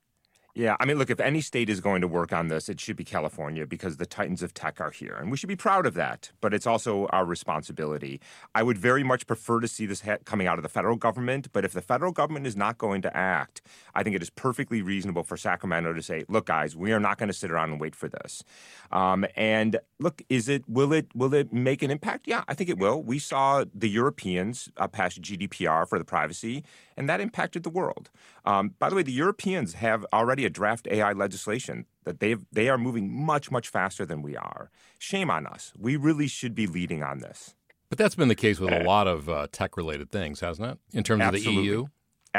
Yeah, 0.58 0.74
I 0.80 0.86
mean, 0.86 0.98
look, 0.98 1.08
if 1.08 1.20
any 1.20 1.40
state 1.40 1.70
is 1.70 1.80
going 1.80 2.00
to 2.00 2.08
work 2.08 2.32
on 2.32 2.48
this, 2.48 2.68
it 2.68 2.80
should 2.80 2.96
be 2.96 3.04
California 3.04 3.64
because 3.64 3.98
the 3.98 4.06
titans 4.06 4.42
of 4.42 4.54
tech 4.54 4.80
are 4.80 4.90
here. 4.90 5.14
And 5.14 5.30
we 5.30 5.36
should 5.36 5.48
be 5.48 5.54
proud 5.54 5.86
of 5.86 5.94
that, 5.94 6.32
but 6.40 6.52
it's 6.52 6.66
also 6.66 7.06
our 7.12 7.24
responsibility. 7.24 8.20
I 8.56 8.64
would 8.64 8.76
very 8.76 9.04
much 9.04 9.28
prefer 9.28 9.60
to 9.60 9.68
see 9.68 9.86
this 9.86 10.00
ha- 10.00 10.16
coming 10.24 10.48
out 10.48 10.58
of 10.58 10.64
the 10.64 10.68
federal 10.68 10.96
government, 10.96 11.52
but 11.52 11.64
if 11.64 11.74
the 11.74 11.80
federal 11.80 12.10
government 12.10 12.44
is 12.44 12.56
not 12.56 12.76
going 12.76 13.02
to 13.02 13.16
act, 13.16 13.62
I 13.94 14.02
think 14.02 14.16
it 14.16 14.22
is 14.22 14.30
perfectly 14.30 14.82
reasonable 14.82 15.22
for 15.22 15.36
Sacramento 15.36 15.92
to 15.92 16.02
say, 16.02 16.24
look, 16.28 16.46
guys, 16.46 16.74
we 16.74 16.90
are 16.90 16.98
not 16.98 17.18
going 17.18 17.28
to 17.28 17.32
sit 17.32 17.52
around 17.52 17.70
and 17.70 17.80
wait 17.80 17.94
for 17.94 18.08
this. 18.08 18.42
Um, 18.90 19.26
and 19.36 19.78
look, 20.00 20.22
is 20.28 20.48
it, 20.48 20.68
will 20.68 20.92
it, 20.92 21.06
will 21.14 21.34
it 21.34 21.52
make 21.52 21.84
an 21.84 21.92
impact? 21.92 22.26
Yeah, 22.26 22.42
I 22.48 22.54
think 22.54 22.68
it 22.68 22.78
will. 22.78 23.00
We 23.00 23.20
saw 23.20 23.64
the 23.72 23.88
Europeans 23.88 24.68
uh, 24.76 24.88
pass 24.88 25.16
GDPR 25.16 25.88
for 25.88 26.00
the 26.00 26.04
privacy, 26.04 26.64
and 26.96 27.08
that 27.08 27.20
impacted 27.20 27.62
the 27.62 27.70
world. 27.70 28.10
Um, 28.48 28.74
by 28.78 28.88
the 28.88 28.96
way, 28.96 29.02
the 29.02 29.12
Europeans 29.12 29.74
have 29.74 30.06
already 30.10 30.46
a 30.46 30.50
draft 30.50 30.88
AI 30.90 31.12
legislation 31.12 31.84
that 32.04 32.18
they 32.20 32.36
they 32.50 32.70
are 32.70 32.78
moving 32.78 33.12
much 33.12 33.50
much 33.50 33.68
faster 33.68 34.06
than 34.06 34.22
we 34.22 34.38
are. 34.38 34.70
Shame 34.98 35.30
on 35.30 35.46
us. 35.46 35.74
We 35.78 35.96
really 35.96 36.28
should 36.28 36.54
be 36.54 36.66
leading 36.66 37.02
on 37.02 37.18
this. 37.18 37.54
But 37.90 37.98
that's 37.98 38.14
been 38.14 38.28
the 38.28 38.34
case 38.34 38.58
with 38.58 38.72
a 38.72 38.84
lot 38.84 39.06
of 39.06 39.28
uh, 39.28 39.48
tech 39.52 39.76
related 39.76 40.10
things, 40.10 40.40
hasn't 40.40 40.66
it? 40.66 40.78
In 40.96 41.04
terms 41.04 41.22
Absolutely. 41.22 41.56
of 41.56 41.56
the 41.56 41.62
EU. 41.62 41.86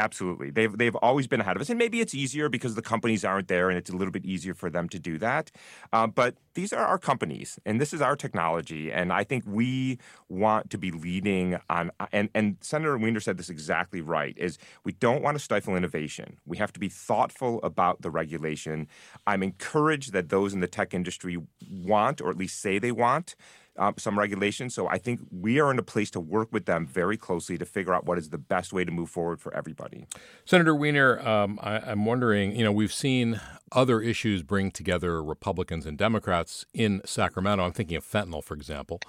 Absolutely. 0.00 0.50
They've 0.50 0.76
they've 0.78 0.96
always 0.96 1.26
been 1.26 1.42
ahead 1.42 1.56
of 1.56 1.60
us. 1.60 1.68
And 1.68 1.78
maybe 1.78 2.00
it's 2.00 2.14
easier 2.14 2.48
because 2.48 2.74
the 2.74 2.80
companies 2.80 3.22
aren't 3.22 3.48
there 3.48 3.68
and 3.68 3.76
it's 3.76 3.90
a 3.90 3.96
little 3.96 4.10
bit 4.10 4.24
easier 4.24 4.54
for 4.54 4.70
them 4.70 4.88
to 4.88 4.98
do 4.98 5.18
that. 5.18 5.50
Uh, 5.92 6.06
but 6.06 6.36
these 6.54 6.72
are 6.72 6.86
our 6.86 6.98
companies 6.98 7.58
and 7.66 7.78
this 7.78 7.92
is 7.92 8.00
our 8.00 8.16
technology. 8.16 8.90
And 8.90 9.12
I 9.12 9.24
think 9.24 9.44
we 9.46 9.98
want 10.30 10.70
to 10.70 10.78
be 10.78 10.90
leading 10.90 11.58
on 11.68 11.90
and, 12.12 12.30
and 12.34 12.56
Senator 12.62 12.96
Wiener 12.96 13.20
said 13.20 13.36
this 13.36 13.50
exactly 13.50 14.00
right, 14.00 14.34
is 14.38 14.56
we 14.84 14.92
don't 14.92 15.22
want 15.22 15.36
to 15.36 15.44
stifle 15.44 15.76
innovation. 15.76 16.38
We 16.46 16.56
have 16.56 16.72
to 16.72 16.80
be 16.80 16.88
thoughtful 16.88 17.60
about 17.62 18.00
the 18.00 18.10
regulation. 18.10 18.88
I'm 19.26 19.42
encouraged 19.42 20.14
that 20.14 20.30
those 20.30 20.54
in 20.54 20.60
the 20.60 20.66
tech 20.66 20.94
industry 20.94 21.36
want, 21.70 22.22
or 22.22 22.30
at 22.30 22.38
least 22.38 22.58
say 22.58 22.78
they 22.78 22.92
want, 22.92 23.36
um, 23.80 23.94
some 23.96 24.18
regulations. 24.18 24.74
So 24.74 24.86
I 24.88 24.98
think 24.98 25.20
we 25.32 25.58
are 25.58 25.70
in 25.70 25.78
a 25.78 25.82
place 25.82 26.10
to 26.12 26.20
work 26.20 26.52
with 26.52 26.66
them 26.66 26.86
very 26.86 27.16
closely 27.16 27.56
to 27.58 27.64
figure 27.64 27.94
out 27.94 28.04
what 28.04 28.18
is 28.18 28.28
the 28.28 28.38
best 28.38 28.72
way 28.72 28.84
to 28.84 28.92
move 28.92 29.10
forward 29.10 29.40
for 29.40 29.52
everybody. 29.54 30.06
Senator 30.44 30.74
Wiener, 30.74 31.18
um, 31.26 31.58
I, 31.62 31.90
am 31.90 32.04
wondering, 32.04 32.54
you 32.54 32.62
know, 32.62 32.72
we've 32.72 32.92
seen 32.92 33.40
other 33.72 34.00
issues 34.00 34.42
bring 34.42 34.70
together 34.70 35.22
Republicans 35.22 35.86
and 35.86 35.96
Democrats 35.96 36.66
in 36.74 37.00
Sacramento. 37.06 37.64
I'm 37.64 37.72
thinking 37.72 37.96
of 37.96 38.04
fentanyl, 38.04 38.44
for 38.44 38.54
example. 38.54 39.00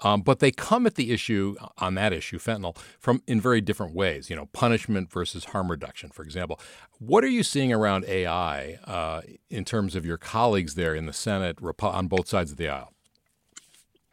Um, 0.00 0.20
but 0.20 0.40
they 0.40 0.50
come 0.50 0.86
at 0.86 0.96
the 0.96 1.12
issue 1.12 1.54
on 1.78 1.94
that 1.94 2.12
issue, 2.12 2.38
fentanyl, 2.38 2.76
from 2.98 3.22
in 3.26 3.40
very 3.40 3.60
different 3.60 3.94
ways. 3.94 4.28
You 4.28 4.36
know, 4.36 4.46
punishment 4.46 5.10
versus 5.10 5.46
harm 5.46 5.70
reduction, 5.70 6.10
for 6.10 6.22
example. 6.22 6.60
What 6.98 7.24
are 7.24 7.28
you 7.28 7.42
seeing 7.42 7.72
around 7.72 8.04
AI 8.06 8.78
uh, 8.84 9.22
in 9.48 9.64
terms 9.64 9.94
of 9.94 10.04
your 10.04 10.18
colleagues 10.18 10.74
there 10.74 10.94
in 10.94 11.06
the 11.06 11.12
Senate 11.12 11.58
on 11.80 12.08
both 12.08 12.28
sides 12.28 12.50
of 12.50 12.58
the 12.58 12.68
aisle? 12.68 12.92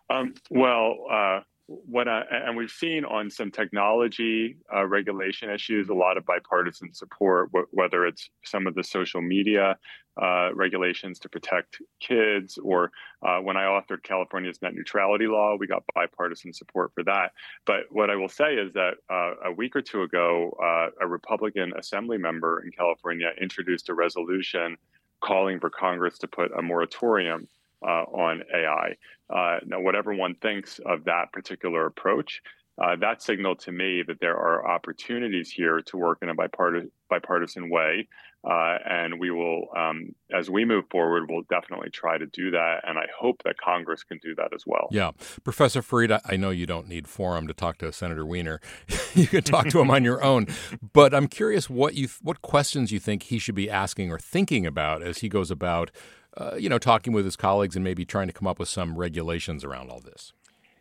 Um, 0.10 0.34
well, 0.50 1.06
uh, 1.12 1.39
what 1.68 2.08
I, 2.08 2.24
and 2.30 2.58
we've 2.58 2.70
seen 2.70 3.06
on 3.06 3.30
some 3.30 3.50
technology 3.50 4.58
uh, 4.74 4.86
regulation 4.86 5.50
issues 5.50 5.88
a 5.89 5.94
lot 5.94 6.18
of 6.18 6.26
bipartisan 6.26 6.94
support, 6.94 7.50
wh- 7.54 7.74
whether 7.74 8.06
it's 8.06 8.30
some 8.44 8.68
of 8.68 8.76
the 8.76 8.84
social 8.84 9.22
media 9.22 9.78
uh, 10.22 10.54
regulations 10.54 11.20
to 11.20 11.30
protect 11.30 11.78
kids, 12.02 12.58
or 12.62 12.92
uh, 13.26 13.38
when 13.39 13.56
I 13.56 13.63
authored 13.63 14.04
California's 14.04 14.62
net 14.62 14.76
neutrality 14.76 15.26
law, 15.26 15.56
we 15.58 15.66
got 15.66 15.84
bipartisan 15.96 16.54
support 16.54 16.92
for 16.94 17.04
that. 17.06 17.32
But 17.66 17.84
what 17.89 18.10
I 18.10 18.16
will 18.16 18.30
say 18.30 18.56
is 18.56 18.74
that 18.74 18.96
uh, 19.10 19.50
a 19.50 19.52
week 19.54 19.76
or 19.76 19.82
two 19.82 20.04
ago, 20.04 20.56
uh, 20.62 20.89
a 21.02 21.08
Republican 21.08 21.72
assembly 21.78 22.18
member 22.18 22.62
in 22.63 22.72
California 22.72 23.32
introduced 23.42 23.89
a 23.89 23.94
resolution 23.94 24.76
calling 25.22 25.60
for 25.60 25.70
Congress 25.70 26.18
to 26.20 26.28
put 26.28 26.52
a 26.58 26.62
moratorium 26.62 27.48
uh, 27.84 28.04
on 28.12 28.44
AI. 28.54 28.96
Uh, 29.34 29.58
now, 29.65 29.82
whatever 29.82 30.13
one 30.13 30.36
thinks 30.36 30.80
of 30.86 31.06
that 31.06 31.32
particular 31.34 31.86
approach, 31.86 32.41
uh, 32.82 32.96
that 33.00 33.22
signaled 33.22 33.60
to 33.60 33.72
me 33.72 34.04
that 34.08 34.19
there 34.19 34.36
are 34.36 34.67
opportunities 34.67 35.52
here 35.52 35.82
to 35.82 35.98
work 35.98 36.19
in 36.22 36.30
a 36.30 36.34
bipartisan, 36.34 36.91
bipartisan 37.10 37.69
way. 37.69 38.08
Uh, 38.46 38.78
and 38.86 39.22
we 39.22 39.32
will, 39.32 39.67
um, 39.78 40.13
as 40.34 40.50
we 40.50 40.65
move 40.65 40.84
forward, 40.91 41.30
we'll 41.30 41.43
definitely 41.50 41.89
try 41.89 42.17
to 42.17 42.26
do 42.26 42.52
that. 42.52 42.82
And 42.86 42.98
I 42.98 43.06
hope 43.17 43.41
that 43.46 43.56
Congress 43.58 44.04
can 44.04 44.19
do 44.22 44.36
that 44.36 44.50
as 44.54 44.63
well. 44.67 44.89
Yeah. 44.91 45.12
Professor 45.46 45.82
Farid, 45.82 46.12
I 46.12 46.36
know 46.36 46.50
you 46.50 46.65
don't 46.65 46.89
need 46.89 47.08
forum 47.08 47.48
to 47.48 47.54
talk 47.54 47.78
to 47.78 47.93
Senator 47.93 48.26
Wiener. 48.26 48.60
you 49.13 49.28
can 49.28 49.43
talk 49.43 49.69
to 49.69 49.80
him 49.80 49.89
on 49.89 50.04
your 50.04 50.22
own. 50.22 50.48
But 50.91 51.13
I'm 51.13 51.28
curious 51.28 51.69
what 51.69 51.93
you 51.93 52.10
what 52.22 52.41
questions 52.41 52.91
you 52.91 53.00
think 53.00 53.24
he 53.24 53.39
should 53.39 53.56
be 53.56 53.69
asking 53.69 54.12
or 54.12 54.19
thinking 54.19 54.65
about 54.65 55.02
as 55.02 55.19
he 55.19 55.30
goes 55.30 55.50
about 55.50 55.89
uh, 56.38 56.56
you 56.56 56.69
know, 56.69 56.80
talking 56.80 57.13
with 57.13 57.26
his 57.26 57.36
colleagues 57.36 57.76
and 57.76 57.84
maybe 57.84 58.06
trying 58.06 58.28
to 58.28 58.34
come 58.34 58.48
up 58.48 58.60
with 58.60 58.69
some 58.69 58.98
regulations 58.98 59.63
around 59.63 59.89
all 59.89 60.00
this. 60.00 60.34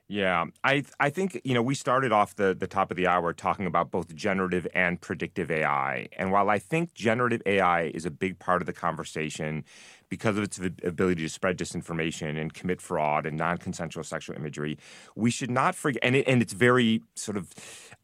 Yeah, 0.09 0.45
I 0.63 0.85
I 1.01 1.09
think 1.09 1.41
you 1.43 1.55
know 1.55 1.63
we 1.63 1.75
started 1.75 2.13
off 2.13 2.37
the 2.37 2.55
the 2.55 2.67
top 2.67 2.91
of 2.91 2.99
the 2.99 3.07
hour 3.07 3.33
talking 3.33 3.65
about 3.65 3.91
both 3.91 4.15
generative 4.15 4.67
and 4.75 5.01
predictive 5.01 5.51
AI, 5.51 6.09
and 6.19 6.31
while 6.31 6.51
I 6.51 6.59
think 6.59 6.93
generative 6.93 7.41
AI 7.47 7.85
is 7.85 8.05
a 8.05 8.11
big 8.11 8.39
part 8.39 8.61
of 8.61 8.67
the 8.67 8.75
conversation 8.75 9.65
because 10.13 10.37
of 10.37 10.45
its 10.45 10.59
ability 10.85 11.23
to 11.23 11.29
spread 11.31 11.57
disinformation 11.57 12.39
and 12.39 12.53
commit 12.53 12.83
fraud 12.83 13.25
and 13.25 13.35
non-consensual 13.39 14.05
sexual 14.05 14.37
imagery, 14.37 14.77
we 15.17 15.31
should 15.31 15.51
not 15.51 15.75
forget, 15.75 16.01
and 16.05 16.15
it, 16.15 16.29
and 16.29 16.43
it's 16.43 16.53
very 16.53 17.01
sort 17.15 17.39
of 17.39 17.49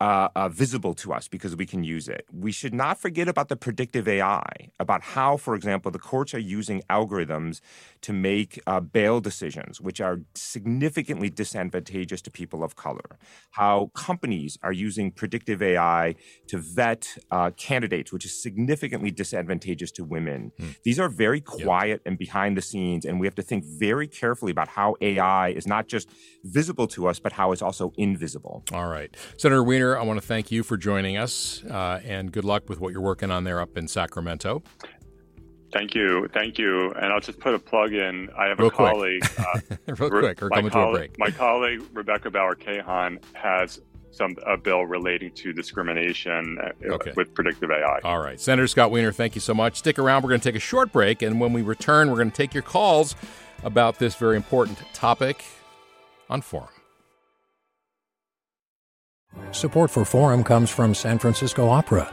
uh, 0.01 0.29
uh, 0.35 0.49
visible 0.49 0.95
to 0.95 1.13
us 1.13 1.29
because 1.29 1.55
we 1.55 1.67
can 1.67 1.85
use 1.85 2.09
it. 2.09 2.25
We 2.33 2.51
should 2.51 2.73
not 2.73 2.99
forget 2.99 3.29
about 3.29 3.49
the 3.49 3.57
predictive 3.57 4.09
AI, 4.09 4.71
about 4.81 5.03
how, 5.03 5.37
for 5.37 5.55
example, 5.55 5.91
the 5.91 5.99
courts 5.99 6.33
are 6.33 6.39
using 6.39 6.83
algorithms 6.89 7.61
to 8.01 8.15
make 8.15 8.59
uh, 8.67 8.81
bail 8.81 9.21
decisions, 9.21 9.79
which 9.79 10.01
are 10.01 10.21
significantly 10.35 11.29
disadvantageous 11.29 12.23
to 12.23 12.31
people 12.31 12.65
of 12.65 12.75
color. 12.75 13.19
How 13.51 13.91
companies 13.95 14.57
are 14.63 14.73
using 14.73 15.11
predictive 15.11 15.61
AI 15.61 16.15
to 16.47 16.57
vet 16.57 17.19
uh, 17.31 17.51
candidates, 17.51 18.15
which 18.15 18.25
is 18.25 18.43
significantly 18.43 19.11
disadvantageous 19.11 19.91
to 19.91 20.05
women. 20.05 20.53
Hmm. 20.59 20.69
These 20.85 20.99
are 20.99 21.11
very 21.11 21.43
quiet 21.43 21.98
and 22.07 22.19
behind 22.19 22.57
the 22.57 22.63
scenes, 22.63 23.05
and 23.05 23.21
we 23.21 23.27
have 23.27 23.35
to 23.37 23.43
think 23.43 23.65
very 23.65 24.07
carefully 24.07 24.51
about 24.53 24.69
how 24.69 24.97
AI 25.01 25.49
is 25.51 25.67
not 25.67 25.89
just 25.89 26.09
visible 26.45 26.87
to 26.89 27.07
us, 27.09 27.19
but 27.19 27.33
how 27.33 27.53
it's 27.53 27.63
also 27.63 27.93
invisible. 27.97 28.63
All 28.73 28.89
right. 28.89 29.15
Senator 29.37 29.63
Wiener, 29.63 29.97
I 29.99 30.03
want 30.03 30.21
to 30.21 30.27
thank 30.27 30.51
you 30.51 30.63
for 30.63 30.77
joining 30.77 31.17
us 31.17 31.63
uh, 31.65 32.01
and 32.05 32.33
good 32.33 32.45
luck 32.45 32.69
with 32.69 32.81
what 32.81 32.93
you're 32.93 33.03
working 33.03 33.31
on 33.31 33.45
there 33.45 33.61
up 33.61 33.77
in 33.77 33.89
Sacramento. 33.89 34.63
Thank 35.73 35.95
you. 35.95 36.29
Thank 36.33 36.59
you. 36.59 36.91
And 36.93 37.13
I'll 37.13 37.21
just 37.21 37.41
put 37.41 37.55
a 37.55 37.59
plug 37.59 37.93
in. 37.93 38.31
I 38.39 38.47
have 38.47 38.59
Real 38.59 38.69
a 38.69 38.71
colleague. 38.71 39.23
Uh, 39.39 39.61
Real 39.99 40.09
quick, 40.11 40.41
we're 40.41 40.49
coming 40.51 40.71
coll- 40.71 40.87
to 40.87 40.89
a 40.89 40.99
break. 40.99 41.19
My 41.19 41.31
colleague, 41.31 41.83
Rebecca 41.93 42.31
Bauer 42.31 42.55
Kahan, 42.55 43.23
has 43.35 43.81
some 44.11 44.37
a 44.47 44.57
bill 44.57 44.85
relating 44.87 45.31
to 45.33 45.53
discrimination 45.53 46.59
uh, 46.61 46.95
okay. 46.95 47.13
with 47.17 47.35
predictive 47.35 47.71
AI. 47.71 48.01
All 48.05 48.21
right. 48.21 48.41
Senator 48.41 48.67
Scott 48.67 48.91
Wiener, 48.91 49.13
thank 49.13 49.35
you 49.35 49.41
so 49.41 49.55
much. 49.55 49.77
Stick 49.77 49.99
around. 49.99 50.23
We're 50.23 50.31
going 50.31 50.41
to 50.41 50.49
take 50.49 50.57
a 50.57 50.61
short 50.61 50.93
break. 50.93 51.23
And 51.23 51.41
when 51.41 51.53
we 51.53 51.63
return, 51.63 52.11
we're 52.11 52.17
going 52.17 52.31
to 52.31 52.37
take 52.37 52.55
your 52.55 52.63
calls 52.63 53.15
about 53.63 53.99
this 53.99 54.15
very 54.15 54.37
important 54.37 54.79
topic 54.93 55.45
on 56.31 56.43
Forum. 56.43 56.69
Support 59.53 59.91
for 59.91 60.05
Forum 60.05 60.43
comes 60.43 60.71
from 60.71 60.95
San 60.95 61.19
Francisco 61.19 61.69
Opera. 61.69 62.13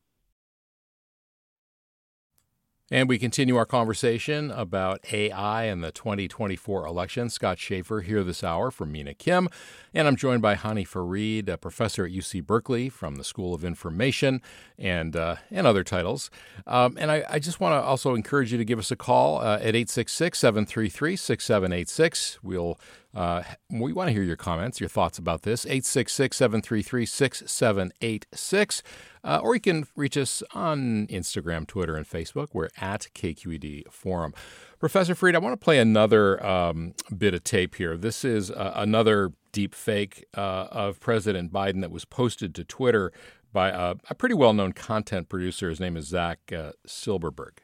And 2.93 3.07
we 3.07 3.17
continue 3.17 3.55
our 3.55 3.65
conversation 3.65 4.51
about 4.51 5.13
AI 5.13 5.63
and 5.63 5.81
the 5.81 5.93
2024 5.93 6.85
election. 6.85 7.29
Scott 7.29 7.57
Shafer 7.57 8.01
here 8.01 8.21
this 8.21 8.43
hour 8.43 8.69
from 8.69 8.91
Mina 8.91 9.13
Kim. 9.13 9.47
And 9.93 10.09
I'm 10.09 10.17
joined 10.17 10.41
by 10.41 10.55
Hany 10.55 10.83
Farid, 10.83 11.47
a 11.47 11.57
professor 11.57 12.05
at 12.05 12.11
UC 12.11 12.45
Berkeley 12.45 12.89
from 12.89 13.15
the 13.15 13.23
School 13.23 13.53
of 13.53 13.63
Information 13.63 14.41
and, 14.77 15.15
uh, 15.15 15.37
and 15.49 15.65
other 15.65 15.85
titles. 15.85 16.29
Um, 16.67 16.97
and 16.99 17.09
I, 17.09 17.23
I 17.29 17.39
just 17.39 17.61
want 17.61 17.81
to 17.81 17.81
also 17.81 18.13
encourage 18.13 18.51
you 18.51 18.57
to 18.57 18.65
give 18.65 18.77
us 18.77 18.91
a 18.91 18.97
call 18.97 19.37
uh, 19.39 19.55
at 19.55 19.73
866 19.73 20.37
733 20.37 21.15
6786. 21.15 22.39
We'll 22.43 22.77
uh, 23.13 23.43
we 23.69 23.91
want 23.91 24.07
to 24.07 24.13
hear 24.13 24.23
your 24.23 24.37
comments, 24.37 24.79
your 24.79 24.89
thoughts 24.89 25.17
about 25.17 25.41
this. 25.41 25.65
866 25.65 26.37
733 26.37 27.05
6786. 27.05 28.83
Uh, 29.23 29.39
or 29.43 29.53
you 29.53 29.61
can 29.61 29.85
reach 29.95 30.17
us 30.17 30.41
on 30.53 31.07
Instagram, 31.07 31.67
Twitter, 31.67 31.95
and 31.95 32.07
Facebook. 32.07 32.49
We're 32.53 32.69
at 32.77 33.07
KQED 33.13 33.91
Forum. 33.91 34.33
Professor 34.79 35.13
Farid, 35.13 35.35
I 35.35 35.39
want 35.39 35.53
to 35.53 35.63
play 35.63 35.77
another 35.77 36.43
um, 36.45 36.93
bit 37.15 37.33
of 37.33 37.43
tape 37.43 37.75
here. 37.75 37.97
This 37.97 38.25
is 38.25 38.49
uh, 38.49 38.73
another 38.75 39.33
deep 39.51 39.75
fake 39.75 40.25
uh, 40.35 40.67
of 40.71 40.99
President 40.99 41.51
Biden 41.51 41.81
that 41.81 41.91
was 41.91 42.05
posted 42.05 42.55
to 42.55 42.63
Twitter 42.63 43.11
by 43.53 43.69
a, 43.69 43.95
a 44.09 44.15
pretty 44.15 44.35
well 44.35 44.53
known 44.53 44.73
content 44.73 45.29
producer. 45.29 45.69
His 45.69 45.79
name 45.79 45.97
is 45.97 46.07
Zach 46.07 46.39
uh, 46.51 46.71
Silberberg. 46.87 47.59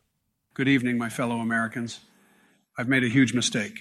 Good 0.53 0.67
evening, 0.67 0.97
my 0.97 1.09
fellow 1.09 1.37
Americans. 1.37 2.01
I've 2.77 2.87
made 2.87 3.03
a 3.03 3.09
huge 3.09 3.33
mistake. 3.33 3.79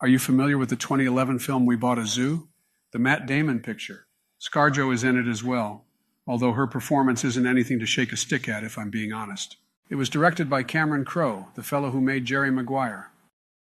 Are 0.00 0.08
you 0.08 0.18
familiar 0.18 0.58
with 0.58 0.70
the 0.70 0.76
2011 0.76 1.38
film 1.38 1.66
We 1.66 1.76
Bought 1.76 1.98
a 1.98 2.06
Zoo? 2.06 2.48
The 2.92 2.98
Matt 2.98 3.26
Damon 3.26 3.60
picture. 3.60 4.06
Scarjo 4.40 4.92
is 4.92 5.04
in 5.04 5.18
it 5.18 5.26
as 5.26 5.42
well, 5.42 5.84
although 6.26 6.52
her 6.52 6.66
performance 6.66 7.24
isn't 7.24 7.46
anything 7.46 7.78
to 7.78 7.86
shake 7.86 8.12
a 8.12 8.16
stick 8.16 8.48
at, 8.48 8.64
if 8.64 8.78
I'm 8.78 8.90
being 8.90 9.12
honest. 9.12 9.56
It 9.90 9.96
was 9.96 10.08
directed 10.08 10.48
by 10.48 10.62
Cameron 10.62 11.04
Crowe, 11.04 11.48
the 11.54 11.62
fellow 11.62 11.90
who 11.90 12.00
made 12.00 12.24
Jerry 12.24 12.50
Maguire. 12.50 13.10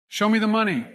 Show 0.08 0.28
me 0.28 0.38
the 0.38 0.46
money! 0.46 0.86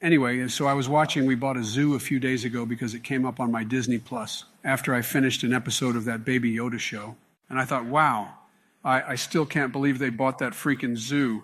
Anyway, 0.00 0.46
so 0.48 0.66
I 0.66 0.74
was 0.74 0.88
watching 0.88 1.26
We 1.26 1.34
Bought 1.34 1.56
a 1.56 1.64
Zoo 1.64 1.94
a 1.94 1.98
few 1.98 2.20
days 2.20 2.44
ago 2.44 2.64
because 2.64 2.94
it 2.94 3.02
came 3.02 3.26
up 3.26 3.40
on 3.40 3.50
my 3.50 3.64
Disney 3.64 3.98
Plus 3.98 4.44
after 4.62 4.94
I 4.94 5.02
finished 5.02 5.42
an 5.42 5.52
episode 5.52 5.96
of 5.96 6.04
that 6.04 6.24
Baby 6.24 6.54
Yoda 6.54 6.78
show. 6.78 7.16
And 7.50 7.58
I 7.58 7.64
thought, 7.64 7.84
wow, 7.84 8.34
I, 8.84 9.02
I 9.02 9.14
still 9.16 9.44
can't 9.44 9.72
believe 9.72 9.98
they 9.98 10.10
bought 10.10 10.38
that 10.38 10.52
freaking 10.52 10.96
zoo. 10.96 11.42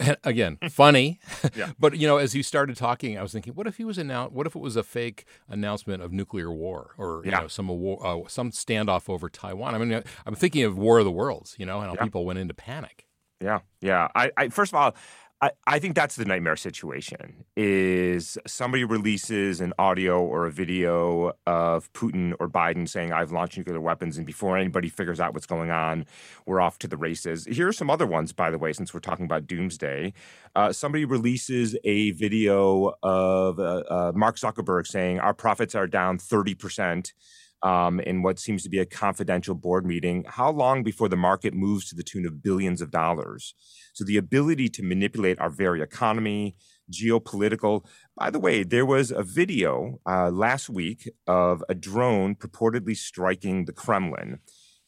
again, 0.24 0.58
funny. 0.70 1.20
Yeah. 1.56 1.72
but 1.78 1.96
you 1.96 2.06
know, 2.06 2.16
as 2.18 2.34
you 2.34 2.42
started 2.42 2.76
talking, 2.76 3.18
I 3.18 3.22
was 3.22 3.32
thinking, 3.32 3.54
what 3.54 3.66
if 3.66 3.76
he 3.76 3.84
was 3.84 3.98
announced? 3.98 4.32
What 4.32 4.46
if 4.46 4.54
it 4.54 4.60
was 4.60 4.76
a 4.76 4.82
fake 4.82 5.24
announcement 5.48 6.02
of 6.02 6.12
nuclear 6.12 6.50
war, 6.52 6.94
or 6.98 7.22
you 7.24 7.30
Yeah. 7.30 7.40
know, 7.40 7.48
some 7.48 7.68
war, 7.68 8.06
uh, 8.06 8.28
some 8.28 8.50
standoff 8.50 9.08
over 9.08 9.28
Taiwan? 9.28 9.74
I 9.74 9.78
mean, 9.78 10.02
I'm 10.26 10.34
thinking 10.34 10.64
of 10.64 10.76
War 10.78 10.98
of 10.98 11.04
the 11.04 11.10
Worlds, 11.10 11.56
you 11.58 11.66
know, 11.66 11.80
and 11.80 11.88
how 11.88 11.94
Yeah. 11.94 12.04
people 12.04 12.24
went 12.24 12.38
into 12.38 12.54
panic. 12.54 13.06
Yeah, 13.40 13.60
yeah. 13.80 14.08
I, 14.14 14.30
I 14.36 14.48
first 14.48 14.72
of 14.72 14.76
all, 14.76 14.94
I, 15.42 15.52
I 15.66 15.78
think 15.78 15.94
that's 15.94 16.16
the 16.16 16.26
nightmare 16.26 16.56
situation. 16.56 17.44
Is 17.56 18.36
somebody 18.46 18.84
releases 18.84 19.62
an 19.62 19.72
audio 19.78 20.22
or 20.22 20.46
a 20.46 20.50
video 20.50 21.32
of 21.46 21.90
Putin 21.94 22.34
or 22.38 22.48
Biden 22.48 22.86
saying 22.86 23.12
I've 23.12 23.32
launched 23.32 23.56
nuclear 23.56 23.80
weapons, 23.80 24.18
and 24.18 24.26
before 24.26 24.58
anybody 24.58 24.90
figures 24.90 25.18
out 25.18 25.32
what's 25.32 25.46
going 25.46 25.70
on, 25.70 26.04
we're 26.44 26.60
off 26.60 26.78
to 26.80 26.88
the 26.88 26.98
races. 26.98 27.46
Here 27.46 27.68
are 27.68 27.72
some 27.72 27.88
other 27.88 28.06
ones, 28.06 28.32
by 28.32 28.50
the 28.50 28.58
way, 28.58 28.74
since 28.74 28.92
we're 28.92 29.00
talking 29.00 29.24
about 29.24 29.46
doomsday. 29.46 30.12
Uh, 30.54 30.72
somebody 30.72 31.06
releases 31.06 31.74
a 31.84 32.10
video 32.10 32.92
of 33.02 33.58
uh, 33.58 33.82
uh, 33.88 34.12
Mark 34.14 34.36
Zuckerberg 34.36 34.86
saying 34.86 35.20
our 35.20 35.32
profits 35.32 35.74
are 35.74 35.86
down 35.86 36.18
thirty 36.18 36.54
percent 36.54 37.14
um, 37.62 38.00
in 38.00 38.22
what 38.22 38.38
seems 38.38 38.62
to 38.62 38.68
be 38.68 38.78
a 38.78 38.86
confidential 38.86 39.54
board 39.54 39.84
meeting. 39.84 40.24
How 40.26 40.50
long 40.50 40.82
before 40.82 41.08
the 41.08 41.16
market 41.16 41.54
moves 41.54 41.88
to 41.88 41.94
the 41.94 42.02
tune 42.02 42.26
of 42.26 42.42
billions 42.42 42.80
of 42.80 42.90
dollars? 42.90 43.54
So 43.92 44.04
the 44.04 44.16
ability 44.16 44.68
to 44.70 44.82
manipulate 44.82 45.38
our 45.38 45.50
very 45.50 45.82
economy, 45.82 46.56
geopolitical. 46.90 47.84
By 48.16 48.30
the 48.30 48.40
way, 48.40 48.62
there 48.62 48.86
was 48.86 49.10
a 49.10 49.22
video 49.22 50.00
uh, 50.08 50.30
last 50.30 50.68
week 50.68 51.08
of 51.26 51.62
a 51.68 51.74
drone 51.74 52.34
purportedly 52.34 52.96
striking 52.96 53.64
the 53.64 53.72
Kremlin. 53.72 54.38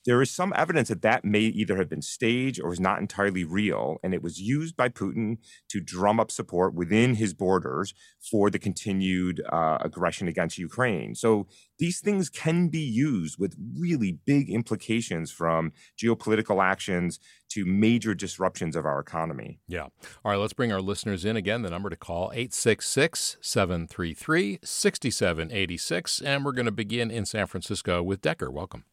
There 0.05 0.21
is 0.21 0.31
some 0.31 0.53
evidence 0.57 0.89
that 0.89 1.03
that 1.03 1.25
may 1.25 1.41
either 1.41 1.77
have 1.77 1.89
been 1.89 2.03
staged 2.03 2.61
or 2.63 2.73
is 2.73 2.81
not 2.81 2.99
entirely 2.99 3.45
real, 3.45 3.99
and 4.03 4.13
it 4.13 4.23
was 4.23 4.41
used 4.41 4.77
by 4.77 4.89
Putin 4.89 5.39
to 5.69 5.81
drum 5.81 6.19
up 6.19 6.31
support 6.31 6.75
within 6.75 7.15
his 7.15 7.35
borders 7.35 7.95
for 8.19 8.51
the 8.51 8.59
continued 8.59 9.43
uh, 9.53 9.79
aggression 9.81 10.27
against 10.29 10.59
Ukraine. 10.59 11.15
So 11.15 11.47
these 11.79 12.01
things 12.01 12.29
can 12.29 12.69
be 12.69 12.81
used 12.81 13.39
with 13.39 13.57
really 13.79 14.19
big 14.25 14.51
implications 14.51 15.31
from 15.31 15.73
geopolitical 15.97 16.63
actions 16.63 17.21
to 17.51 17.65
major 17.65 18.15
disruptions 18.15 18.77
of 18.77 18.87
our 18.87 18.99
economy. 18.99 19.61
Yeah. 19.69 19.89
All 20.25 20.33
right, 20.33 20.37
let's 20.37 20.53
bring 20.53 20.73
our 20.73 20.81
listeners 20.81 21.25
in 21.25 21.37
again. 21.37 21.63
The 21.63 21.71
number 21.71 21.91
to 21.91 21.97
call 21.97 22.31
866 22.33 23.37
733 23.41 24.59
6786. 24.63 26.21
And 26.23 26.45
we're 26.45 26.53
going 26.53 26.67
to 26.67 26.73
begin 26.73 27.11
in 27.11 27.27
San 27.27 27.47
Francisco 27.47 28.03
with 28.03 28.21
Decker. 28.21 28.51
Welcome. 28.51 28.85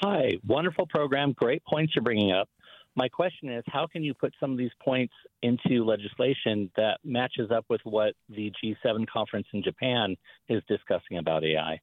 Hi, 0.00 0.38
wonderful 0.46 0.86
program. 0.86 1.32
Great 1.32 1.64
points 1.64 1.94
you're 1.96 2.04
bringing 2.04 2.30
up. 2.30 2.48
My 2.94 3.08
question 3.08 3.50
is 3.50 3.64
how 3.66 3.88
can 3.88 4.04
you 4.04 4.14
put 4.14 4.32
some 4.38 4.52
of 4.52 4.58
these 4.58 4.70
points 4.80 5.12
into 5.42 5.84
legislation 5.84 6.70
that 6.76 6.98
matches 7.04 7.50
up 7.50 7.64
with 7.68 7.80
what 7.82 8.14
the 8.28 8.52
G7 8.62 9.08
conference 9.08 9.48
in 9.52 9.62
Japan 9.62 10.16
is 10.48 10.62
discussing 10.68 11.18
about 11.18 11.44
AI? 11.44 11.80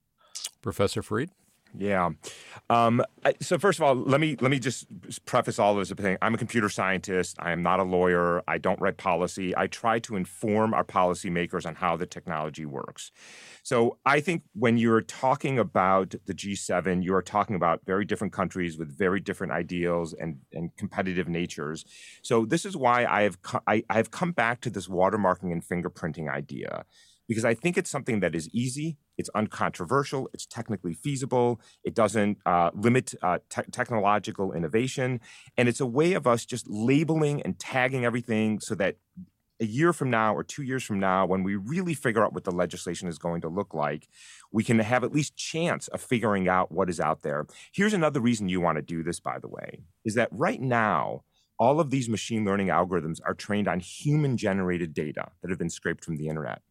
Professor 0.61 1.03
Farid? 1.03 1.29
Yeah. 1.77 2.11
Um, 2.69 3.03
so 3.41 3.57
first 3.57 3.79
of 3.79 3.83
all, 3.83 3.95
let 3.95 4.21
me 4.21 4.35
let 4.41 4.51
me 4.51 4.59
just 4.59 4.87
preface 5.25 5.59
all 5.59 5.77
of 5.77 5.87
this 5.87 5.95
saying 5.97 6.17
I'm 6.21 6.33
a 6.33 6.37
computer 6.37 6.69
scientist. 6.69 7.37
I 7.39 7.51
am 7.51 7.61
not 7.61 7.79
a 7.79 7.83
lawyer. 7.83 8.41
I 8.47 8.57
don't 8.57 8.79
write 8.79 8.97
policy. 8.97 9.55
I 9.55 9.67
try 9.67 9.99
to 9.99 10.15
inform 10.15 10.73
our 10.73 10.83
policymakers 10.83 11.65
on 11.65 11.75
how 11.75 11.95
the 11.95 12.05
technology 12.05 12.65
works. 12.65 13.11
So 13.63 13.97
I 14.05 14.19
think 14.19 14.43
when 14.53 14.77
you're 14.77 15.01
talking 15.01 15.57
about 15.59 16.15
the 16.25 16.33
G7, 16.33 17.03
you 17.03 17.15
are 17.15 17.21
talking 17.21 17.55
about 17.55 17.81
very 17.85 18.05
different 18.05 18.33
countries 18.33 18.77
with 18.77 18.95
very 18.95 19.19
different 19.19 19.53
ideals 19.53 20.13
and, 20.13 20.37
and 20.53 20.75
competitive 20.77 21.27
natures. 21.27 21.83
So 22.21 22.45
this 22.45 22.65
is 22.65 22.77
why 22.77 23.05
I 23.05 23.23
have 23.23 23.41
co- 23.41 23.61
I, 23.67 23.83
I 23.89 23.95
have 23.95 24.11
come 24.11 24.31
back 24.31 24.61
to 24.61 24.69
this 24.69 24.87
watermarking 24.87 25.51
and 25.51 25.63
fingerprinting 25.63 26.29
idea 26.29 26.85
because 27.27 27.45
I 27.45 27.53
think 27.53 27.77
it's 27.77 27.89
something 27.89 28.19
that 28.19 28.35
is 28.35 28.49
easy, 28.49 28.97
it's 29.17 29.29
uncontroversial, 29.35 30.29
it's 30.33 30.45
technically 30.45 30.93
feasible, 30.93 31.59
it 31.83 31.95
doesn't 31.95 32.37
uh, 32.45 32.71
limit 32.73 33.13
uh, 33.21 33.39
te- 33.49 33.63
technological 33.71 34.53
innovation, 34.53 35.19
and 35.57 35.67
it's 35.67 35.79
a 35.79 35.85
way 35.85 36.13
of 36.13 36.27
us 36.27 36.45
just 36.45 36.67
labeling 36.67 37.41
and 37.41 37.57
tagging 37.59 38.05
everything 38.05 38.59
so 38.59 38.75
that 38.75 38.97
a 39.61 39.65
year 39.65 39.93
from 39.93 40.09
now 40.09 40.35
or 40.35 40.43
two 40.43 40.63
years 40.63 40.83
from 40.83 40.99
now, 40.99 41.25
when 41.25 41.43
we 41.43 41.55
really 41.55 41.93
figure 41.93 42.23
out 42.23 42.33
what 42.33 42.43
the 42.43 42.51
legislation 42.51 43.07
is 43.07 43.17
going 43.17 43.41
to 43.41 43.47
look 43.47 43.73
like, 43.73 44.07
we 44.51 44.63
can 44.63 44.79
have 44.79 45.03
at 45.03 45.13
least 45.13 45.37
chance 45.37 45.87
of 45.89 46.01
figuring 46.01 46.49
out 46.49 46.71
what 46.71 46.89
is 46.89 46.99
out 46.99 47.21
there. 47.21 47.45
Here's 47.73 47.93
another 47.93 48.19
reason 48.19 48.49
you 48.49 48.59
want 48.59 48.77
to 48.77 48.81
do 48.81 49.01
this, 49.01 49.19
by 49.19 49.39
the 49.39 49.47
way, 49.47 49.83
is 50.03 50.15
that 50.15 50.29
right 50.31 50.59
now, 50.59 51.23
all 51.57 51.79
of 51.79 51.89
these 51.89 52.09
machine 52.09 52.43
learning 52.43 52.67
algorithms 52.67 53.21
are 53.25 53.33
trained 53.33 53.69
on 53.69 53.79
human 53.79 54.35
generated 54.35 54.93
data 54.93 55.31
that 55.41 55.49
have 55.49 55.59
been 55.59 55.69
scraped 55.69 56.03
from 56.03 56.17
the 56.17 56.27
internet 56.27 56.61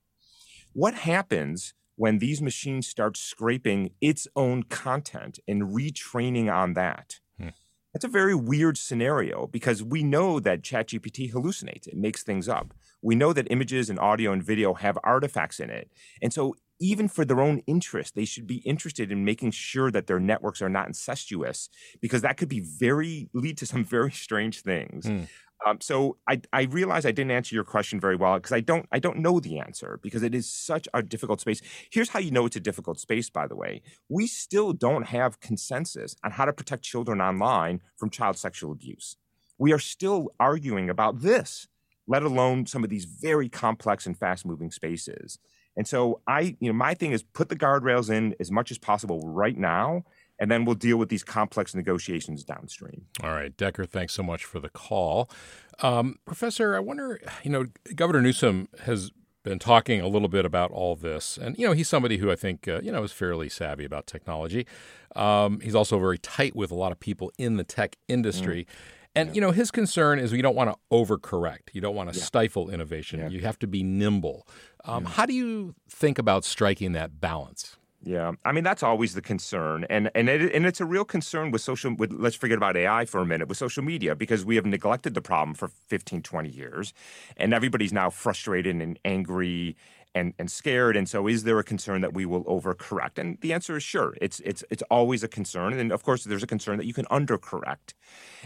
what 0.75 0.95
happens 0.95 1.72
when 1.97 2.18
these 2.18 2.43
machines 2.43 2.87
start 2.87 3.16
scraping 3.16 3.93
its 4.01 4.27
own 4.37 4.64
content 4.64 5.39
and 5.49 5.62
retraining 5.62 6.53
on 6.53 6.75
that? 6.75 7.20
Hmm. 7.39 7.51
That's 7.93 8.05
a 8.05 8.09
very 8.09 8.35
weird 8.35 8.77
scenario 8.77 9.47
because 9.47 9.83
we 9.83 10.03
know 10.03 10.41
that 10.41 10.62
ChatGPT 10.62 11.33
hallucinates, 11.33 11.87
it 11.87 11.97
makes 11.97 12.25
things 12.25 12.49
up. 12.49 12.75
We 13.01 13.14
know 13.14 13.33
that 13.33 13.47
images 13.51 13.89
and 13.89 14.01
audio 14.01 14.33
and 14.33 14.43
video 14.43 14.75
have 14.75 14.99
artifacts 15.05 15.61
in 15.61 15.70
it. 15.70 15.91
And 16.20 16.33
so 16.33 16.57
even 16.81 17.09
for 17.09 17.25
their 17.25 17.41
own 17.41 17.62
interest, 17.66 18.14
they 18.14 18.25
should 18.25 18.47
be 18.47 18.57
interested 18.59 19.12
in 19.12 19.25
making 19.25 19.53
sure 19.53 19.91
that 19.91 20.07
their 20.07 20.20
networks 20.20 20.61
are 20.61 20.68
not 20.68 20.87
incestuous 20.87 21.68
because 22.01 22.22
that 22.22 22.37
could 22.37 22.49
be 22.49 22.61
very 22.61 23.29
lead 23.33 23.57
to 23.59 23.66
some 23.66 23.85
very 23.97 24.12
strange 24.12 24.62
things. 24.62 25.07
Mm. 25.07 25.29
Um, 25.66 25.79
so 25.81 26.18
I, 26.29 26.41
I 26.53 26.64
realize 26.64 27.07
I 27.07 27.12
didn't 27.12 27.31
answer 27.31 27.55
your 27.55 27.64
question 27.64 27.99
very 27.99 28.16
well 28.16 28.35
because 28.35 28.53
I 28.53 28.61
don't 28.61 28.87
I 28.93 28.99
don't 28.99 29.18
know 29.18 29.41
the 29.41 29.59
answer 29.59 29.99
because 30.03 30.22
it 30.22 30.35
is 30.35 30.51
such 30.51 30.89
a 30.93 31.03
difficult 31.03 31.41
space. 31.41 31.62
Here's 31.91 32.11
how 32.11 32.18
you 32.18 32.31
know 32.31 32.45
it's 32.45 32.57
a 32.57 32.61
difficult 32.61 33.01
space, 33.01 33.31
by 33.31 33.47
the 33.47 33.57
way. 33.57 33.81
We 34.09 34.27
still 34.27 34.72
don't 34.72 35.07
have 35.07 35.41
consensus 35.41 36.16
on 36.22 36.33
how 36.33 36.45
to 36.45 36.53
protect 36.53 36.83
children 36.83 37.20
online 37.20 37.81
from 37.97 38.11
child 38.11 38.37
sexual 38.37 38.72
abuse. 38.72 39.16
We 39.57 39.72
are 39.72 39.79
still 39.79 40.31
arguing 40.39 40.91
about 40.91 41.20
this, 41.20 41.68
let 42.07 42.25
alone 42.25 42.66
some 42.66 42.85
of 42.85 42.91
these 42.91 43.05
very 43.07 43.49
complex 43.49 44.05
and 44.05 44.18
fast 44.18 44.45
moving 44.45 44.70
spaces. 44.70 45.39
And 45.77 45.87
so 45.87 46.20
I, 46.27 46.57
you 46.61 46.68
know, 46.68 46.72
my 46.72 46.95
thing 46.95 47.12
is 47.12 47.22
put 47.22 47.49
the 47.49 47.57
guardrails 47.57 48.11
in 48.11 48.35
as 48.39 48.51
much 48.51 48.70
as 48.70 48.79
possible 48.79 49.20
right 49.25 49.57
now, 49.57 50.05
and 50.39 50.51
then 50.51 50.64
we'll 50.64 50.75
deal 50.75 50.97
with 50.97 51.09
these 51.09 51.25
complex 51.25 51.75
negotiations 51.75 52.45
downstream. 52.45 53.07
All 53.22 53.31
right, 53.31 53.57
Decker, 53.57 53.87
thanks 53.87 54.12
so 54.12 54.22
much 54.22 54.45
for 54.45 54.61
the 54.61 54.68
call. 54.68 55.31
Um, 55.81 56.16
Professor, 56.25 56.77
I 56.77 56.81
wonder, 56.81 57.20
you 57.43 57.51
know, 57.51 57.66
Governor 57.95 58.22
Newsom 58.22 58.68
has 58.85 59.11
been 59.43 59.59
talking 59.59 60.01
a 60.01 60.09
little 60.09 60.29
bit 60.29 60.45
about 60.45 60.70
all 60.70 60.97
this, 60.97 61.37
and 61.37 61.57
you 61.59 61.66
know, 61.66 61.72
he's 61.72 61.89
somebody 61.89 62.18
who 62.18 62.31
I 62.31 62.37
think 62.37 62.66
uh, 62.66 62.81
you 62.83 62.91
know 62.91 63.03
is 63.03 63.12
fairly 63.12 63.49
savvy 63.49 63.85
about 63.85 64.07
technology. 64.07 64.66
Um, 65.14 65.61
he's 65.61 65.75
also 65.75 65.99
very 65.99 66.18
tight 66.18 66.57
with 66.57 66.70
a 66.70 66.75
lot 66.75 66.93
of 66.93 66.99
people 66.99 67.31
in 67.39 67.57
the 67.57 67.64
tech 67.64 67.97
industry. 68.09 68.66
Mm. 68.68 69.04
And 69.15 69.29
yeah. 69.29 69.35
you 69.35 69.41
know, 69.41 69.51
his 69.53 69.71
concern 69.71 70.19
is 70.19 70.33
we 70.33 70.43
don't 70.43 70.57
want 70.57 70.71
to 70.71 70.77
overcorrect. 70.93 71.71
You 71.73 71.81
don't 71.81 71.95
want 71.95 72.12
to 72.12 72.19
yeah. 72.19 72.25
stifle 72.25 72.71
innovation. 72.71 73.21
Yeah. 73.21 73.29
You 73.29 73.41
have 73.41 73.59
to 73.61 73.67
be 73.67 73.83
nimble. 73.83 74.47
Um, 74.85 75.05
how 75.05 75.25
do 75.27 75.33
you 75.33 75.75
think 75.89 76.19
about 76.19 76.45
striking 76.45 76.93
that 76.93 77.21
balance? 77.21 77.77
Yeah, 78.07 78.33
I 78.45 78.53
mean 78.53 78.65
that's 78.65 78.83
always 78.83 79.15
the 79.15 79.23
concern, 79.23 79.87
and 79.89 80.11
and 80.15 80.29
it, 80.29 80.55
and 80.55 80.67
it's 80.67 80.79
a 80.79 80.85
real 80.85 81.07
concern 81.07 81.51
with 81.51 81.62
social. 81.62 81.95
With 81.95 82.12
let's 82.12 82.37
forget 82.37 82.59
about 82.59 82.77
AI 82.77 83.07
for 83.07 83.21
a 83.21 83.25
minute 83.25 83.49
with 83.49 83.57
social 83.57 83.83
media 83.83 84.15
because 84.15 84.45
we 84.45 84.57
have 84.57 84.67
neglected 84.67 85.15
the 85.15 85.23
problem 85.23 85.55
for 85.55 85.69
15, 85.69 86.21
20 86.21 86.51
years, 86.51 86.93
and 87.39 87.55
everybody's 87.55 87.95
now 87.95 88.11
frustrated 88.11 88.77
and 88.77 88.99
angry 89.07 89.75
and 90.15 90.35
and 90.39 90.51
scared. 90.51 90.97
And 90.97 91.09
so, 91.09 91.27
is 91.27 91.45
there 91.45 91.59
a 91.59 91.65
concern 91.65 92.01
that 92.03 92.15
we 92.15 92.27
will 92.27 92.45
overcorrect? 92.45 93.19
And 93.19 93.39
the 93.41 93.53
answer 93.53 93.77
is 93.77 93.83
sure. 93.83 94.15
It's 94.21 94.41
it's 94.41 94.65
it's 94.71 94.83
always 94.91 95.23
a 95.23 95.29
concern, 95.29 95.79
and 95.79 95.93
of 95.93 96.03
course, 96.03 96.25
there's 96.25 96.43
a 96.43 96.47
concern 96.47 96.79
that 96.79 96.87
you 96.87 96.95
can 96.95 97.07
undercorrect. 97.07 97.95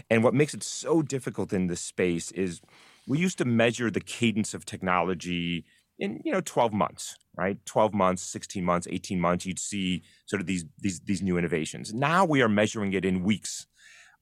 And 0.09 0.23
what 0.23 0.33
makes 0.33 0.53
it 0.53 0.63
so 0.63 1.01
difficult 1.01 1.53
in 1.53 1.67
this 1.67 1.81
space 1.81 2.31
is 2.31 2.61
we 3.07 3.17
used 3.17 3.37
to 3.39 3.45
measure 3.45 3.89
the 3.89 4.01
cadence 4.01 4.53
of 4.53 4.65
technology 4.65 5.65
in 5.99 6.21
you 6.23 6.31
know 6.31 6.41
12 6.41 6.73
months 6.73 7.17
right 7.35 7.57
12 7.65 7.93
months 7.93 8.23
16 8.23 8.63
months 8.63 8.87
18 8.89 9.19
months 9.19 9.45
you'd 9.45 9.59
see 9.59 10.01
sort 10.25 10.39
of 10.39 10.47
these 10.47 10.65
these 10.79 11.01
these 11.01 11.21
new 11.21 11.37
innovations 11.37 11.93
now 11.93 12.25
we 12.25 12.41
are 12.41 12.49
measuring 12.49 12.93
it 12.93 13.05
in 13.05 13.23
weeks 13.23 13.67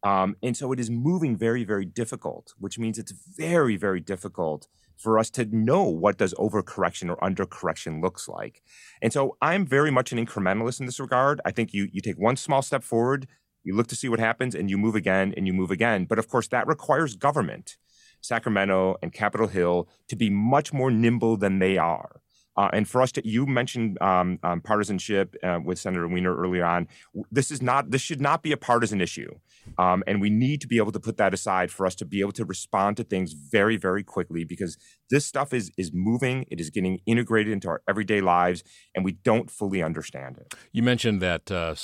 um, 0.03 0.35
and 0.41 0.55
so 0.55 0.71
it 0.71 0.79
is 0.79 0.89
moving 0.89 1.37
very 1.37 1.63
very 1.63 1.85
difficult 1.85 2.53
which 2.57 2.79
means 2.79 2.97
it's 2.97 3.13
very 3.37 3.77
very 3.77 3.99
difficult 3.99 4.67
for 4.97 5.19
us 5.19 5.29
to 5.31 5.45
know 5.45 5.83
what 5.83 6.17
does 6.17 6.33
overcorrection 6.35 7.09
or 7.09 7.17
undercorrection 7.17 8.01
looks 8.01 8.27
like. 8.27 8.61
And 9.01 9.13
so 9.13 9.37
i'm 9.41 9.65
very 9.65 9.91
much 9.91 10.11
an 10.11 10.23
incrementalist 10.23 10.79
in 10.79 10.85
this 10.85 10.99
regard. 10.99 11.39
I 11.45 11.51
think 11.51 11.73
you 11.73 11.87
you 11.91 12.01
take 12.01 12.17
one 12.17 12.35
small 12.35 12.61
step 12.61 12.83
forward 12.83 13.27
you 13.63 13.75
look 13.75 13.87
to 13.87 13.97
see 13.97 14.07
what 14.07 14.19
happens 14.19 14.55
and 14.55 14.69
you 14.69 14.77
move 14.77 14.95
again 14.95 15.33
and 15.35 15.45
you 15.45 15.51
move 15.51 15.71
again. 15.71 16.05
But 16.05 16.19
of 16.19 16.29
course 16.29 16.47
that 16.49 16.67
requires 16.67 17.15
government 17.15 17.77
Sacramento, 18.21 18.97
and 19.01 19.13
Capitol 19.13 19.47
Hill 19.47 19.87
to 20.07 20.15
be 20.15 20.29
much 20.29 20.73
more 20.73 20.91
nimble 20.91 21.37
than 21.37 21.59
they 21.59 21.77
are. 21.77 22.21
Uh, 22.57 22.69
and 22.73 22.89
for 22.89 23.01
us 23.01 23.11
to, 23.11 23.27
you 23.27 23.45
mentioned 23.45 24.01
um, 24.01 24.39
um, 24.43 24.59
partisanship 24.61 25.35
uh, 25.43 25.59
with 25.63 25.77
Senator 25.77 26.07
Wiener 26.07 26.35
earlier 26.35 26.65
on. 26.65 26.87
This 27.31 27.51
is 27.51 27.61
not, 27.61 27.91
this 27.91 28.01
should 28.01 28.19
not 28.19 28.41
be 28.41 28.51
a 28.51 28.57
partisan 28.57 28.99
issue, 28.99 29.31
um, 29.77 30.03
and 30.07 30.19
we 30.19 30.29
need 30.29 30.59
to 30.61 30.67
be 30.67 30.77
able 30.77 30.91
to 30.91 30.99
put 30.99 31.17
that 31.17 31.33
aside 31.33 31.71
for 31.71 31.85
us 31.85 31.95
to 31.95 32.05
be 32.05 32.19
able 32.19 32.31
to 32.31 32.45
respond 32.45 32.97
to 32.97 33.03
things 33.03 33.33
very, 33.33 33.77
very 33.77 34.03
quickly 34.03 34.43
because 34.43 34.77
this 35.09 35.25
stuff 35.25 35.53
is 35.53 35.71
is 35.77 35.91
moving. 35.93 36.45
It 36.49 36.59
is 36.59 36.69
getting 36.69 36.99
integrated 37.05 37.53
into 37.53 37.67
our 37.67 37.81
everyday 37.87 38.21
lives, 38.21 38.63
and 38.95 39.05
we 39.05 39.11
don't 39.11 39.51
fully 39.51 39.83
understand 39.83 40.37
it. 40.37 40.53
You 40.71 40.83
mentioned 40.83 41.21
that 41.21 41.51
uh, 41.51 41.75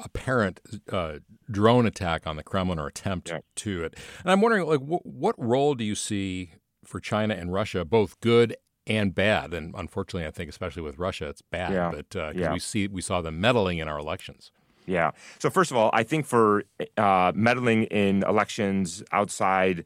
apparent 0.00 0.60
uh, 0.90 1.18
drone 1.50 1.86
attack 1.86 2.26
on 2.26 2.36
the 2.36 2.42
Kremlin 2.42 2.78
or 2.78 2.88
attempt 2.88 3.28
yeah. 3.28 3.38
to 3.56 3.84
it, 3.84 3.94
and 4.22 4.32
I'm 4.32 4.40
wondering, 4.40 4.66
like, 4.66 4.80
wh- 4.80 5.06
what 5.06 5.34
role 5.38 5.74
do 5.74 5.84
you 5.84 5.94
see? 5.94 6.50
For 6.84 7.00
China 7.00 7.34
and 7.34 7.52
Russia, 7.52 7.84
both 7.84 8.20
good 8.20 8.54
and 8.86 9.14
bad. 9.14 9.52
And 9.52 9.74
unfortunately, 9.76 10.26
I 10.26 10.30
think 10.30 10.48
especially 10.48 10.82
with 10.82 10.98
Russia, 10.98 11.28
it's 11.28 11.42
bad. 11.42 11.72
Yeah. 11.72 11.90
But 11.90 12.16
uh, 12.16 12.32
yeah. 12.34 12.52
we 12.52 12.58
see 12.58 12.86
we 12.86 13.02
saw 13.02 13.20
them 13.20 13.40
meddling 13.40 13.78
in 13.78 13.88
our 13.88 13.98
elections. 13.98 14.50
Yeah. 14.86 15.10
So 15.38 15.50
first 15.50 15.70
of 15.70 15.76
all, 15.76 15.90
I 15.92 16.04
think 16.04 16.26
for 16.26 16.64
uh, 16.96 17.32
meddling 17.34 17.84
in 17.84 18.22
elections 18.22 19.02
outside 19.10 19.84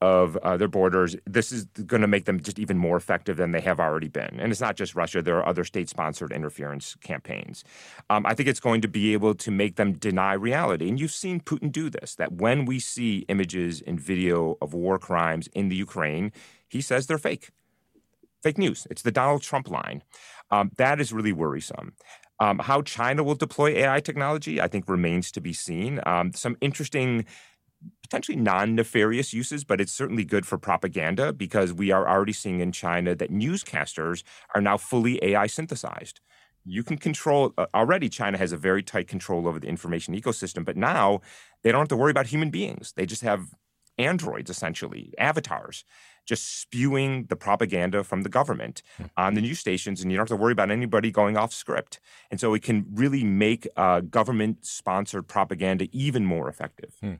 of 0.00 0.36
uh, 0.38 0.56
their 0.56 0.68
borders, 0.68 1.16
this 1.26 1.50
is 1.50 1.64
going 1.86 2.00
to 2.02 2.06
make 2.06 2.24
them 2.24 2.40
just 2.40 2.58
even 2.58 2.78
more 2.78 2.96
effective 2.96 3.36
than 3.36 3.50
they 3.50 3.60
have 3.60 3.80
already 3.80 4.06
been. 4.06 4.38
And 4.38 4.52
it's 4.52 4.60
not 4.60 4.76
just 4.76 4.94
Russia; 4.94 5.20
there 5.20 5.36
are 5.36 5.46
other 5.46 5.64
state-sponsored 5.64 6.32
interference 6.32 6.96
campaigns. 7.02 7.64
Um, 8.08 8.24
I 8.24 8.32
think 8.34 8.48
it's 8.48 8.60
going 8.60 8.80
to 8.82 8.88
be 8.88 9.12
able 9.12 9.34
to 9.34 9.50
make 9.50 9.76
them 9.76 9.92
deny 9.92 10.32
reality. 10.34 10.88
And 10.88 11.00
you've 11.00 11.10
seen 11.10 11.40
Putin 11.40 11.70
do 11.70 11.90
this. 11.90 12.14
That 12.14 12.32
when 12.32 12.64
we 12.64 12.78
see 12.78 13.26
images 13.28 13.82
and 13.86 14.00
video 14.00 14.56
of 14.62 14.72
war 14.72 14.98
crimes 14.98 15.48
in 15.48 15.68
the 15.68 15.76
Ukraine, 15.76 16.32
he 16.68 16.80
says 16.80 17.06
they're 17.06 17.18
fake 17.18 17.50
fake 18.42 18.58
news. 18.58 18.86
It's 18.90 19.02
the 19.02 19.12
Donald 19.12 19.42
Trump 19.42 19.68
line. 19.70 20.02
Um, 20.50 20.70
that 20.76 21.00
is 21.00 21.12
really 21.12 21.32
worrisome. 21.32 21.92
Um, 22.40 22.60
how 22.60 22.82
China 22.82 23.24
will 23.24 23.34
deploy 23.34 23.70
AI 23.70 24.00
technology, 24.00 24.60
I 24.60 24.68
think, 24.68 24.88
remains 24.88 25.32
to 25.32 25.40
be 25.40 25.52
seen. 25.52 26.00
Um, 26.06 26.32
some 26.32 26.56
interesting, 26.60 27.26
potentially 28.02 28.36
non 28.36 28.74
nefarious 28.74 29.32
uses, 29.32 29.64
but 29.64 29.80
it's 29.80 29.92
certainly 29.92 30.24
good 30.24 30.46
for 30.46 30.56
propaganda 30.56 31.32
because 31.32 31.72
we 31.72 31.90
are 31.90 32.08
already 32.08 32.32
seeing 32.32 32.60
in 32.60 32.70
China 32.72 33.14
that 33.14 33.32
newscasters 33.32 34.22
are 34.54 34.60
now 34.60 34.76
fully 34.76 35.18
AI 35.22 35.46
synthesized. 35.48 36.20
You 36.64 36.84
can 36.84 36.98
control, 36.98 37.54
uh, 37.58 37.66
already, 37.74 38.08
China 38.08 38.38
has 38.38 38.52
a 38.52 38.56
very 38.56 38.82
tight 38.82 39.08
control 39.08 39.48
over 39.48 39.58
the 39.58 39.68
information 39.68 40.14
ecosystem, 40.14 40.64
but 40.64 40.76
now 40.76 41.20
they 41.62 41.72
don't 41.72 41.80
have 41.80 41.88
to 41.88 41.96
worry 41.96 42.10
about 42.10 42.28
human 42.28 42.50
beings. 42.50 42.92
They 42.94 43.06
just 43.06 43.22
have 43.22 43.54
androids, 43.96 44.50
essentially, 44.50 45.12
avatars 45.18 45.84
just 46.28 46.60
spewing 46.60 47.24
the 47.30 47.36
propaganda 47.36 48.04
from 48.04 48.22
the 48.22 48.28
government 48.28 48.82
hmm. 48.98 49.04
on 49.16 49.32
the 49.32 49.40
news 49.40 49.58
stations, 49.58 50.02
and 50.02 50.12
you 50.12 50.18
don't 50.18 50.28
have 50.28 50.38
to 50.38 50.40
worry 50.40 50.52
about 50.52 50.70
anybody 50.70 51.10
going 51.10 51.38
off 51.38 51.54
script. 51.54 52.00
And 52.30 52.38
so 52.38 52.52
it 52.52 52.62
can 52.62 52.84
really 52.92 53.24
make 53.24 53.66
uh, 53.76 54.00
government 54.00 54.66
sponsored 54.66 55.26
propaganda 55.26 55.88
even 55.90 56.26
more 56.26 56.48
effective. 56.48 56.94
Hmm. 57.00 57.14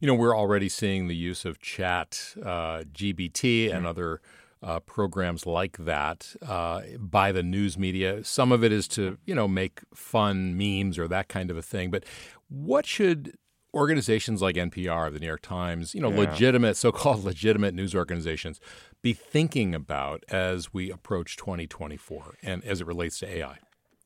You 0.00 0.08
know, 0.08 0.14
we're 0.14 0.36
already 0.36 0.68
seeing 0.68 1.06
the 1.06 1.14
use 1.14 1.44
of 1.44 1.60
chat, 1.60 2.34
uh, 2.42 2.82
GPT, 2.92 3.70
and 3.70 3.80
hmm. 3.80 3.86
other. 3.86 4.20
Uh, 4.60 4.80
programs 4.80 5.46
like 5.46 5.76
that 5.76 6.34
uh, 6.44 6.80
by 6.98 7.30
the 7.30 7.44
news 7.44 7.78
media. 7.78 8.24
Some 8.24 8.50
of 8.50 8.64
it 8.64 8.72
is 8.72 8.88
to 8.88 9.16
you 9.24 9.32
know 9.32 9.46
make 9.46 9.82
fun 9.94 10.58
memes 10.58 10.98
or 10.98 11.06
that 11.06 11.28
kind 11.28 11.52
of 11.52 11.56
a 11.56 11.62
thing. 11.62 11.92
But 11.92 12.02
what 12.48 12.84
should 12.84 13.36
organizations 13.78 14.42
like 14.42 14.56
NPR, 14.56 15.12
the 15.12 15.20
New 15.20 15.26
York 15.26 15.42
Times, 15.42 15.94
you 15.94 16.00
know, 16.00 16.10
yeah. 16.10 16.30
legitimate, 16.30 16.76
so-called 16.76 17.24
legitimate 17.32 17.74
news 17.74 17.94
organizations, 17.94 18.60
be 19.00 19.12
thinking 19.12 19.74
about 19.74 20.24
as 20.28 20.74
we 20.74 20.90
approach 20.90 21.36
2024 21.36 22.36
and 22.42 22.64
as 22.64 22.80
it 22.80 22.86
relates 22.86 23.18
to 23.20 23.28
AI? 23.28 23.58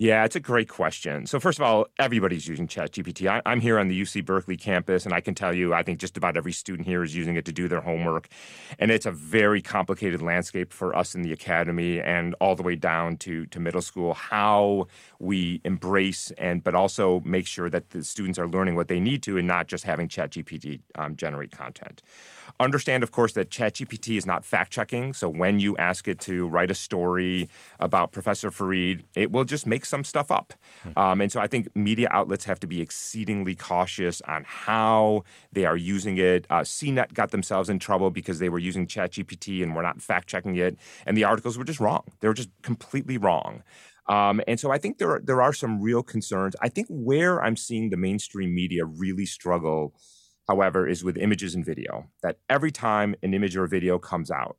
Yeah, 0.03 0.25
it's 0.25 0.35
a 0.35 0.41
great 0.41 0.69
question. 0.69 1.27
So, 1.29 1.39
first 1.39 1.61
of 1.61 1.63
all, 1.63 1.87
everybody's 1.97 2.49
using 2.49 2.67
ChatGPT. 2.67 3.31
I, 3.31 3.41
I'm 3.47 3.61
here 3.61 3.79
on 3.79 3.87
the 3.87 4.03
UC 4.03 4.25
Berkeley 4.25 4.57
campus, 4.57 5.05
and 5.05 5.15
I 5.15 5.21
can 5.21 5.33
tell 5.33 5.55
you, 5.55 5.75
I 5.75 5.85
think 5.85 6.01
just 6.01 6.17
about 6.17 6.37
every 6.37 6.51
student 6.51 6.89
here 6.89 7.05
is 7.05 7.15
using 7.15 7.37
it 7.37 7.45
to 7.45 7.53
do 7.53 7.69
their 7.69 7.81
homework. 7.81 8.27
And 8.81 8.91
it's 8.91 9.07
a 9.07 9.13
very 9.13 9.63
complicated 9.63 10.21
landscape 10.21 10.73
for 10.73 10.97
us 10.97 11.15
in 11.15 11.23
the 11.23 11.33
academy 11.33 12.01
and 12.01 12.35
all 12.41 12.57
the 12.57 12.65
way 12.65 12.75
down 12.75 13.17
to, 13.19 13.47
to 13.47 13.61
middle 13.61 13.81
school, 13.81 14.13
how 14.15 14.89
we 15.21 15.61
embrace 15.65 16.33
and, 16.37 16.65
but 16.65 16.75
also 16.75 17.21
make 17.21 17.47
sure 17.47 17.71
that 17.71 17.91
the 17.91 18.03
students 18.03 18.41
are 18.41 18.49
learning 18.49 18.75
what 18.75 18.89
they 18.89 18.99
need 18.99 19.23
to 19.23 19.39
and 19.39 19.47
not 19.47 19.69
just 19.69 19.85
having 19.85 20.09
ChatGPT 20.09 20.81
um, 20.97 21.15
generate 21.15 21.53
content. 21.53 22.03
Understand, 22.59 23.05
of 23.05 23.13
course, 23.13 23.35
that 23.35 23.51
ChatGPT 23.51 24.19
is 24.19 24.27
not 24.27 24.45
fact 24.45 24.73
checking. 24.73 25.13
So 25.13 25.29
when 25.29 25.61
you 25.61 25.77
ask 25.77 26.09
it 26.09 26.19
to 26.21 26.49
write 26.49 26.73
a 26.73 26.75
story 26.75 27.49
about 27.79 28.11
Professor 28.11 28.51
Farid, 28.51 29.05
it 29.15 29.31
will 29.31 29.45
just 29.45 29.65
make 29.65 29.87
some 29.93 30.05
stuff 30.05 30.31
up. 30.31 30.49
Um, 31.03 31.21
and 31.23 31.31
so 31.31 31.39
I 31.45 31.49
think 31.53 31.69
media 31.77 32.09
outlets 32.11 32.45
have 32.51 32.61
to 32.61 32.67
be 32.67 32.79
exceedingly 32.87 33.55
cautious 33.55 34.17
on 34.35 34.45
how 34.67 35.25
they 35.53 35.65
are 35.71 35.77
using 35.77 36.17
it. 36.19 36.47
Uh, 36.55 36.63
CNET 36.77 37.13
got 37.21 37.31
themselves 37.31 37.69
in 37.69 37.79
trouble 37.79 38.11
because 38.11 38.39
they 38.39 38.51
were 38.55 38.63
using 38.71 38.85
ChatGPT 38.87 39.63
and 39.63 39.77
were 39.77 39.87
not 39.89 40.01
fact 40.11 40.27
checking 40.33 40.57
it, 40.57 40.77
and 41.07 41.17
the 41.17 41.25
articles 41.25 41.55
were 41.59 41.69
just 41.73 41.81
wrong. 41.81 42.05
They 42.21 42.29
were 42.29 42.39
just 42.43 42.51
completely 42.63 43.19
wrong. 43.19 43.63
Um, 44.09 44.41
and 44.49 44.59
so 44.59 44.73
I 44.73 44.79
think 44.79 44.99
there 44.99 45.13
are, 45.15 45.23
there 45.23 45.43
are 45.47 45.53
some 45.53 45.81
real 45.89 46.03
concerns. 46.03 46.55
I 46.67 46.69
think 46.69 46.87
where 46.91 47.43
I'm 47.45 47.57
seeing 47.57 47.91
the 47.91 47.97
mainstream 47.97 48.51
media 48.55 48.85
really 48.85 49.27
struggle, 49.27 49.95
however, 50.49 50.89
is 50.89 51.05
with 51.05 51.17
images 51.17 51.55
and 51.55 51.65
video. 51.65 51.93
That 52.23 52.39
every 52.49 52.73
time 52.73 53.15
an 53.23 53.33
image 53.35 53.57
or 53.57 53.67
video 53.67 53.99
comes 53.99 54.31
out, 54.31 54.57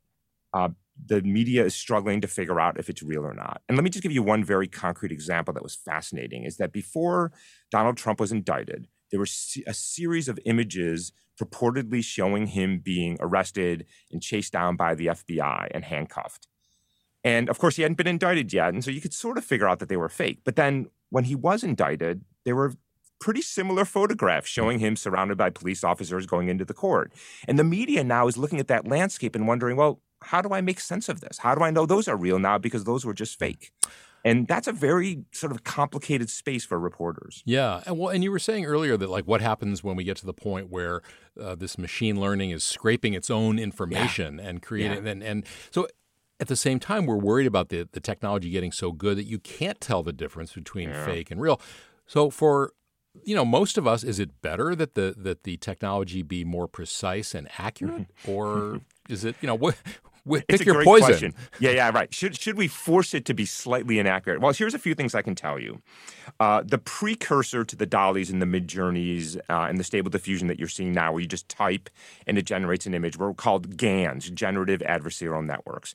uh, 0.54 0.70
the 1.06 1.22
media 1.22 1.64
is 1.64 1.74
struggling 1.74 2.20
to 2.20 2.28
figure 2.28 2.60
out 2.60 2.78
if 2.78 2.88
it's 2.88 3.02
real 3.02 3.24
or 3.24 3.34
not. 3.34 3.62
And 3.68 3.76
let 3.76 3.84
me 3.84 3.90
just 3.90 4.02
give 4.02 4.12
you 4.12 4.22
one 4.22 4.44
very 4.44 4.68
concrete 4.68 5.12
example 5.12 5.52
that 5.54 5.62
was 5.62 5.74
fascinating 5.74 6.44
is 6.44 6.56
that 6.58 6.72
before 6.72 7.32
Donald 7.70 7.96
Trump 7.96 8.20
was 8.20 8.32
indicted, 8.32 8.88
there 9.10 9.20
was 9.20 9.56
a 9.66 9.74
series 9.74 10.28
of 10.28 10.38
images 10.44 11.12
purportedly 11.40 12.02
showing 12.02 12.48
him 12.48 12.78
being 12.78 13.16
arrested 13.20 13.86
and 14.10 14.22
chased 14.22 14.52
down 14.52 14.76
by 14.76 14.94
the 14.94 15.06
FBI 15.06 15.68
and 15.72 15.84
handcuffed. 15.84 16.46
And 17.24 17.48
of 17.48 17.58
course, 17.58 17.76
he 17.76 17.82
hadn't 17.82 17.96
been 17.96 18.06
indicted 18.06 18.52
yet. 18.52 18.72
And 18.74 18.84
so 18.84 18.90
you 18.90 19.00
could 19.00 19.14
sort 19.14 19.38
of 19.38 19.44
figure 19.44 19.68
out 19.68 19.78
that 19.80 19.88
they 19.88 19.96
were 19.96 20.08
fake. 20.08 20.40
But 20.44 20.56
then 20.56 20.86
when 21.10 21.24
he 21.24 21.34
was 21.34 21.64
indicted, 21.64 22.24
there 22.44 22.54
were 22.54 22.74
pretty 23.20 23.40
similar 23.40 23.84
photographs 23.84 24.48
showing 24.48 24.78
him 24.78 24.96
surrounded 24.96 25.38
by 25.38 25.48
police 25.48 25.82
officers 25.82 26.26
going 26.26 26.48
into 26.48 26.64
the 26.64 26.74
court. 26.74 27.12
And 27.48 27.58
the 27.58 27.64
media 27.64 28.04
now 28.04 28.26
is 28.26 28.36
looking 28.36 28.60
at 28.60 28.68
that 28.68 28.86
landscape 28.86 29.34
and 29.34 29.48
wondering, 29.48 29.76
well, 29.76 30.02
how 30.24 30.42
do 30.42 30.52
I 30.52 30.60
make 30.60 30.80
sense 30.80 31.08
of 31.08 31.20
this? 31.20 31.38
How 31.38 31.54
do 31.54 31.62
I 31.62 31.70
know 31.70 31.86
those 31.86 32.08
are 32.08 32.16
real 32.16 32.38
now 32.38 32.58
because 32.58 32.84
those 32.84 33.04
were 33.04 33.14
just 33.14 33.38
fake? 33.38 33.72
And 34.24 34.48
that's 34.48 34.66
a 34.66 34.72
very 34.72 35.24
sort 35.32 35.52
of 35.52 35.64
complicated 35.64 36.30
space 36.30 36.64
for 36.64 36.78
reporters. 36.78 37.42
Yeah, 37.44 37.82
and 37.84 37.98
well, 37.98 38.08
and 38.08 38.24
you 38.24 38.30
were 38.30 38.38
saying 38.38 38.64
earlier 38.64 38.96
that 38.96 39.10
like 39.10 39.26
what 39.26 39.42
happens 39.42 39.84
when 39.84 39.96
we 39.96 40.04
get 40.04 40.16
to 40.18 40.26
the 40.26 40.32
point 40.32 40.70
where 40.70 41.02
uh, 41.40 41.54
this 41.54 41.76
machine 41.76 42.18
learning 42.18 42.50
is 42.50 42.64
scraping 42.64 43.12
its 43.12 43.28
own 43.28 43.58
information 43.58 44.38
yeah. 44.38 44.48
and 44.48 44.62
creating, 44.62 45.04
yeah. 45.04 45.12
and 45.12 45.22
and 45.22 45.46
so 45.70 45.86
at 46.40 46.48
the 46.48 46.56
same 46.56 46.80
time 46.80 47.04
we're 47.04 47.18
worried 47.18 47.46
about 47.46 47.68
the 47.68 47.86
the 47.92 48.00
technology 48.00 48.48
getting 48.48 48.72
so 48.72 48.92
good 48.92 49.18
that 49.18 49.24
you 49.24 49.38
can't 49.38 49.78
tell 49.78 50.02
the 50.02 50.12
difference 50.12 50.54
between 50.54 50.88
yeah. 50.88 51.04
fake 51.04 51.30
and 51.30 51.38
real. 51.38 51.60
So 52.06 52.30
for 52.30 52.72
you 53.24 53.34
know 53.34 53.44
most 53.44 53.78
of 53.78 53.86
us, 53.86 54.02
is 54.02 54.18
it 54.18 54.40
better 54.42 54.74
that 54.74 54.94
the 54.94 55.14
that 55.18 55.44
the 55.44 55.56
technology 55.58 56.22
be 56.22 56.44
more 56.44 56.66
precise 56.66 57.34
and 57.34 57.48
accurate, 57.58 58.06
or 58.26 58.80
is 59.08 59.24
it 59.24 59.36
you 59.40 59.46
know 59.46 59.54
what 59.54 59.76
pick 60.26 60.44
it's 60.48 60.62
a 60.62 60.64
your 60.64 60.74
great 60.76 60.86
poison. 60.86 61.06
Question. 61.06 61.34
Yeah, 61.58 61.70
yeah, 61.70 61.90
right. 61.90 62.12
Should 62.12 62.38
should 62.38 62.56
we 62.56 62.68
force 62.68 63.14
it 63.14 63.24
to 63.26 63.34
be 63.34 63.44
slightly 63.44 63.98
inaccurate? 63.98 64.40
Well, 64.40 64.52
here's 64.52 64.74
a 64.74 64.78
few 64.78 64.94
things 64.94 65.14
I 65.14 65.22
can 65.22 65.34
tell 65.34 65.58
you. 65.58 65.80
Uh, 66.40 66.62
the 66.64 66.78
precursor 66.78 67.64
to 67.64 67.76
the 67.76 67.86
DALL-Es 67.86 68.30
and 68.30 68.40
the 68.40 68.46
Midjourneys 68.46 69.36
uh, 69.48 69.66
and 69.68 69.78
the 69.78 69.84
Stable 69.84 70.10
Diffusion 70.10 70.48
that 70.48 70.58
you're 70.58 70.68
seeing 70.68 70.92
now, 70.92 71.12
where 71.12 71.20
you 71.20 71.28
just 71.28 71.48
type 71.48 71.90
and 72.26 72.38
it 72.38 72.46
generates 72.46 72.86
an 72.86 72.94
image, 72.94 73.16
were 73.16 73.34
called 73.34 73.76
GANs, 73.76 74.30
Generative 74.30 74.80
Adversarial 74.80 75.44
Networks, 75.44 75.94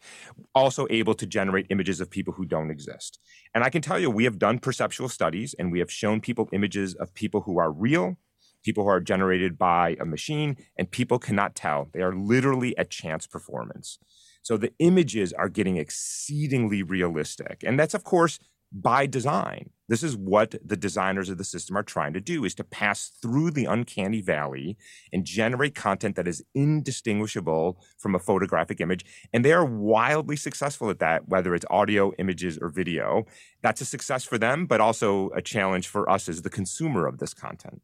also 0.54 0.88
able 0.90 1.14
to 1.16 1.26
generate 1.26 1.66
images 1.70 2.00
of 2.00 2.10
people 2.10 2.34
who 2.34 2.46
don't 2.46 2.70
exist. 2.70 3.20
And 3.54 3.64
I 3.64 3.70
can 3.70 3.82
tell 3.82 4.00
you, 4.00 4.10
we 4.10 4.26
have 4.26 4.40
done 4.40 4.60
perceptual 4.60 5.10
studies 5.10 5.56
and 5.58 5.72
we 5.72 5.80
have 5.80 5.92
shown 5.92 6.22
people 6.22 6.50
images 6.54 6.94
of 6.96 7.14
people 7.14 7.42
who 7.42 7.60
are 7.60 7.72
real 7.72 8.18
people 8.64 8.84
who 8.84 8.90
are 8.90 9.00
generated 9.00 9.58
by 9.58 9.96
a 10.00 10.06
machine, 10.06 10.58
and 10.78 10.92
people 10.92 11.20
cannot 11.20 11.56
tell. 11.56 11.90
They 11.94 12.02
are 12.02 12.14
literally 12.14 12.76
a 12.78 12.86
chance 12.86 13.28
performance. 13.28 14.00
So 14.42 14.58
the 14.58 14.74
images 14.80 15.34
are 15.34 15.50
getting 15.50 15.78
exceedingly 15.78 16.84
realistic. 16.84 17.64
And 17.66 17.80
that's, 17.80 17.94
of 17.94 18.04
course, 18.04 18.40
by 18.72 19.06
design. 19.06 19.72
This 19.88 20.04
is 20.04 20.16
what 20.16 20.54
the 20.64 20.78
designers 20.78 21.30
of 21.30 21.40
the 21.40 21.44
system 21.44 21.76
are 21.76 21.84
trying 21.84 22.14
to 22.14 22.22
do 22.22 22.46
is 22.46 22.54
to 22.56 22.64
pass 22.64 23.12
through 23.22 23.52
the 23.52 23.66
uncanny 23.66 24.22
valley 24.22 24.78
and 25.12 25.26
generate 25.26 25.74
content 25.74 26.16
that 26.16 26.28
is 26.28 26.44
indistinguishable 26.54 27.82
from 27.98 28.14
a 28.14 28.20
photographic 28.20 28.80
image. 28.80 29.04
And 29.34 29.44
they 29.44 29.52
are 29.52 29.66
wildly 29.66 30.36
successful 30.36 30.92
at 30.92 31.00
that, 31.00 31.28
whether 31.28 31.56
it's 31.56 31.66
audio, 31.72 32.14
images, 32.20 32.60
or 32.62 32.70
video. 32.70 33.26
That's 33.64 33.82
a 33.82 33.86
success 33.86 34.24
for 34.24 34.38
them, 34.38 34.68
but 34.68 34.80
also 34.80 35.32
a 35.32 35.42
challenge 35.42 35.88
for 35.88 36.08
us 36.08 36.30
as 36.30 36.44
the 36.44 36.52
consumer 36.52 37.08
of 37.08 37.18
this 37.18 37.34
content. 37.34 37.82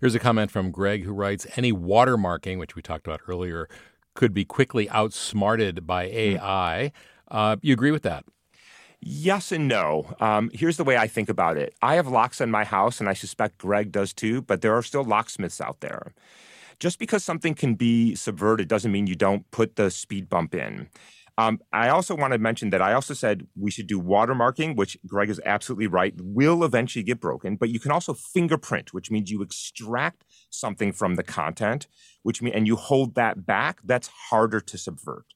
Here's 0.00 0.14
a 0.14 0.20
comment 0.20 0.52
from 0.52 0.70
Greg 0.70 1.02
who 1.02 1.12
writes 1.12 1.46
Any 1.56 1.72
watermarking, 1.72 2.58
which 2.58 2.76
we 2.76 2.82
talked 2.82 3.08
about 3.08 3.22
earlier, 3.26 3.68
could 4.18 4.34
be 4.34 4.44
quickly 4.44 4.90
outsmarted 4.90 5.86
by 5.86 6.06
AI. 6.06 6.90
Uh, 7.30 7.54
you 7.62 7.72
agree 7.72 7.92
with 7.92 8.02
that? 8.02 8.24
Yes 9.00 9.52
and 9.52 9.68
no. 9.68 10.12
Um, 10.18 10.50
here's 10.52 10.76
the 10.76 10.82
way 10.82 10.96
I 10.96 11.06
think 11.06 11.28
about 11.28 11.56
it. 11.56 11.72
I 11.82 11.94
have 11.94 12.08
locks 12.08 12.40
in 12.40 12.50
my 12.50 12.64
house, 12.64 12.98
and 12.98 13.08
I 13.08 13.12
suspect 13.12 13.58
Greg 13.58 13.92
does 13.92 14.12
too, 14.12 14.42
but 14.42 14.60
there 14.60 14.74
are 14.74 14.82
still 14.82 15.04
locksmiths 15.04 15.60
out 15.60 15.78
there. 15.78 16.12
Just 16.80 16.98
because 16.98 17.22
something 17.22 17.54
can 17.54 17.76
be 17.76 18.16
subverted 18.16 18.66
doesn't 18.66 18.90
mean 18.90 19.06
you 19.06 19.14
don't 19.14 19.48
put 19.52 19.76
the 19.76 19.88
speed 19.88 20.28
bump 20.28 20.52
in. 20.52 20.88
Um, 21.38 21.60
I 21.72 21.88
also 21.88 22.16
want 22.16 22.32
to 22.32 22.38
mention 22.38 22.70
that 22.70 22.82
I 22.82 22.92
also 22.94 23.14
said 23.14 23.46
we 23.56 23.70
should 23.70 23.86
do 23.86 24.02
watermarking, 24.02 24.74
which 24.74 24.98
Greg 25.06 25.30
is 25.30 25.40
absolutely 25.46 25.86
right, 25.86 26.12
will 26.20 26.64
eventually 26.64 27.04
get 27.04 27.20
broken. 27.20 27.54
But 27.54 27.68
you 27.68 27.78
can 27.78 27.92
also 27.92 28.12
fingerprint, 28.12 28.92
which 28.92 29.08
means 29.12 29.30
you 29.30 29.40
extract 29.40 30.24
something 30.50 30.92
from 30.92 31.14
the 31.14 31.22
content, 31.22 31.86
which 32.24 32.42
mean 32.42 32.54
and 32.54 32.66
you 32.66 32.74
hold 32.74 33.14
that 33.14 33.46
back. 33.46 33.78
That's 33.84 34.08
harder 34.30 34.58
to 34.58 34.76
subvert. 34.76 35.26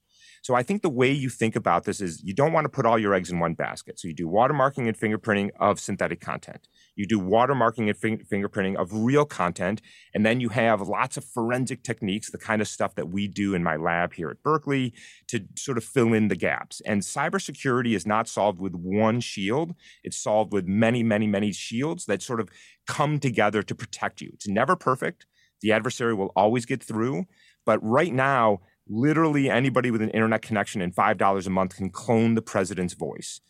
So 0.43 0.55
I 0.55 0.61
think 0.61 0.81
the 0.81 0.89
way 0.89 1.09
you 1.09 1.29
think 1.29 1.55
about 1.55 1.85
this 1.85 2.01
is 2.01 2.21
you 2.21 2.33
don't 2.33 2.51
want 2.51 2.65
to 2.65 2.69
put 2.69 2.85
all 2.85 2.99
your 2.99 3.13
eggs 3.13 3.31
in 3.31 3.39
one 3.39 3.53
basket. 3.53 3.97
So 3.97 4.09
you 4.09 4.13
do 4.13 4.27
watermarking 4.27 4.89
and 4.89 4.99
fingerprinting 4.99 5.51
of 5.57 5.79
synthetic 5.79 6.19
content. 6.19 6.67
You 6.97 7.07
do 7.07 7.17
watermarking 7.17 7.87
and 7.87 7.97
fing- 7.97 8.25
fingerprinting 8.29 8.75
of 8.75 8.93
real 8.93 9.23
content. 9.23 9.81
And 10.13 10.25
then 10.25 10.41
you 10.41 10.49
have 10.49 10.81
lots 10.81 11.15
of 11.15 11.23
forensic 11.23 11.81
techniques, 11.81 12.29
the 12.29 12.37
kind 12.37 12.61
of 12.61 12.67
stuff 12.67 12.93
that 12.95 13.07
we 13.07 13.29
do 13.29 13.55
in 13.55 13.63
my 13.63 13.77
lab 13.77 14.15
here 14.15 14.29
at 14.29 14.43
Berkeley 14.43 14.93
to 15.29 15.45
sort 15.55 15.77
of 15.77 15.85
fill 15.85 16.13
in 16.13 16.27
the 16.27 16.35
gaps. 16.35 16.81
And 16.85 17.03
cybersecurity 17.03 17.95
is 17.95 18.05
not 18.05 18.27
solved 18.27 18.59
with 18.59 18.73
one 18.73 19.21
shield. 19.21 19.73
It's 20.03 20.17
solved 20.17 20.51
with 20.51 20.67
many, 20.67 21.03
many, 21.03 21.25
many 21.25 21.53
shields 21.53 22.03
that 22.07 22.21
sort 22.21 22.41
of 22.41 22.49
come 22.85 23.17
together 23.17 23.63
to 23.63 23.73
protect 23.73 24.19
you. 24.19 24.31
It's 24.33 24.49
never 24.49 24.75
perfect. 24.75 25.25
The 25.61 25.71
adversary 25.71 26.13
will 26.13 26.33
always 26.35 26.65
get 26.65 26.83
through. 26.83 27.27
But 27.65 27.79
right 27.81 28.13
now, 28.13 28.59
literally 28.87 29.49
anybody 29.49 29.91
with 29.91 30.01
an 30.01 30.09
internet 30.09 30.41
connection 30.41 30.81
and 30.81 30.95
$5 30.95 31.47
a 31.47 31.49
month 31.49 31.77
can 31.77 31.89
clone 31.89 32.35
the 32.35 32.41
president's 32.41 32.93
voice. 32.93 33.41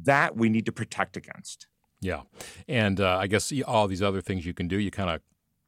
That 0.00 0.36
we 0.36 0.48
need 0.48 0.66
to 0.66 0.72
protect 0.72 1.16
against. 1.16 1.66
Yeah. 2.00 2.22
And 2.66 3.00
uh, 3.00 3.18
I 3.18 3.26
guess 3.26 3.52
all 3.66 3.86
these 3.86 4.02
other 4.02 4.20
things 4.20 4.46
you 4.46 4.54
can 4.54 4.68
do, 4.68 4.78
you 4.78 4.90
kind 4.90 5.10
of 5.10 5.20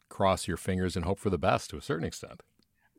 cross 0.08 0.48
your 0.48 0.56
fingers 0.56 0.96
and 0.96 1.04
hope 1.04 1.18
for 1.18 1.30
the 1.30 1.38
best 1.38 1.70
to 1.70 1.76
a 1.76 1.82
certain 1.82 2.06
extent. 2.06 2.42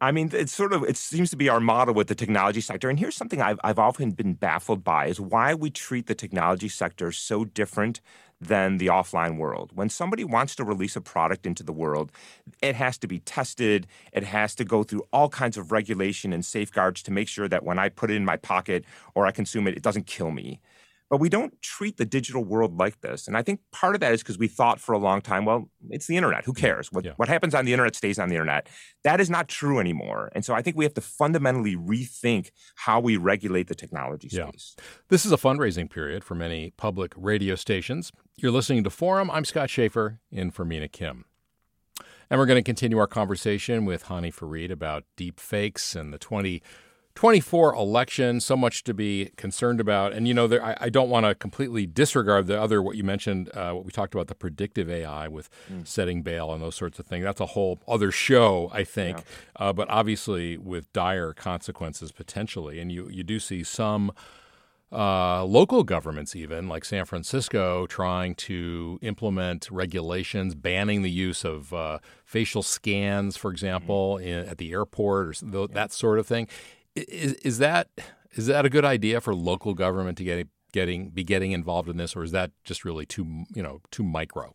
I 0.02 0.12
mean, 0.12 0.30
it's 0.34 0.52
sort 0.52 0.74
of 0.74 0.84
it 0.84 0.98
seems 0.98 1.30
to 1.30 1.38
be 1.38 1.48
our 1.48 1.62
model 1.62 1.94
with 1.94 2.08
the 2.08 2.16
technology 2.16 2.60
sector. 2.60 2.90
And 2.90 3.00
here's 3.00 3.16
something 3.16 3.42
I've 3.42 3.60
I've 3.64 3.80
often 3.80 4.12
been 4.12 4.34
baffled 4.34 4.84
by 4.84 5.08
is 5.08 5.22
why 5.22 5.54
we 5.54 5.70
treat 5.70 6.08
the 6.08 6.16
technology 6.16 6.68
sector 6.68 7.12
so 7.14 7.46
different 7.46 8.02
than 8.48 8.78
the 8.78 8.88
offline 8.88 9.38
world. 9.38 9.72
When 9.74 9.90
somebody 9.90 10.24
wants 10.24 10.56
to 10.56 10.64
release 10.64 10.96
a 10.96 11.02
product 11.02 11.46
into 11.46 11.64
the 11.64 11.74
world, 11.74 12.12
it 12.62 12.76
has 12.76 12.98
to 13.00 13.08
be 13.08 13.20
tested, 13.20 13.88
it 14.14 14.24
has 14.24 14.56
to 14.56 14.66
go 14.66 14.84
through 14.84 15.06
all 15.12 15.30
kinds 15.30 15.58
of 15.58 15.72
regulation 15.72 16.34
and 16.34 16.44
safeguards 16.44 17.04
to 17.04 17.12
make 17.12 17.28
sure 17.28 17.48
that 17.48 17.64
when 17.64 17.80
I 17.80 17.90
put 17.90 18.12
it 18.12 18.16
in 18.16 18.26
my 18.26 18.38
pocket 18.38 18.86
or 19.14 19.26
I 19.26 19.32
consume 19.32 19.68
it, 19.68 19.76
it 19.76 19.84
doesn't 19.84 20.08
kill 20.08 20.32
me. 20.32 20.60
But 21.10 21.20
we 21.20 21.30
don't 21.30 21.62
treat 21.62 21.98
the 21.98 22.06
digital 22.06 22.44
world 22.44 22.78
like 22.78 23.02
this. 23.02 23.28
And 23.28 23.38
I 23.38 23.44
think 23.44 23.60
part 23.72 23.94
of 23.94 24.02
that 24.02 24.14
is 24.14 24.24
because 24.24 24.40
we 24.40 24.48
thought 24.48 24.80
for 24.80 24.94
a 24.94 24.98
long 24.98 25.22
time, 25.22 25.46
well, 25.46 25.70
it's 25.90 26.08
the 26.08 26.18
internet. 26.18 26.46
Who 26.46 26.54
cares? 26.54 26.92
What, 26.92 27.06
yeah. 27.06 27.14
what 27.18 27.30
happens 27.30 27.54
on 27.54 27.66
the 27.66 27.74
internet 27.74 27.96
stays 27.96 28.18
on 28.18 28.30
the 28.30 28.36
internet. 28.36 28.68
That 29.04 29.22
is 29.22 29.30
not 29.30 29.48
true 29.48 29.80
anymore. 29.80 30.32
And 30.34 30.44
so 30.44 30.56
I 30.56 30.64
think 30.64 30.76
we 30.76 30.84
have 30.84 30.96
to 30.96 31.02
fundamentally 31.02 31.76
rethink 31.76 32.50
how 32.76 33.00
we 33.00 33.18
regulate 33.18 33.68
the 33.68 33.76
technology 33.76 34.30
space. 34.30 34.76
Yeah. 34.78 34.84
This 35.10 35.26
is 35.26 35.32
a 35.32 35.38
fundraising 35.38 35.90
period 35.90 36.24
for 36.24 36.34
many 36.34 36.72
public 36.72 37.14
radio 37.16 37.54
stations. 37.54 38.12
You're 38.38 38.52
listening 38.52 38.84
to 38.84 38.90
Forum. 38.90 39.30
I'm 39.30 39.46
Scott 39.46 39.70
Shafer 39.70 40.20
in 40.32 40.50
for 40.50 40.66
Mina 40.66 40.88
Kim. 40.88 41.26
And 42.32 42.40
we're 42.40 42.48
going 42.48 42.58
to 42.58 42.64
continue 42.64 42.98
our 42.98 43.06
conversation 43.06 43.86
with 43.86 44.04
Hany 44.04 44.32
Farid 44.32 44.72
about 44.72 45.04
deep 45.16 45.40
fakes 45.40 45.96
and 45.96 46.12
the 46.12 46.18
20- 46.18 46.62
24 47.16 47.74
election, 47.74 48.42
so 48.42 48.58
much 48.58 48.84
to 48.84 48.94
be 48.94 49.32
concerned 49.38 49.80
about. 49.80 50.12
And, 50.12 50.28
you 50.28 50.34
know, 50.34 50.48
there, 50.48 50.64
I, 50.64 50.78
I, 50.82 50.90
don't 50.90 51.10
want 51.10 51.26
to 51.26 51.34
completely 51.34 51.86
disregard 51.86 52.48
the 52.48 52.62
other, 52.62 52.82
what 52.82 52.98
you 52.98 53.06
mentioned, 53.06 53.50
uh, 53.54 53.72
what 53.72 53.86
we 53.86 53.92
talked 53.92 54.14
about, 54.14 54.28
the 54.28 54.36
predictive 54.36 54.90
AI 54.90 55.30
with 55.30 55.50
mm. 55.72 55.88
setting 55.88 56.24
bail 56.24 56.52
and 56.52 56.62
those 56.62 56.76
sorts 56.76 57.00
of 57.00 57.06
things. 57.06 57.24
That's 57.24 57.40
a 57.40 57.46
whole 57.48 57.80
other 57.88 58.12
show, 58.12 58.70
I 58.74 58.84
think. 58.84 59.18
Yeah. 59.18 59.68
Uh, 59.68 59.74
but 59.74 59.90
obviously 59.90 60.58
with 60.58 60.92
dire 60.92 61.34
consequences 61.34 62.12
potentially. 62.12 62.80
And 62.82 62.92
you, 62.92 63.08
you 63.10 63.24
do 63.24 63.40
see 63.40 63.64
some 63.64 64.12
uh, 64.92 65.46
local 65.46 65.84
governments, 65.84 66.36
even 66.36 66.68
like 66.68 66.84
San 66.84 67.06
Francisco, 67.06 67.88
trying 67.88 68.36
to 68.36 69.00
implement 69.02 69.70
regulations 69.72 70.54
banning 70.54 71.02
the 71.02 71.10
use 71.10 71.46
of 71.46 71.74
uh, 71.74 72.00
facial 72.26 72.62
scans, 72.62 73.38
for 73.38 73.52
example, 73.52 74.18
mm. 74.22 74.26
in, 74.26 74.50
at 74.50 74.58
the 74.58 74.74
airport 74.74 75.28
or 75.28 75.34
th- 75.34 75.70
that 75.72 75.94
sort 75.94 76.20
of 76.20 76.28
thing. 76.28 76.50
Is, 76.96 77.34
is 77.34 77.58
that 77.60 77.90
is 78.34 78.48
that 78.48 78.66
a 78.66 78.70
good 78.70 78.86
idea 78.86 79.22
for 79.22 79.36
local 79.36 79.74
government 79.74 80.18
to 80.18 80.24
get 80.24 80.48
getting 80.72 81.10
be 81.10 81.24
getting 81.24 81.52
involved 81.52 81.90
in 81.90 81.98
this, 81.98 82.16
or 82.16 82.24
is 82.24 82.32
that 82.32 82.52
just 82.64 82.86
really 82.86 83.06
too 83.06 83.46
you 83.54 83.64
know 83.64 83.82
too 83.92 84.04
micro? 84.04 84.54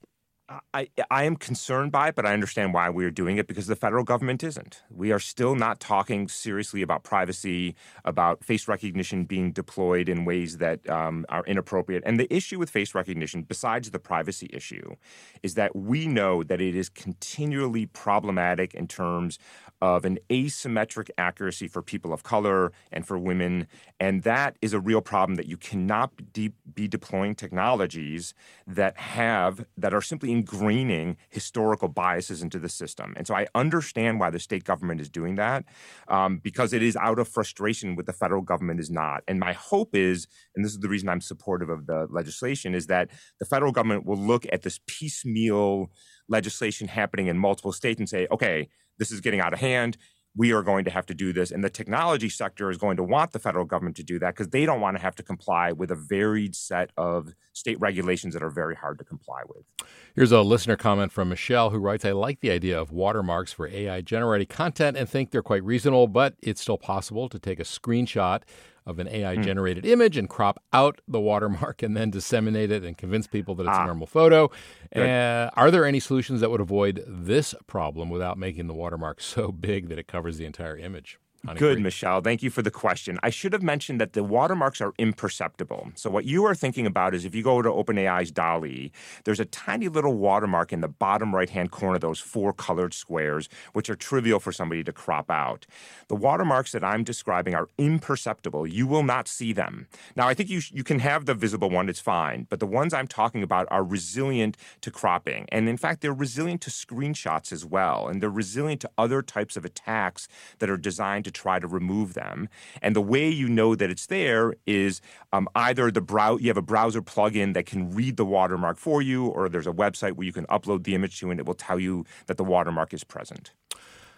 I, 0.74 0.88
I 1.10 1.24
am 1.24 1.36
concerned 1.36 1.92
by 1.92 2.08
it, 2.08 2.16
but 2.16 2.26
I 2.26 2.32
understand 2.32 2.74
why 2.74 2.90
we 2.90 3.04
are 3.04 3.10
doing 3.10 3.36
it 3.36 3.46
because 3.46 3.68
the 3.68 3.76
federal 3.76 4.02
government 4.02 4.42
isn't. 4.42 4.82
We 4.90 5.12
are 5.12 5.20
still 5.20 5.54
not 5.54 5.78
talking 5.78 6.26
seriously 6.26 6.82
about 6.82 7.04
privacy, 7.04 7.76
about 8.04 8.42
face 8.44 8.66
recognition 8.66 9.24
being 9.24 9.52
deployed 9.52 10.08
in 10.08 10.24
ways 10.24 10.58
that 10.58 10.88
um, 10.90 11.24
are 11.28 11.44
inappropriate. 11.46 12.02
And 12.04 12.18
the 12.18 12.32
issue 12.34 12.58
with 12.58 12.68
face 12.68 12.94
recognition, 12.96 13.42
besides 13.42 13.90
the 13.90 14.00
privacy 14.00 14.50
issue, 14.52 14.96
is 15.44 15.54
that 15.54 15.76
we 15.76 16.08
know 16.08 16.42
that 16.42 16.60
it 16.60 16.74
is 16.74 16.88
continually 16.88 17.86
problematic 17.86 18.74
in 18.74 18.88
terms 18.88 19.38
of 19.80 20.04
an 20.04 20.18
asymmetric 20.28 21.10
accuracy 21.16 21.68
for 21.68 21.80
people 21.80 22.12
of 22.12 22.22
color 22.22 22.72
and 22.92 23.06
for 23.06 23.18
women. 23.18 23.66
And 23.98 24.24
that 24.24 24.56
is 24.60 24.72
a 24.72 24.80
real 24.80 25.00
problem 25.00 25.36
that 25.36 25.46
you 25.46 25.56
cannot 25.56 26.32
be, 26.32 26.52
be 26.74 26.88
deploying 26.88 27.34
technologies 27.34 28.34
that 28.66 28.96
have, 28.98 29.64
that 29.78 29.94
are 29.94 30.02
simply 30.02 30.32
ingraining 30.42 31.16
historical 31.28 31.88
biases 31.88 32.42
into 32.42 32.58
the 32.58 32.68
system. 32.68 33.14
And 33.16 33.26
so 33.26 33.34
I 33.34 33.46
understand 33.54 34.20
why 34.20 34.30
the 34.30 34.38
state 34.38 34.64
government 34.64 35.00
is 35.00 35.08
doing 35.08 35.36
that 35.36 35.64
um, 36.08 36.38
because 36.38 36.72
it 36.72 36.82
is 36.82 36.96
out 36.96 37.18
of 37.18 37.28
frustration 37.28 37.96
with 37.96 38.06
the 38.06 38.12
federal 38.12 38.42
government 38.42 38.80
is 38.80 38.90
not. 38.90 39.22
And 39.28 39.38
my 39.38 39.52
hope 39.52 39.94
is, 39.94 40.26
and 40.54 40.64
this 40.64 40.72
is 40.72 40.80
the 40.80 40.88
reason 40.88 41.08
I'm 41.08 41.20
supportive 41.20 41.68
of 41.68 41.86
the 41.86 42.06
legislation, 42.10 42.74
is 42.74 42.86
that 42.86 43.10
the 43.38 43.46
federal 43.46 43.72
government 43.72 44.06
will 44.06 44.18
look 44.18 44.46
at 44.52 44.62
this 44.62 44.80
piecemeal 44.86 45.90
legislation 46.28 46.88
happening 46.88 47.26
in 47.26 47.38
multiple 47.38 47.72
states 47.72 47.98
and 47.98 48.08
say, 48.08 48.26
okay, 48.30 48.68
this 48.98 49.10
is 49.10 49.20
getting 49.20 49.40
out 49.40 49.52
of 49.52 49.60
hand. 49.60 49.96
We 50.40 50.54
are 50.54 50.62
going 50.62 50.86
to 50.86 50.90
have 50.90 51.04
to 51.04 51.14
do 51.14 51.34
this. 51.34 51.50
And 51.50 51.62
the 51.62 51.68
technology 51.68 52.30
sector 52.30 52.70
is 52.70 52.78
going 52.78 52.96
to 52.96 53.02
want 53.02 53.32
the 53.32 53.38
federal 53.38 53.66
government 53.66 53.96
to 53.96 54.02
do 54.02 54.18
that 54.20 54.34
because 54.34 54.48
they 54.48 54.64
don't 54.64 54.80
want 54.80 54.96
to 54.96 55.02
have 55.02 55.14
to 55.16 55.22
comply 55.22 55.70
with 55.72 55.90
a 55.90 55.94
varied 55.94 56.56
set 56.56 56.92
of 56.96 57.34
state 57.52 57.78
regulations 57.78 58.32
that 58.32 58.42
are 58.42 58.48
very 58.48 58.74
hard 58.74 58.98
to 59.00 59.04
comply 59.04 59.42
with. 59.46 59.66
Here's 60.14 60.32
a 60.32 60.40
listener 60.40 60.76
comment 60.76 61.12
from 61.12 61.28
Michelle 61.28 61.68
who 61.68 61.78
writes 61.78 62.06
I 62.06 62.12
like 62.12 62.40
the 62.40 62.50
idea 62.50 62.80
of 62.80 62.90
watermarks 62.90 63.52
for 63.52 63.68
AI 63.68 64.00
generated 64.00 64.48
content 64.48 64.96
and 64.96 65.06
think 65.06 65.30
they're 65.30 65.42
quite 65.42 65.62
reasonable, 65.62 66.06
but 66.06 66.36
it's 66.40 66.62
still 66.62 66.78
possible 66.78 67.28
to 67.28 67.38
take 67.38 67.60
a 67.60 67.64
screenshot 67.64 68.40
of 68.86 68.98
an 68.98 69.08
AI 69.08 69.36
hmm. 69.36 69.42
generated 69.42 69.84
mm. 69.84 69.90
image 69.90 70.16
and 70.16 70.28
crop 70.28 70.62
out 70.72 71.00
the 71.06 71.20
watermark 71.20 71.82
and 71.82 71.96
then 71.96 72.10
disseminate 72.10 72.70
it 72.70 72.84
and 72.84 72.96
convince 72.96 73.26
people 73.26 73.54
that 73.56 73.66
it's 73.66 73.76
ah. 73.76 73.82
a 73.82 73.86
normal 73.86 74.06
photo. 74.06 74.50
Uh, 74.94 75.50
are 75.54 75.70
there 75.70 75.84
any 75.84 76.00
solutions 76.00 76.40
that 76.40 76.50
would 76.50 76.60
avoid 76.60 77.04
this 77.06 77.54
problem 77.66 78.10
without 78.10 78.38
making 78.38 78.66
the 78.66 78.74
watermark 78.74 79.20
so 79.20 79.52
big 79.52 79.88
that 79.88 79.98
it 79.98 80.06
covers 80.06 80.38
the 80.38 80.44
entire 80.44 80.76
image? 80.76 81.18
Good, 81.56 81.80
Michelle. 81.80 82.20
Thank 82.20 82.42
you 82.42 82.50
for 82.50 82.60
the 82.60 82.70
question. 82.70 83.18
I 83.22 83.30
should 83.30 83.54
have 83.54 83.62
mentioned 83.62 83.98
that 84.00 84.12
the 84.12 84.22
watermarks 84.22 84.80
are 84.82 84.92
imperceptible. 84.98 85.90
So, 85.94 86.10
what 86.10 86.26
you 86.26 86.44
are 86.44 86.54
thinking 86.54 86.86
about 86.86 87.14
is 87.14 87.24
if 87.24 87.34
you 87.34 87.42
go 87.42 87.62
to 87.62 87.68
OpenAI's 87.70 88.30
DALL-E, 88.30 88.92
there's 89.24 89.40
a 89.40 89.46
tiny 89.46 89.88
little 89.88 90.18
watermark 90.18 90.70
in 90.70 90.82
the 90.82 90.88
bottom 90.88 91.34
right 91.34 91.48
hand 91.48 91.70
corner, 91.70 91.94
of 91.94 92.02
those 92.02 92.20
four 92.20 92.52
colored 92.52 92.92
squares, 92.92 93.48
which 93.72 93.88
are 93.88 93.96
trivial 93.96 94.38
for 94.38 94.52
somebody 94.52 94.84
to 94.84 94.92
crop 94.92 95.30
out. 95.30 95.66
The 96.08 96.14
watermarks 96.14 96.72
that 96.72 96.84
I'm 96.84 97.04
describing 97.04 97.54
are 97.54 97.68
imperceptible. 97.78 98.66
You 98.66 98.86
will 98.86 99.02
not 99.02 99.26
see 99.26 99.54
them. 99.54 99.88
Now, 100.16 100.28
I 100.28 100.34
think 100.34 100.50
you, 100.50 100.60
sh- 100.60 100.72
you 100.74 100.84
can 100.84 100.98
have 100.98 101.24
the 101.24 101.34
visible 101.34 101.70
one, 101.70 101.88
it's 101.88 102.00
fine, 102.00 102.46
but 102.50 102.60
the 102.60 102.66
ones 102.66 102.92
I'm 102.92 103.08
talking 103.08 103.42
about 103.42 103.66
are 103.70 103.82
resilient 103.82 104.58
to 104.82 104.90
cropping. 104.90 105.46
And 105.50 105.68
in 105.68 105.78
fact, 105.78 106.02
they're 106.02 106.12
resilient 106.12 106.60
to 106.62 106.70
screenshots 106.70 107.50
as 107.50 107.64
well. 107.64 108.08
And 108.08 108.22
they're 108.22 108.28
resilient 108.28 108.82
to 108.82 108.90
other 108.98 109.22
types 109.22 109.56
of 109.56 109.64
attacks 109.64 110.28
that 110.58 110.68
are 110.68 110.76
designed 110.76 111.24
to 111.24 111.29
to 111.32 111.40
try 111.40 111.58
to 111.58 111.66
remove 111.66 112.14
them. 112.14 112.48
And 112.82 112.94
the 112.94 113.00
way 113.00 113.28
you 113.28 113.48
know 113.48 113.74
that 113.74 113.90
it's 113.90 114.06
there 114.06 114.54
is 114.66 115.00
um, 115.32 115.48
either 115.54 115.90
the 115.90 116.00
brow 116.00 116.36
you 116.36 116.48
have 116.48 116.56
a 116.56 116.62
browser 116.62 117.02
plugin 117.02 117.54
that 117.54 117.66
can 117.66 117.94
read 117.94 118.16
the 118.16 118.24
watermark 118.24 118.78
for 118.78 119.00
you, 119.02 119.26
or 119.26 119.48
there's 119.48 119.66
a 119.66 119.72
website 119.72 120.12
where 120.12 120.26
you 120.26 120.32
can 120.32 120.46
upload 120.46 120.84
the 120.84 120.94
image 120.94 121.18
to, 121.20 121.30
and 121.30 121.40
it 121.40 121.46
will 121.46 121.54
tell 121.54 121.78
you 121.78 122.04
that 122.26 122.36
the 122.36 122.44
watermark 122.44 122.92
is 122.92 123.04
present. 123.04 123.52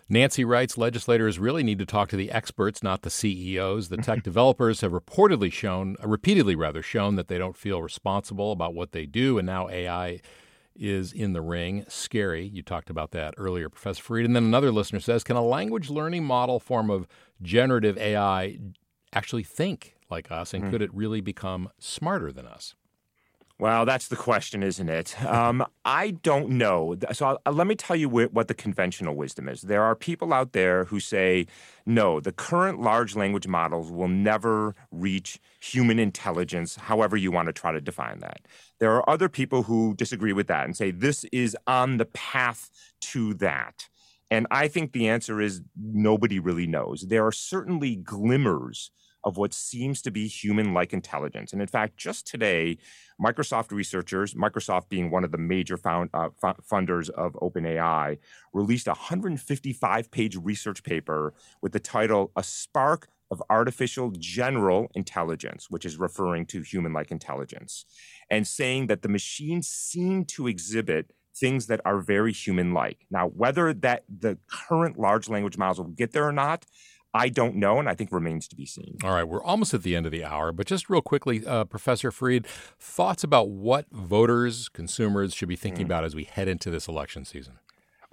Nancy 0.09 0.45
writes 0.45 0.77
legislators 0.77 1.39
really 1.39 1.63
need 1.63 1.79
to 1.79 1.87
talk 1.87 2.09
to 2.11 2.17
the 2.17 2.31
experts, 2.31 2.83
not 2.83 3.03
the 3.03 3.11
CEOs. 3.11 3.89
The 3.89 3.97
tech 3.97 4.23
developers 4.25 4.81
have 4.83 4.93
reportedly 4.93 5.51
shown, 5.53 5.97
repeatedly 6.03 6.55
rather, 6.55 6.83
shown 6.83 7.17
that 7.17 7.29
they 7.29 7.39
don't 7.39 7.57
feel 7.57 7.83
responsible 7.83 8.53
about 8.53 8.75
what 8.75 8.93
they 8.93 9.07
do, 9.07 9.39
and 9.39 9.47
now 9.47 9.69
AI 9.71 10.21
is 10.75 11.13
in 11.13 11.33
the 11.33 11.41
ring. 11.41 11.85
Scary. 11.89 12.47
You 12.47 12.63
talked 12.63 12.91
about 12.91 13.11
that 13.13 13.35
earlier, 13.37 13.69
Professor 13.69 14.03
Farid. 14.03 14.27
And 14.27 14.37
then 14.37 14.45
another 14.45 14.73
listener 14.73 15.01
says 15.01 15.25
Can 15.25 15.37
a 15.37 15.45
language 15.45 15.91
learning 15.91 16.25
model 16.25 16.61
form 16.61 16.91
of 16.91 17.07
generative 17.41 17.99
AI 17.99 18.59
actually 19.13 19.45
think 19.45 19.97
like 20.11 20.31
us? 20.31 20.55
And 20.55 20.65
mm. 20.65 20.71
could 20.71 20.83
it 20.83 20.93
really 20.95 21.21
become 21.21 21.71
smarter 21.79 22.33
than 22.33 22.47
us? 22.47 22.75
Well, 23.63 23.85
that's 23.85 24.09
the 24.09 24.17
question, 24.17 24.65
isn't 24.65 24.89
it? 24.89 25.15
Um, 25.33 25.65
I 25.85 26.11
don't 26.11 26.51
know. 26.51 26.97
So 27.13 27.39
I'll, 27.47 27.53
let 27.53 27.67
me 27.67 27.75
tell 27.75 27.97
you 27.97 28.09
what 28.09 28.49
the 28.49 28.55
conventional 28.55 29.15
wisdom 29.15 29.49
is. 29.49 29.63
There 29.63 29.83
are 29.83 29.95
people 29.95 30.35
out 30.35 30.53
there 30.53 30.85
who 30.85 31.01
say, 31.01 31.47
no, 31.87 32.21
the 32.21 32.33
current 32.33 32.81
large 32.81 33.17
language 33.17 33.47
models 33.47 33.91
will 33.91 34.09
never 34.09 34.75
reach 34.91 35.41
human 35.61 35.99
intelligence, 35.99 36.77
however 36.77 37.17
you 37.17 37.31
want 37.31 37.47
to 37.47 37.53
try 37.53 37.73
to 37.73 37.81
define 37.81 38.19
that. 38.19 38.41
There 38.79 38.93
are 38.93 39.09
other 39.09 39.29
people 39.29 39.63
who 39.63 39.95
disagree 39.95 40.33
with 40.33 40.49
that 40.49 40.65
and 40.65 40.77
say 40.77 40.91
this 40.91 41.25
is 41.33 41.57
on 41.67 41.97
the 41.99 42.07
path 42.07 42.69
to 43.13 43.35
that. 43.35 43.89
And 44.31 44.47
I 44.51 44.69
think 44.69 44.93
the 44.93 45.09
answer 45.09 45.41
is 45.41 45.63
nobody 45.77 46.39
really 46.41 46.67
knows. 46.67 47.03
There 47.03 47.27
are 47.27 47.33
certainly 47.33 47.97
glimmers 47.97 48.91
of 49.25 49.37
what 49.37 49.55
seems 49.55 50.03
to 50.03 50.11
be 50.11 50.27
human 50.27 50.75
like 50.75 50.93
intelligence. 50.93 51.53
And 51.53 51.63
in 51.63 51.69
fact, 51.69 51.97
just 51.97 52.27
today, 52.27 52.79
Microsoft 53.21 53.71
researchers, 53.71 54.35
Microsoft 54.35 54.89
being 54.89 55.11
one 55.11 55.25
of 55.25 55.33
the 55.33 55.39
major 55.39 55.77
found, 55.77 56.11
uh, 56.13 56.31
funders 56.43 57.09
of 57.11 57.35
OpenAI, 57.35 58.19
released 58.53 58.87
a 58.87 58.91
155 58.91 60.11
page 60.11 60.37
research 60.37 60.83
paper 60.83 61.35
with 61.61 61.73
the 61.73 61.81
title 61.81 62.33
A 62.37 62.43
Spark 62.43 63.09
of 63.31 63.43
Artificial 63.49 64.11
General 64.19 64.91
Intelligence, 64.95 65.69
which 65.71 65.87
is 65.87 65.97
referring 65.97 66.45
to 66.47 66.61
human 66.61 66.93
like 66.93 67.11
intelligence, 67.11 67.87
and 68.31 68.47
saying 68.47 68.89
that 68.89 69.03
the 69.03 69.09
machines 69.09 69.69
seem 69.69 70.25
to 70.27 70.47
exhibit 70.47 71.13
things 71.35 71.67
that 71.67 71.81
are 71.87 72.01
very 72.01 72.33
human 72.33 72.75
like. 72.75 73.07
Now, 73.11 73.29
whether 73.29 73.73
that 73.73 74.05
the 74.07 74.39
current 74.51 74.99
large 74.99 75.31
language 75.31 75.57
models 75.57 75.79
will 75.79 75.95
get 75.95 76.13
there 76.13 76.29
or 76.29 76.33
not, 76.33 76.67
I 77.15 77.29
don't 77.29 77.57
know, 77.57 77.79
and 77.79 77.89
I 77.89 77.95
think 77.95 78.11
remains 78.11 78.49
to 78.49 78.57
be 78.57 78.65
seen. 78.65 78.97
All 79.05 79.11
right, 79.11 79.25
we're 79.25 79.43
almost 79.43 79.75
at 79.75 79.83
the 79.83 79.95
end 79.95 80.07
of 80.07 80.13
the 80.13 80.25
hour, 80.25 80.51
but 80.51 80.67
just 80.67 80.89
real 80.89 81.03
quickly, 81.03 81.47
uh, 81.47 81.65
Professor 81.65 82.11
Farid, 82.11 82.47
thoughts 82.79 83.23
about 83.23 83.51
what 83.51 83.87
voters, 83.91 84.69
consumers 84.71 85.35
should 85.35 85.49
be 85.49 85.57
thinking 85.57 85.85
mm. 85.85 85.89
about 85.89 86.05
as 86.05 86.15
we 86.15 86.25
head 86.25 86.49
into 86.49 86.71
this 86.71 86.89
election 86.89 87.25
season? 87.25 87.55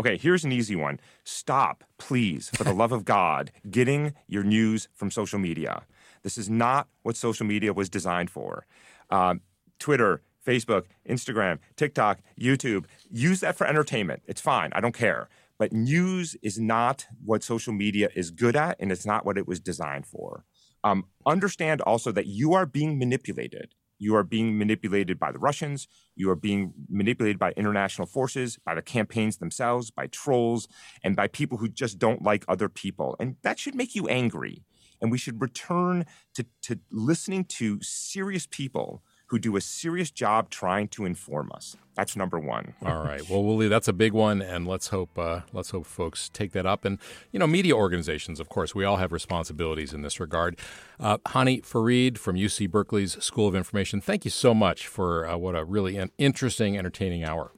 Okay, 0.01 0.17
here's 0.17 0.45
an 0.45 0.51
easy 0.51 0.75
one. 0.75 0.99
Stop, 1.23 1.83
please, 1.97 2.49
for 2.55 2.63
the 2.63 2.73
love 2.73 2.91
of 2.91 3.03
God, 3.05 3.51
getting 3.69 4.13
your 4.27 4.43
news 4.43 4.87
from 4.93 5.11
social 5.11 5.39
media. 5.39 5.83
This 6.23 6.37
is 6.37 6.49
not 6.49 6.87
what 7.03 7.15
social 7.15 7.45
media 7.45 7.73
was 7.73 7.89
designed 7.89 8.29
for. 8.29 8.65
Um, 9.09 9.41
Twitter, 9.77 10.21
Facebook, 10.45 10.85
Instagram, 11.07 11.59
TikTok, 11.75 12.19
YouTube, 12.39 12.85
use 13.11 13.41
that 13.41 13.57
for 13.57 13.67
entertainment. 13.67 14.23
It's 14.25 14.41
fine. 14.41 14.71
I 14.73 14.81
don't 14.81 14.95
care. 14.95 15.29
But 15.59 15.73
news 15.73 16.37
is 16.41 16.57
not 16.57 17.05
what 17.23 17.43
social 17.43 17.73
media 17.73 18.09
is 18.15 18.31
good 18.31 18.55
at, 18.55 18.77
and 18.79 18.91
it's 18.91 19.05
not 19.05 19.25
what 19.25 19.37
it 19.37 19.47
was 19.47 19.59
designed 19.59 20.07
for. 20.07 20.45
Um, 20.85 21.05
understand 21.25 21.81
also 21.81 22.13
that 22.13 22.27
you 22.27 22.53
are 22.53 22.65
being 22.65 22.97
manipulated. 22.97 23.75
You 23.99 24.15
are 24.15 24.23
being 24.23 24.57
manipulated 24.57 25.19
by 25.19 25.33
the 25.33 25.39
Russians. 25.39 25.89
You 26.15 26.29
are 26.29 26.35
being 26.35 26.73
manipulated 26.89 27.37
by 27.37 27.51
international 27.51 28.07
forces, 28.07 28.57
by 28.65 28.73
the 28.73 28.81
campaigns 28.81 29.37
themselves, 29.37 29.91
by 29.91 30.07
trolls, 30.07 30.69
and 31.03 31.17
by 31.17 31.27
people 31.27 31.57
who 31.57 31.67
just 31.67 31.99
don't 31.99 32.21
like 32.21 32.45
other 32.47 32.69
people. 32.69 33.17
And 33.19 33.35
that 33.43 33.59
should 33.59 33.75
make 33.75 33.95
you 33.95 34.07
angry. 34.07 34.63
And 35.01 35.11
we 35.11 35.17
should 35.17 35.41
return 35.41 36.05
to, 36.35 36.45
to 36.63 36.79
listening 36.89 37.43
to 37.45 37.81
serious 37.81 38.47
people 38.49 39.03
who 39.29 39.39
do 39.39 39.55
a 39.55 39.61
serious 39.61 40.11
job 40.11 40.49
trying 40.49 40.87
to 40.89 41.05
inform 41.05 41.51
us. 41.53 41.77
That's 41.95 42.15
number 42.15 42.39
one. 42.39 42.73
All 42.83 43.03
right. 43.03 43.27
Well, 43.29 43.43
Willie, 43.43 43.67
that's 43.67 43.87
a 43.87 43.93
big 43.93 44.13
one, 44.13 44.41
and 44.41 44.67
let's 44.67 44.87
hope 44.87 45.17
uh, 45.19 45.41
let's 45.53 45.71
hope 45.71 45.85
folks 45.85 46.29
take 46.29 46.51
that 46.53 46.65
up. 46.65 46.85
And 46.85 46.97
you 47.31 47.39
know, 47.39 47.47
media 47.47 47.75
organizations, 47.75 48.39
of 48.39 48.49
course, 48.49 48.73
we 48.73 48.85
all 48.85 48.97
have 48.97 49.11
responsibilities 49.11 49.93
in 49.93 50.01
this 50.01 50.19
regard. 50.19 50.57
Uh, 50.99 51.17
Hany 51.27 51.61
Farid 51.61 52.17
from 52.17 52.35
UC 52.35 52.71
Berkeley's 52.71 53.21
School 53.23 53.47
of 53.47 53.55
Information. 53.55 54.01
Thank 54.01 54.25
you 54.25 54.31
so 54.31 54.53
much 54.53 54.87
for 54.87 55.27
uh, 55.27 55.37
what 55.37 55.55
a 55.55 55.63
really 55.63 55.99
interesting, 56.17 56.77
entertaining 56.77 57.23
hour. 57.23 57.51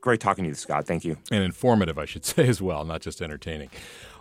Great 0.00 0.20
talking 0.20 0.44
to 0.44 0.48
you, 0.48 0.54
Scott. 0.54 0.86
Thank 0.86 1.04
you. 1.04 1.18
And 1.30 1.44
informative, 1.44 1.98
I 1.98 2.04
should 2.06 2.24
say 2.24 2.48
as 2.48 2.62
well, 2.62 2.84
not 2.84 3.02
just 3.02 3.20
entertaining. 3.20 3.70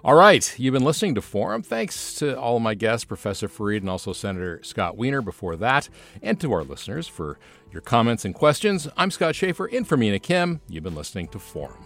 All 0.04 0.16
right, 0.16 0.58
you've 0.58 0.74
been 0.74 0.84
listening 0.84 1.16
to 1.16 1.22
Forum. 1.22 1.62
Thanks 1.62 2.14
to 2.16 2.40
all 2.40 2.58
of 2.58 2.62
my 2.62 2.74
guests, 2.74 3.04
Professor 3.04 3.48
Farid 3.50 3.84
and 3.84 3.90
also 3.90 4.14
Senator 4.14 4.62
Scott 4.64 4.98
Wiener 4.98 5.22
before 5.22 5.58
that, 5.58 5.90
and 6.22 6.40
to 6.40 6.54
our 6.54 6.64
listeners 6.64 7.08
for 7.08 7.38
your 7.72 7.82
comments 7.82 8.24
and 8.24 8.34
questions. 8.34 8.88
I'm 8.96 9.12
Scott 9.12 9.36
Shafer 9.36 9.68
in 9.68 9.84
for 9.84 9.98
Mina 9.98 10.20
Kim. 10.20 10.62
You've 10.70 10.84
been 10.84 10.96
listening 10.96 11.28
to 11.30 11.40
Forum. 11.40 11.86